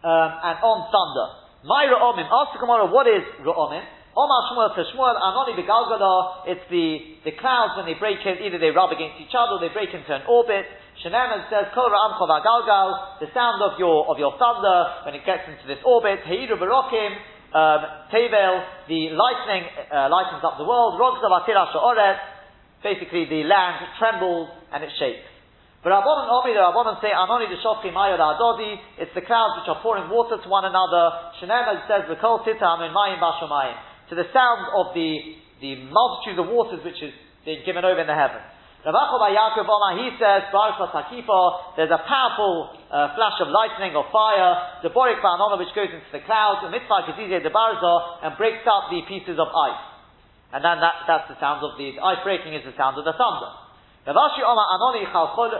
[0.00, 1.28] um, and on thunder.
[1.66, 3.82] My Ra'omim, ask the Gemara, what is Ra'omim?
[4.16, 6.86] Omar Shmuel to Shmuel, Anoni it's the,
[7.28, 10.08] the clouds when they break in, either they rub against each other, they break into
[10.08, 10.64] an orbit.
[11.04, 15.44] Sheneman says, Kol Ra'am Galgal, the sound of your, of your thunder when it gets
[15.44, 16.24] into this orbit.
[16.24, 17.12] Heiru Barokim,
[17.52, 20.96] um, Tevel, the lightning, uh, lightens up the world.
[20.96, 22.16] Rogzav Atira Sha'oret,
[22.80, 25.28] basically the land trembles and it shakes.
[25.84, 29.68] But Rabbanon Omi, the Rabbanon say, Anoni the Shofchi Mayo Adodi, it's the clouds which
[29.68, 31.36] are pouring water to one another.
[31.36, 33.76] Sheneman says, V'kol Titam in Mayim Bashamayim
[34.08, 35.10] to the sound of the,
[35.60, 37.12] the multitude of waters which is
[37.44, 38.46] being given over in the heavens.
[38.86, 44.94] By Yaakov Omar, he says, there's a powerful uh, flash of lightning or fire, the
[44.94, 48.86] Borik Ba'anona which goes into the clouds, the Mitzvah Kizizeh the Barza, and breaks up
[48.94, 49.82] the pieces of ice.
[50.54, 53.02] And then that, that's the sound of the, the ice breaking is the sound of
[53.02, 53.50] the thunder.
[54.06, 55.58] Rav Ashi Omar Anoni Chalchure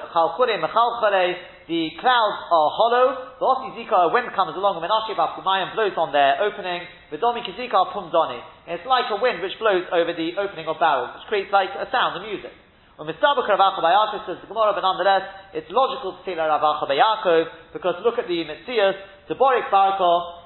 [0.62, 1.34] Mechalchure,
[1.66, 3.06] the clouds are hollow,
[3.42, 9.06] the Zika, a wind comes along, and Menashe Bafkumayim blows on their opening, It's like
[9.10, 12.22] a wind which blows over the opening of barrels, which creates like a sound, a
[12.22, 12.52] music.
[12.96, 15.22] When Mistabak Ravacha Bayakov says the Gemara, but nonetheless,
[15.52, 18.96] it's logical to say Ravacha Bayakov, because look at the Mitzias,
[19.28, 20.42] the Borik Barako,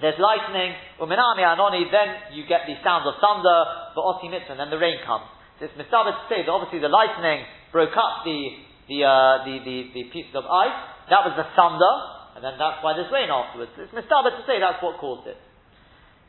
[0.00, 3.64] there's lightning, Uminami Anoni, then you get the sounds of thunder,
[3.96, 5.26] the Oti Mitzvah, and then the rain comes.
[5.58, 7.42] So it's Mistabak to say that obviously the lightning
[7.72, 10.76] broke up the the, uh, the, the, the pieces of ice.
[11.12, 11.94] That was the thunder,
[12.36, 13.72] and then that's why there's rain afterwards.
[13.76, 15.36] It's mistabah to say that's what caused it.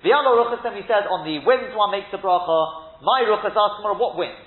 [0.03, 3.03] The other ruchas then we said on the winds one makes the bracha.
[3.03, 4.39] My ruchas ask tomorrow what winds?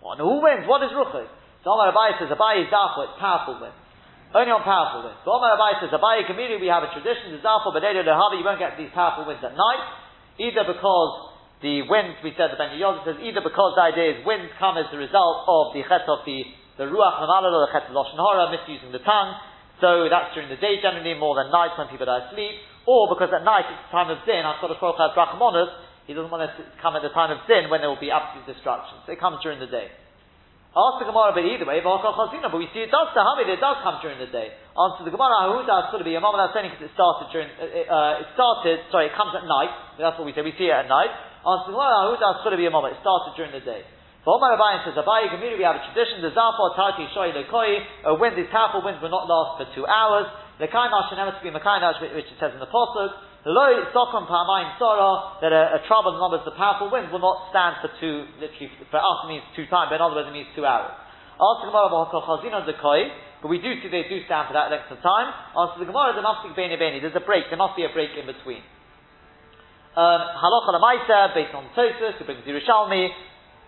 [0.00, 0.68] Well, who wins?
[0.68, 1.28] What is ruchas?
[1.64, 3.76] So Omar Abai says Abai is dafa, it's powerful winds.
[4.32, 5.20] Only on powerful winds.
[5.24, 8.60] So Omar Abai says Abai community we have a tradition, the dafa, but you won't
[8.60, 9.82] get these powerful winds at night,
[10.40, 14.18] either because the winds, we said, the Ben Yosef says, either because the idea is
[14.24, 16.40] winds come as the result of the chet of the
[16.80, 19.36] the ruach or the chet of lashon hara, misusing the tongue.
[19.84, 22.56] So that's during the day generally, more than night when people are asleep,
[22.90, 24.42] or because at night it's the time of sin.
[24.42, 25.70] Hakadosh Baruch has rachamonus.
[26.10, 26.50] He doesn't want to
[26.82, 28.98] come at the time of din when there will be absolute destruction.
[29.06, 29.94] So it comes during the day.
[30.70, 31.98] Ask the Gemara, but either way, but
[32.54, 34.54] we see it does Hamid, it does come during the day.
[34.70, 37.90] Answer the Gemara, Ahuda could be a moment that's only because it started during, uh,
[37.90, 39.74] uh, it started, sorry, it comes at night.
[39.98, 41.10] That's what we say, we see it at night.
[41.42, 43.82] Answer the Gemara, Ahuda could be a moment, it started during the day.
[44.22, 48.06] For Omar Abayin says, Abayi Gemiri, we have a tradition, the Zafar Tati, Shoi Lekoi,
[48.06, 50.30] a wind, these powerful winds will not last for two hours.
[50.60, 53.16] The Kainash should never be Makainash, which it says in the Pasuk.
[53.48, 57.24] The Loi Sokram Pamayin Sora, that a, a trouble in numbers, the powerful winds will
[57.24, 60.36] not stand for two, literally, for us means two times, but in other words it
[60.36, 60.92] means two hours.
[61.40, 63.08] The Gemara Chazina Dekoi,
[63.40, 65.32] but we do see they do stand for that length of time.
[65.56, 67.92] Answer the Gemara, there must be Beni Beni, there's a break, there must be a
[67.96, 68.60] break in between.
[69.96, 73.08] Um, Halacha Lamaisa, based on Tosus, it brings Yerushalmi,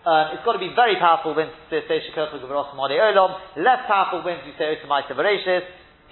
[0.05, 3.31] um, it's got to be very powerful winds to say Olam.
[3.57, 5.63] Less powerful winds, you say Otomaita Bereshis.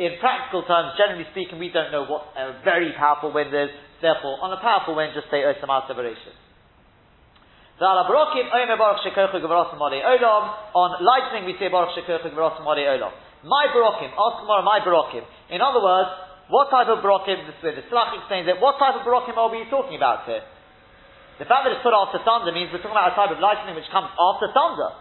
[0.01, 3.69] In practical terms, generally speaking, we don't know what a very powerful wind is.
[4.01, 6.33] Therefore, on a powerful wind, just say oh, Otomaita Bereshis.
[7.77, 7.85] Oh,
[10.73, 13.13] on lightning, we say Baruch Shekochu Gavarosim Ode Olam.
[13.45, 15.21] My Barokim, ask my Barokim.
[15.53, 16.09] In other words,
[16.49, 19.53] what type of Barokim, this way the Tzlach explains it, what type of Barokim are
[19.53, 20.41] we talking about here?
[21.37, 23.77] The fact that it's put after thunder means we're talking about a type of lightning
[23.77, 24.97] which comes after thunder.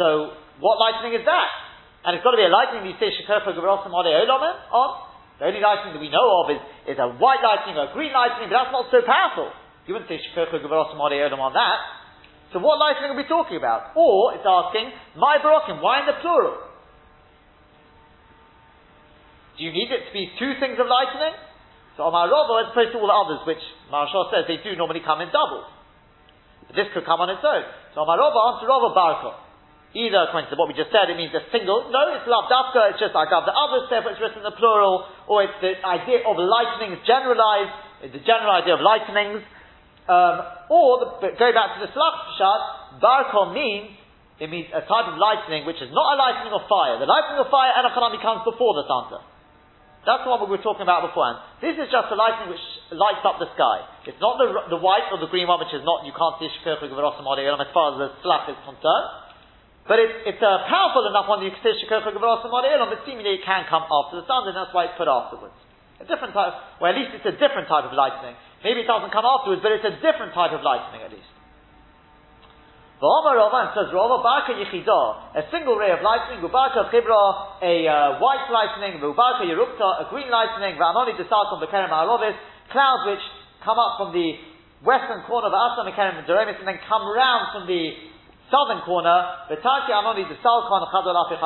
[0.00, 0.32] So,
[0.64, 1.69] what lightning is that?
[2.04, 4.04] And it's got to be a lightning you say Shekofa Gavrosam on.
[4.04, 8.12] The only lightning that we know of is, is a white lightning or a green
[8.12, 9.52] lightning, but that's not so powerful.
[9.84, 11.78] You wouldn't say Shekofa Gavrosam on that.
[12.52, 13.92] So what lightning are we talking about?
[13.94, 16.56] Or it's asking, my barokim, why in the plural?
[19.56, 21.36] Do you need it to be two things of lightning?
[21.96, 23.60] So Omar Rava, as opposed to all the others, which
[23.92, 25.68] Maharsha says they do normally come in doubles.
[26.64, 27.68] But this could come on its own.
[27.92, 29.49] So Omar Rava answer Rava Baraka.
[29.90, 31.90] Either according to what we just said, it means a single.
[31.90, 35.02] No, it's love dafka, it's just like the others, therefore it's written in the plural,
[35.26, 37.74] or it's the idea of lightnings generalized,
[38.06, 39.42] it's the general idea of lightnings.
[40.06, 40.36] Um,
[40.70, 42.62] or, the, going back to the Tzlach Pshat,
[43.02, 43.98] Barkon means,
[44.38, 46.94] it means a type of lightning which is not a lightning of fire.
[47.02, 49.26] The lightning of fire, Enochanami comes before the thunder.
[50.06, 51.44] That's one we were talking about beforehand.
[51.60, 52.62] This is just a lightning which
[52.94, 53.84] lights up the sky.
[54.08, 56.48] It's not the, the white or the green one, which is not, you can't see
[56.62, 59.19] Shkirchuk as far as the slap is concerned.
[59.90, 63.42] But it, it's uh, powerful enough one that you say Shekocha Gevros and but seemingly
[63.42, 65.58] it can come after the sun, and that's why it's put afterwards.
[65.98, 68.38] A different type, well at least it's a different type of lightning.
[68.62, 71.26] Maybe it doesn't come afterwards, but it's a different type of lightning at least.
[73.02, 78.22] V'omar Roman says Rova Barka Yechidah, a single ray of lightning, V'barka Chibra, a uh,
[78.22, 82.38] white lightning, V'barka Yerukta, a green lightning, V'anoni Desalkom Bekerem Arovis,
[82.70, 83.24] clouds which
[83.66, 84.38] come up from the
[84.86, 88.09] western corner of Asa Mekerem and and then come round from the
[88.50, 91.38] southern corner, Betaki Amoni the Salkon Chadol Afi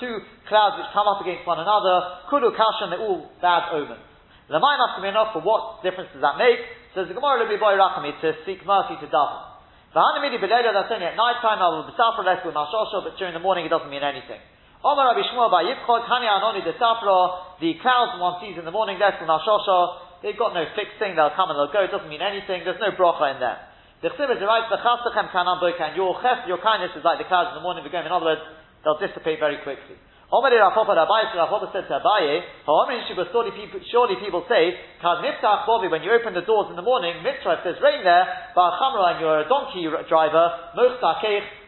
[0.00, 4.02] two clouds which come up against one another, Kudu Kashan, they're all bad omens.
[4.48, 6.60] The come enough for what difference does that make?
[6.94, 9.42] Says the Gemara Lebi Boy Rachami to seek mercy to daven.
[9.96, 11.94] V'hanamidi Beleda, that's only at night time, I will be
[12.26, 14.42] less with Mashosho, but during the morning it doesn't mean anything.
[14.84, 18.74] Omar Rabbi Shmuel by Yitzchok, Hani Anoni the Safra, the clouds one sees in the
[18.74, 21.90] morning, less with Mashosho, they've got no fixed thing, they'll come and they'll go, it
[21.94, 23.58] doesn't mean anything, there's no brocha in there.
[24.02, 27.28] The Chsiv is right, the chastachem kanan boikan, your ches, your kindness is like the
[27.30, 28.42] clouds in the morning of In other words,
[28.82, 29.96] they'll dissipate very quickly.
[30.34, 34.16] Omeri Rav Papa Rabbi, so Rav Papa said to Abaye, Ha'omri Shiba, surely people, surely
[34.18, 37.62] people say, Kad miftach bovi, when you open the doors in the morning, mitzvah, if
[37.62, 38.26] there's rain there,
[38.56, 41.22] Ba'achamra, and you're a donkey driver, Mochta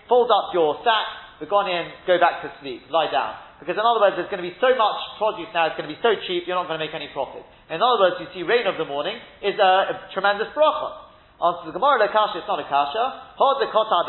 [0.08, 3.38] fold up your sack, begone in, go back to sleep, lie down.
[3.62, 5.94] Because in other words, there's going to be so much produce now, it's going to
[5.94, 7.46] be so cheap, you're not going to make any profit.
[7.70, 9.14] In other words, you see rain of the morning
[9.46, 11.05] is a, a tremendous bracha.
[11.36, 13.36] Answer the Gemara, the kasha, it's not a kasha.
[13.36, 14.08] Hold the kota.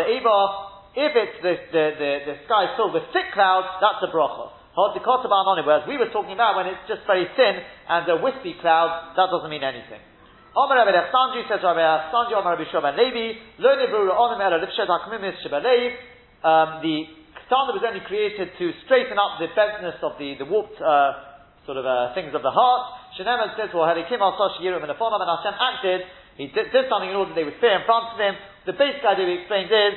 [0.98, 4.56] If it's the, the, the, the sky is filled with thick clouds, that's a bracha.
[4.74, 5.28] Hold the kota.
[5.28, 9.28] Whereas we were talking about when it's just very thin and a wispy cloud, that
[9.28, 10.00] doesn't mean anything.
[10.58, 14.90] Omer Rabbi Alexandri says Rabbi Alexandri, Omer Rabbi Shoban Levi, Lo Nebru Onem Ela Lifshed
[14.90, 15.94] HaKmimis Shebalev,
[16.42, 17.06] um, the
[17.46, 21.14] standard was only created to straighten up the bentness of the, the warped, uh,
[21.70, 23.14] sort of, uh, things of the heart.
[23.14, 26.02] Shenem says, well, Harikim Al Sosh Yirum and Afonam, and Hashem acted
[26.38, 28.38] he did, did, something in order they would fear in front of him.
[28.70, 29.96] The basic idea we explained is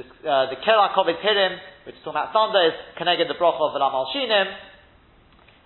[0.00, 3.76] this, uh, the Kerakovit Hirim, which is talking about thunder, is connected the Broch of
[3.76, 4.48] Ramal Shinim.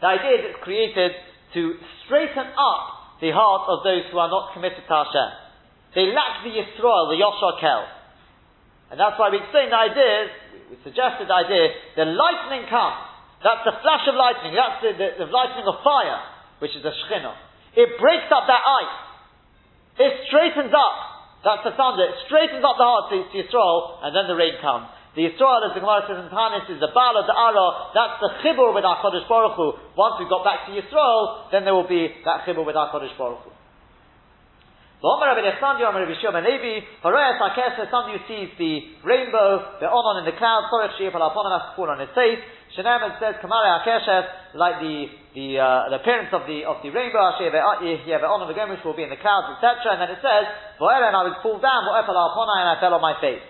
[0.02, 1.12] The idea is it's created
[1.54, 5.30] to straighten up the heart of those who are not committed to Hashem.
[5.94, 7.84] They lack the Yisrael, the Yoshua Kel.
[8.90, 10.14] And that's why we explained the idea,
[10.70, 13.06] we suggested the idea, the lightning comes.
[13.42, 16.22] That's the flash of lightning, that's the, the, the lightning of fire,
[16.58, 17.34] which is the Shekhinah.
[17.78, 19.09] It breaks up that ice.
[20.00, 20.96] It straightens up.
[21.44, 22.08] That's the thunder.
[22.08, 24.88] It straightens up the heart to, to Yisrael, and then the rain comes.
[25.12, 28.30] The Yisrael, as the Gemara says in Tanis, is the Bala, the Ara, that's the
[28.40, 29.76] Chibur with HaKadosh Baruch Hu.
[29.98, 33.44] Once we got back to Yisrael, then there will be that Chibur with HaKadosh Baruch
[33.44, 33.50] Hu.
[35.00, 35.40] Somebody
[38.12, 38.72] who sees the
[39.02, 42.40] rainbow, the onon in the clouds, on his face.
[42.76, 47.38] Shenemet says, Kamare Akeshes, like the, the, uh, the appearance of the, of the rainbow,
[47.38, 49.94] which will be in the clouds, etc.
[49.94, 50.44] And then it says,
[50.80, 53.42] and I would fall down, and I fell on my face.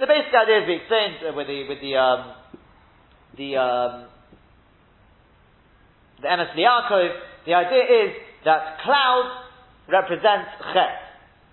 [0.00, 2.20] The basic idea is we explained with the, with the, um,
[3.36, 3.92] the, um,
[6.22, 7.10] the Enes Liakov,
[7.44, 8.10] the idea is
[8.44, 9.34] that clouds
[9.90, 11.08] represents Chet.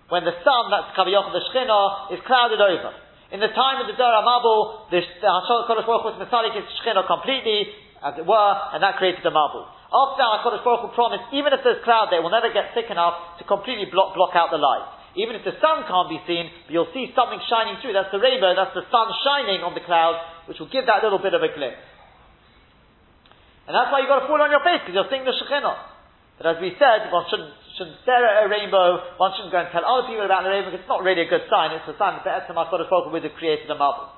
[0.10, 2.94] When the sun, that's Kaviyach, the Shechina, is clouded over.
[3.34, 6.70] In the time of the Dora Mabul, the Kodesh Baruch was Masalik is
[7.10, 7.74] completely,
[8.06, 9.66] as it were, and that created the Mabul.
[9.90, 12.78] After that, HaKadosh Baruch Hu promised, even if there's cloud there, it will never get
[12.78, 14.86] thick enough to completely block, block out the light.
[15.18, 17.98] Even if the sun can't be seen, you'll see something shining through.
[17.98, 21.18] That's the rainbow, that's the sun shining on the cloud, which will give that little
[21.18, 21.82] bit of a glimpse.
[23.66, 26.38] And that's why you've got to fall on your face, because you're seeing the Shekhinah.
[26.38, 29.72] But as we said, one shouldn't, shouldn't stare at a rainbow, one shouldn't go and
[29.74, 31.74] tell other people about the rainbow, because it's not really a good sign.
[31.74, 34.12] It's a sign that the Etzem HaKadosh Baruch would have created a marble.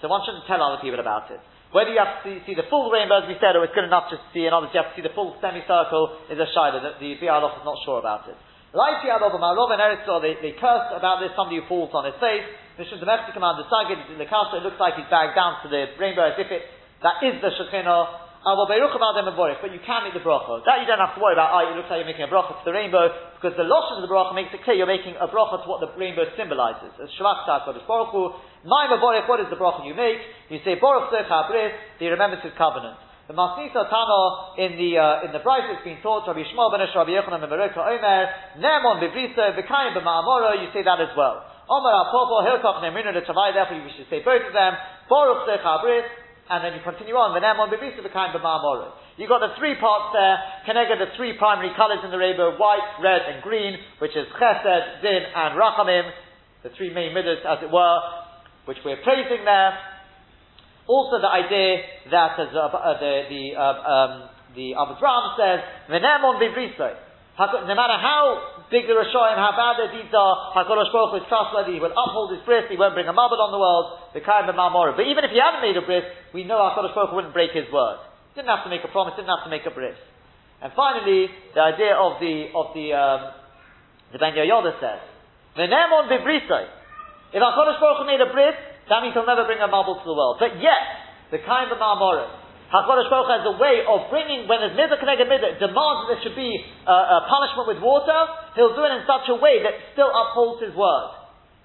[0.00, 1.38] So one shouldn't tell other people about it.
[1.74, 3.90] Whether you have to see, see the full rainbow, as we said, or it's good
[3.90, 6.46] enough just to see, and obviously you have to see the full semicircle, is a
[6.54, 6.78] shayla.
[6.78, 8.38] The, the Bialof is not sure about it.
[8.70, 12.06] Like Bialof and Marov and Eretz, they, they curse about this, somebody who falls on
[12.06, 12.46] his face.
[12.78, 15.58] Mission the Mexican command, the Sagid, in the castle, it looks like he's bagged down
[15.62, 16.62] to the rainbow as if it,
[17.02, 18.46] that is the Shekhinah.
[18.46, 20.62] but you can make the bracha.
[20.62, 21.58] That you don't have to worry about.
[21.58, 24.02] Oh, it looks like you're making a bracha to the rainbow, because the loss of
[24.02, 26.94] the bracha makes it clear you're making a bracha to what the rainbow symbolizes.
[27.02, 28.30] As Kodesh Baruch Hu,
[28.64, 30.18] my Mavorech, what is the bracha you make?
[30.48, 32.96] You say, Baruch Secha Bris, he remembers his covenant.
[33.24, 34.20] The Masnisa Tana
[34.60, 37.48] in the uh, in the Bryce has been taught Rabbi Shmuel ben Rabbi Yochanan ben
[37.48, 38.28] Beroka Omer
[38.60, 40.60] Nemon bebriso v'kayim b'ma'amoro.
[40.60, 41.40] You say that as well.
[41.64, 43.56] Omer apopo hilkach nemrinu the Tavai.
[43.56, 44.76] Therefore, you should say both of them.
[45.08, 46.04] Baruch Secha Bris
[46.52, 47.32] and then you continue on.
[47.32, 48.92] V'nemon bebrisa v'kain b'ma'amoro.
[49.16, 50.36] You've got the three parts there.
[50.68, 55.00] Kenega the three primary colors in the rainbow: white, red, and green, which is chesed,
[55.00, 56.12] din, and rachamim.
[56.60, 58.23] The three main midas, as it were,
[58.64, 59.78] which we're praising there.
[60.86, 61.80] Also, the idea
[62.10, 64.12] that as uh, uh, the the uh, um,
[64.54, 66.96] the Avraham says, v'nemon bebrisa.
[67.34, 71.26] No matter how big the Rishoyim, how bad their deeds are, HaKadosh Baruch Hu is
[71.26, 74.22] trustworthy, he will uphold his bris, he won't bring a mabul on the world, the
[74.22, 74.94] Kaim and Mamorah.
[74.94, 77.50] But even if he hadn't made a bris, we know HaKadosh Baruch Hu wouldn't break
[77.50, 77.98] his word.
[78.38, 79.98] Didn't have to make a promise, didn't have to make a bris.
[80.62, 81.26] And finally,
[81.58, 83.20] the idea of the, of the, um,
[84.14, 85.02] the Ben Yehoyada says,
[85.58, 86.70] V'nemon bibrisai.
[87.34, 88.54] If HaKadosh Baruch Hu made a bris,
[88.86, 90.38] that means he'll never bring a mabul to the world.
[90.38, 90.78] But yet,
[91.34, 92.30] the kind of Mamorah,
[92.70, 96.22] HaKadosh Baruch has a way of bringing, when there's midah connected midah, demands that there
[96.22, 98.14] should be uh, a punishment with water,
[98.54, 101.10] he'll do it in such a way that still upholds his word.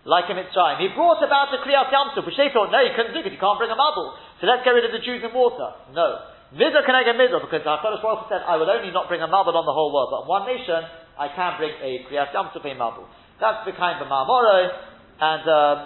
[0.09, 0.81] Like in Mitzrayim.
[0.81, 3.41] He brought about the Kriyas Yamsuf, which they thought, no, you couldn't do because you
[3.41, 4.15] can't bring a mabul.
[4.41, 5.75] So let's get rid of the Jews in water.
[5.93, 6.29] No.
[6.55, 9.69] Midah connected midah, because HaKadosh Baruch said, I will only not bring a mabul on
[9.69, 10.81] the whole world, but in one nation,
[11.13, 13.05] I can bring a Kriyas Yamsuf, a mabul.
[13.37, 14.88] That's the kind of Ma'amoro,
[15.19, 15.77] and um,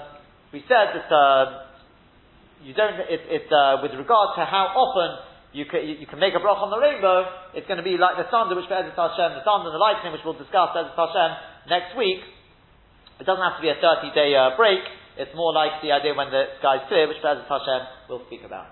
[0.54, 1.66] we said that uh,
[2.62, 6.22] you don't, it, it uh, with regard to how often you can, you, you can
[6.22, 7.26] make a brach on the rainbow,
[7.58, 10.14] it's going to be like the thunder, which Be'ezet Hashem, the thunder and the lightning,
[10.14, 11.30] which we'll discuss Be'ezet Hashem
[11.70, 12.22] next week.
[13.22, 14.82] It doesn't have to be a 30 day uh, break,
[15.18, 18.70] it's more like the idea when the sky's clear, which Be'ezet Hashem we'll speak about.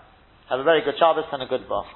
[0.50, 1.90] Have a very good Shabbos and a good brach.